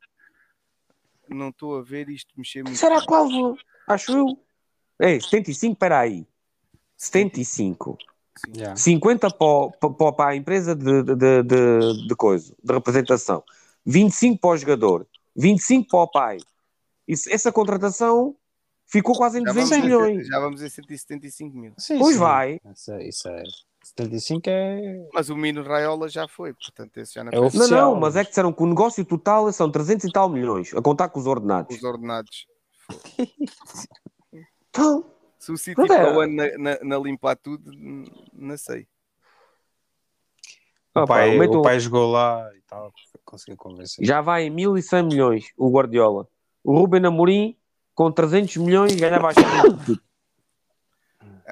Não 1.28 1.48
estou 1.48 1.78
a 1.78 1.82
ver 1.82 2.08
isto 2.08 2.32
mexer 2.36 2.62
muito. 2.62 2.78
Será 2.78 2.98
a 2.98 3.06
cláusula? 3.06 3.56
Acho 3.86 4.12
eu. 4.12 4.38
Ei, 5.00 5.20
75, 5.20 5.72
espera 5.72 6.00
aí. 6.00 6.26
75. 6.96 7.98
Yeah. 8.56 8.76
50 8.76 9.28
para, 9.30 10.12
para, 10.12 10.30
a 10.30 10.36
empresa 10.36 10.74
de, 10.74 11.02
de, 11.02 11.14
de, 11.42 12.06
de, 12.08 12.16
coisa, 12.16 12.54
de 12.62 12.72
representação. 12.72 13.42
25 13.84 14.40
para 14.40 14.50
o 14.50 14.56
jogador. 14.56 15.06
25 15.36 15.88
para 15.88 16.00
o 16.00 16.08
pai. 16.10 16.38
Isso, 17.06 17.28
essa 17.30 17.52
contratação 17.52 18.34
ficou 18.86 19.14
quase 19.14 19.38
em 19.38 19.44
Já 19.44 19.52
200 19.52 19.70
vamos, 19.70 19.84
milhões. 19.84 20.26
em, 20.26 20.30
já 20.30 20.40
vamos 20.40 20.62
em 20.62 20.68
175 20.68 21.56
mil. 21.56 21.72
Sim, 21.78 21.98
Pois 21.98 22.14
sim. 22.14 22.20
vai. 22.20 22.60
Isso, 22.74 22.92
é- 22.92 23.08
isso 23.08 23.28
é. 23.28 23.42
75 23.84 24.42
é. 24.48 25.08
Mas 25.12 25.28
o 25.28 25.36
Mino 25.36 25.62
Raiola 25.62 26.08
já 26.08 26.28
foi, 26.28 26.54
portanto, 26.54 26.96
esse 26.98 27.14
já 27.14 27.24
não 27.24 27.32
É 27.32 27.36
é 27.36 27.40
oficial. 27.40 27.68
Não, 27.68 27.94
não, 27.94 28.00
mas 28.00 28.14
é 28.14 28.22
que 28.22 28.28
disseram 28.30 28.52
que 28.52 28.62
o 28.62 28.66
negócio 28.66 29.04
total 29.04 29.52
são 29.52 29.68
300 29.70 30.04
e 30.08 30.12
tal 30.12 30.28
milhões, 30.28 30.72
a 30.72 30.80
contar 30.80 31.08
com 31.08 31.18
os 31.18 31.26
ordenados. 31.26 31.76
os 31.76 31.82
ordenados. 31.82 32.46
Então, 34.70 35.04
Se 35.42 35.50
o 35.50 35.56
City 35.58 35.80
é. 35.82 35.86
para 35.86 36.16
o 36.16 36.20
ano 36.20 36.34
na, 36.36 36.56
na, 36.56 36.78
na 36.84 36.98
limpar 36.98 37.34
tudo, 37.36 37.68
não 38.32 38.56
sei. 38.56 38.86
O 40.94 41.00
opa, 41.00 41.06
pai, 41.14 41.36
meto- 41.36 41.58
o 41.58 41.62
pai 41.62 41.80
jogou 41.80 42.12
lá 42.12 42.48
e 42.56 42.60
tal. 42.62 42.92
Conseguiu 43.24 43.56
convencer. 43.56 44.04
já 44.06 44.20
vai 44.20 44.44
em 44.44 44.50
1100 44.50 45.02
milhões 45.02 45.52
o 45.56 45.68
Guardiola. 45.68 46.28
O 46.62 46.78
Ruben 46.78 47.04
Amorim, 47.06 47.56
com 47.92 48.12
300 48.12 48.56
milhões, 48.58 48.94
ganhava 48.94 49.30
a 49.30 49.34
Champions. 49.34 49.98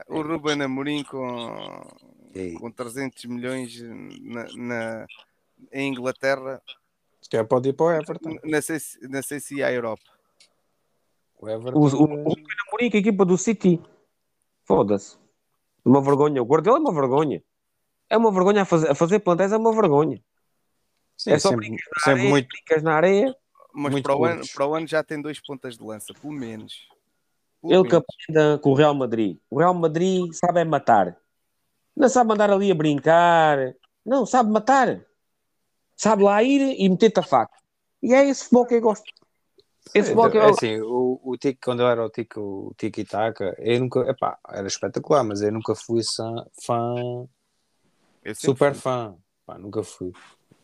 O 0.07 0.23
Ruben 0.23 0.63
Amorim 0.63 1.03
com, 1.03 1.85
Ei. 2.33 2.53
com 2.55 2.71
300 2.71 3.25
milhões 3.25 3.77
na, 3.83 4.47
na- 4.57 5.07
em 5.73 5.89
Inglaterra, 5.91 6.63
calhar 7.29 7.45
pode 7.47 7.71
ir 7.71 7.73
para 7.73 7.87
o 7.87 7.93
Everton. 7.93 8.37
não 8.45 8.63
sei, 8.63 8.79
se- 8.79 9.01
não 9.09 9.21
sei 9.23 9.41
se 9.41 9.57
ia 9.57 9.67
à 9.67 9.73
Europa. 9.73 10.05
O 11.41 11.49
Everton. 11.49 11.79
O, 11.79 11.85
o, 11.85 12.33
o 12.33 12.77
que 12.77 12.85
é 12.85 12.97
a 12.97 13.01
equipa 13.01 13.25
do 13.25 13.39
City. 13.39 13.81
Foda-se. 14.65 15.17
Uma 15.85 16.03
vergonha. 16.03 16.43
O 16.43 16.45
Guardiola 16.45 16.79
é 16.79 16.81
uma 16.81 16.93
vergonha. 16.93 17.43
É 18.09 18.17
uma 18.17 18.31
vergonha 18.31 18.63
a 18.63 18.65
fazer, 18.65 18.91
a 18.91 18.95
fazer 18.95 19.21
plantéis, 19.21 19.53
é 19.53 19.57
uma 19.57 19.73
vergonha. 19.73 20.23
Sim, 21.17 21.33
é 21.33 21.39
só 21.39 21.51
sempre, 21.51 21.77
sempre 21.99 22.13
areia, 22.13 22.31
muito. 22.31 22.49
brincas 22.49 22.83
na 22.83 22.95
areia. 22.95 23.37
Mas 23.73 23.93
Muito 23.93 24.05
para 24.05 24.17
o, 24.17 24.25
ano, 24.25 24.43
para 24.53 24.67
o 24.67 24.75
ano 24.75 24.87
já 24.87 25.03
tem 25.03 25.23
dois 25.23 25.41
pontas 25.41 25.79
de 25.79 25.85
lança, 25.85 26.13
pelo 26.13 26.33
menos. 26.33 26.89
Pelo 27.63 27.73
Ele 27.73 27.85
que 27.85 27.93
menos. 27.93 28.05
aprenda 28.09 28.59
com 28.59 28.71
o 28.71 28.75
Real 28.75 28.95
Madrid. 28.95 29.39
O 29.49 29.59
Real 29.59 29.75
Madrid 29.75 30.33
sabe 30.33 30.61
é 30.61 30.65
matar. 30.65 31.17
Não 31.97 32.09
sabe 32.09 32.33
andar 32.33 32.51
ali 32.51 32.71
a 32.71 32.75
brincar. 32.75 33.75
Não, 34.05 34.27
sabe 34.27 34.51
matar. 34.51 35.05
Sabe 35.97 36.25
lá 36.25 36.43
ir 36.43 36.81
e 36.81 36.89
meter-te 36.89 37.21
a 37.21 37.23
faca. 37.23 37.55
E 38.03 38.13
é 38.13 38.27
esse 38.29 38.45
futebol 38.45 38.67
que 38.67 38.75
eu 38.75 38.81
gosto. 38.81 39.13
Esse 39.95 40.13
eu 40.13 40.23
É 40.25 40.51
assim, 40.51 40.81
o, 40.81 41.21
o 41.23 41.37
Tiki, 41.37 41.59
quando 41.63 41.81
eu 41.81 41.89
era 41.89 42.05
o 42.05 42.11
Tiki, 42.11 42.39
o 42.39 42.73
Tiki 42.77 43.05
Taka, 43.05 43.57
eu 43.59 43.81
nunca, 43.81 44.01
epá, 44.09 44.39
era 44.49 44.67
espetacular, 44.67 45.25
mas 45.25 45.43
eu 45.43 45.53
nunca 45.53 45.75
fui 45.75 46.01
fã, 46.05 46.47
fã 46.65 47.27
super 48.35 48.73
fui. 48.73 48.81
fã. 48.81 49.17
Pá, 49.47 49.59
nunca 49.59 49.83
fui. 49.83 50.13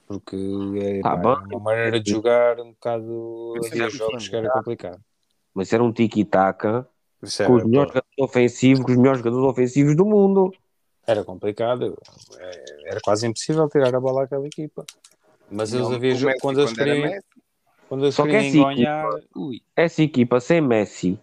Porque 0.07 0.37
é, 0.81 1.03
Tá 1.03 1.17
pá, 1.17 1.23
bom. 1.23 1.33
era 1.33 1.41
uma 1.47 1.61
maneira 1.61 2.01
de 2.01 2.11
jogar 2.11 2.61
um 2.61 2.71
bocado 2.71 3.53
havia 3.67 3.91
jogos 3.91 4.27
fã, 4.27 4.31
que 4.31 4.37
era 4.37 4.51
complicado. 4.51 5.01
Mas 5.53 5.73
era 5.73 5.83
um 5.83 5.93
tiki-taka 5.93 6.87
Isso 7.23 7.43
com 7.45 7.55
os 7.55 7.64
melhores 7.64 7.89
jogadores 7.93 8.19
ofensivos, 8.21 8.85
com 8.85 8.91
os 8.93 8.97
melhores 8.99 9.19
jogadores 9.19 9.51
ofensivos 9.51 9.97
do 9.97 10.05
mundo. 10.05 10.55
era 11.07 11.25
complicado. 11.25 11.97
É, 12.39 12.91
Era 12.91 13.01
quase 13.01 13.27
impossível 13.27 13.69
tirar 13.69 13.95
a 13.95 14.01
bola 14.01 14.25
àquela 14.25 14.47
equipa. 14.47 14.85
Mas 15.51 15.73
eles 15.73 15.91
havia 15.91 16.37
quando 16.41 16.61
eles 16.61 16.73
queriam, 16.73 17.11
quando 17.89 18.11
Só 18.12 18.24
que 18.24 18.30
é 18.37 18.51
ganhar, 18.51 19.09
ui, 19.34 19.62
Essa 19.74 20.03
equipa 20.03 20.41
sem 20.41 20.61
Messi 20.61 21.18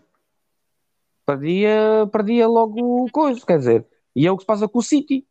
perdia, 1.26 2.08
perdia 2.12 2.48
logo 2.48 3.06
o 3.06 3.12
coisa, 3.12 3.46
quer 3.46 3.58
dizer. 3.58 3.88
E 4.16 4.28
é 4.28 4.32
o 4.32 4.36
que 4.38 4.44
se 4.44 4.48
passa 4.48 4.68
com 4.68 4.80
o 4.80 4.84
City. 4.84 5.26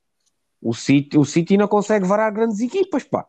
O 0.60 0.72
City, 0.74 1.18
o 1.18 1.24
City 1.24 1.56
não 1.56 1.68
consegue 1.68 2.06
varar 2.06 2.32
grandes 2.32 2.60
equipas, 2.60 3.04
pá. 3.04 3.26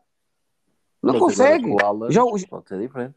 Não 1.02 1.14
Mas 1.14 1.22
consegue. 1.22 1.74
Haaland 1.82 2.12
Já 2.14 2.24
o- 2.24 2.48
Pode 2.48 2.68
ser 2.68 2.78
diferente. 2.80 3.16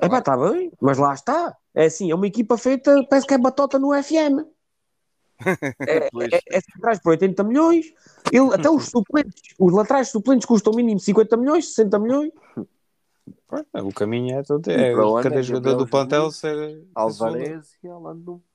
É 0.00 0.08
pá, 0.08 0.18
está 0.18 0.36
bem, 0.36 0.72
mas 0.80 0.98
lá 0.98 1.12
está. 1.14 1.56
É 1.74 1.86
assim, 1.86 2.10
é 2.10 2.14
uma 2.14 2.26
equipa 2.26 2.56
feita, 2.56 3.04
parece 3.08 3.26
que 3.26 3.34
é 3.34 3.38
batota 3.38 3.78
no 3.78 3.92
FM. 3.92 4.44
É, 5.86 6.08
Pois. 6.10 6.32
é, 6.32 6.40
é 6.50 6.60
centrais 6.60 7.00
por 7.00 7.10
80 7.10 7.42
milhões. 7.44 7.86
Ele, 8.32 8.54
até 8.54 8.70
os 8.70 8.86
suplentes, 8.88 9.42
os 9.58 9.72
laterais 9.72 10.08
suplentes 10.08 10.46
custam 10.46 10.72
mínimo 10.72 10.98
50 11.00 11.36
milhões, 11.36 11.68
60 11.74 11.98
milhões. 11.98 12.32
O 13.82 13.92
caminho 13.92 14.38
é 14.38 14.42
todo. 14.42 14.68
É, 14.70 14.92
ano 14.92 15.22
cada 15.22 15.40
é 15.40 15.42
jogador 15.42 15.76
do 15.76 15.86
plantel 15.86 16.30
ser. 16.30 16.82
Alvarez 16.94 17.76
e 17.82 17.88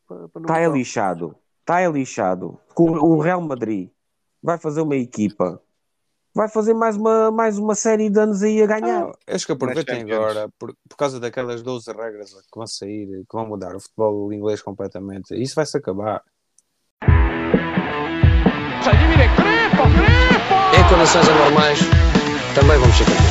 para 0.08 0.42
Está 0.42 0.60
é 0.60 0.68
lixado. 0.68 1.36
Está 1.62 1.82
é 1.82 1.90
lixado. 1.90 2.60
Com 2.74 2.92
o 2.92 3.20
Real 3.20 3.42
Madrid 3.42 3.90
vai 4.42 4.58
fazer 4.58 4.82
uma 4.82 4.96
equipa. 4.96 5.62
Vai 6.34 6.48
fazer 6.48 6.74
mais 6.74 6.96
uma, 6.96 7.32
mais 7.32 7.58
uma 7.58 7.74
série 7.76 8.10
de 8.10 8.20
anos 8.20 8.44
aí 8.44 8.62
a 8.62 8.68
ganhar. 8.68 9.08
Ah, 9.08 9.36
acho 9.36 9.46
que 9.46 9.52
aproveitem 9.52 10.12
agora, 10.12 10.48
por, 10.60 10.76
por 10.88 10.96
causa 10.96 11.20
daquelas 11.20 11.62
12 11.64 11.92
regras 11.92 12.32
que 12.34 12.56
vão 12.56 12.68
sair, 12.68 13.08
que 13.08 13.36
vão 13.36 13.48
mudar 13.48 13.76
o 13.76 13.80
futebol 13.80 14.32
inglês 14.32 14.62
completamente. 14.62 15.34
Isso 15.34 15.56
vai 15.56 15.66
se 15.66 15.78
acabar. 15.78 16.24
Em 20.78 20.90
condições 20.90 21.28
anormais, 21.30 21.80
também 22.56 22.78
vamos 22.78 22.96
ser 22.96 23.06
campeões. 23.06 23.29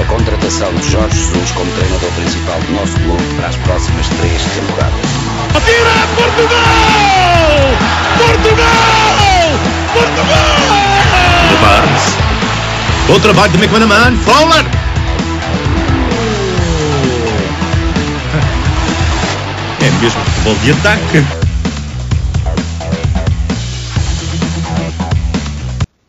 A 0.00 0.04
contratação 0.04 0.74
de 0.74 0.90
Jorge 0.90 1.16
Jesus 1.16 1.50
como 1.52 1.70
treinador 1.72 2.10
principal 2.12 2.60
do 2.60 2.72
nosso 2.72 2.92
clube 3.00 3.22
para 3.36 3.48
as 3.48 3.56
próximas 3.56 4.06
três 4.08 4.42
temporadas. 4.42 5.00
Atira 5.54 5.90
Portugal! 6.14 6.56
Portugal! 8.18 9.16
Portugal! 9.94 10.86
De 11.48 11.56
Barnes. 11.56 12.16
Bom 13.08 13.20
trabalho 13.20 13.52
de 13.52 13.58
McManaman. 13.58 14.16
Fowler. 14.18 14.64
É 19.80 19.90
mesmo 20.00 20.20
futebol 20.24 20.54
de 20.56 20.72
ataque. 20.72 21.45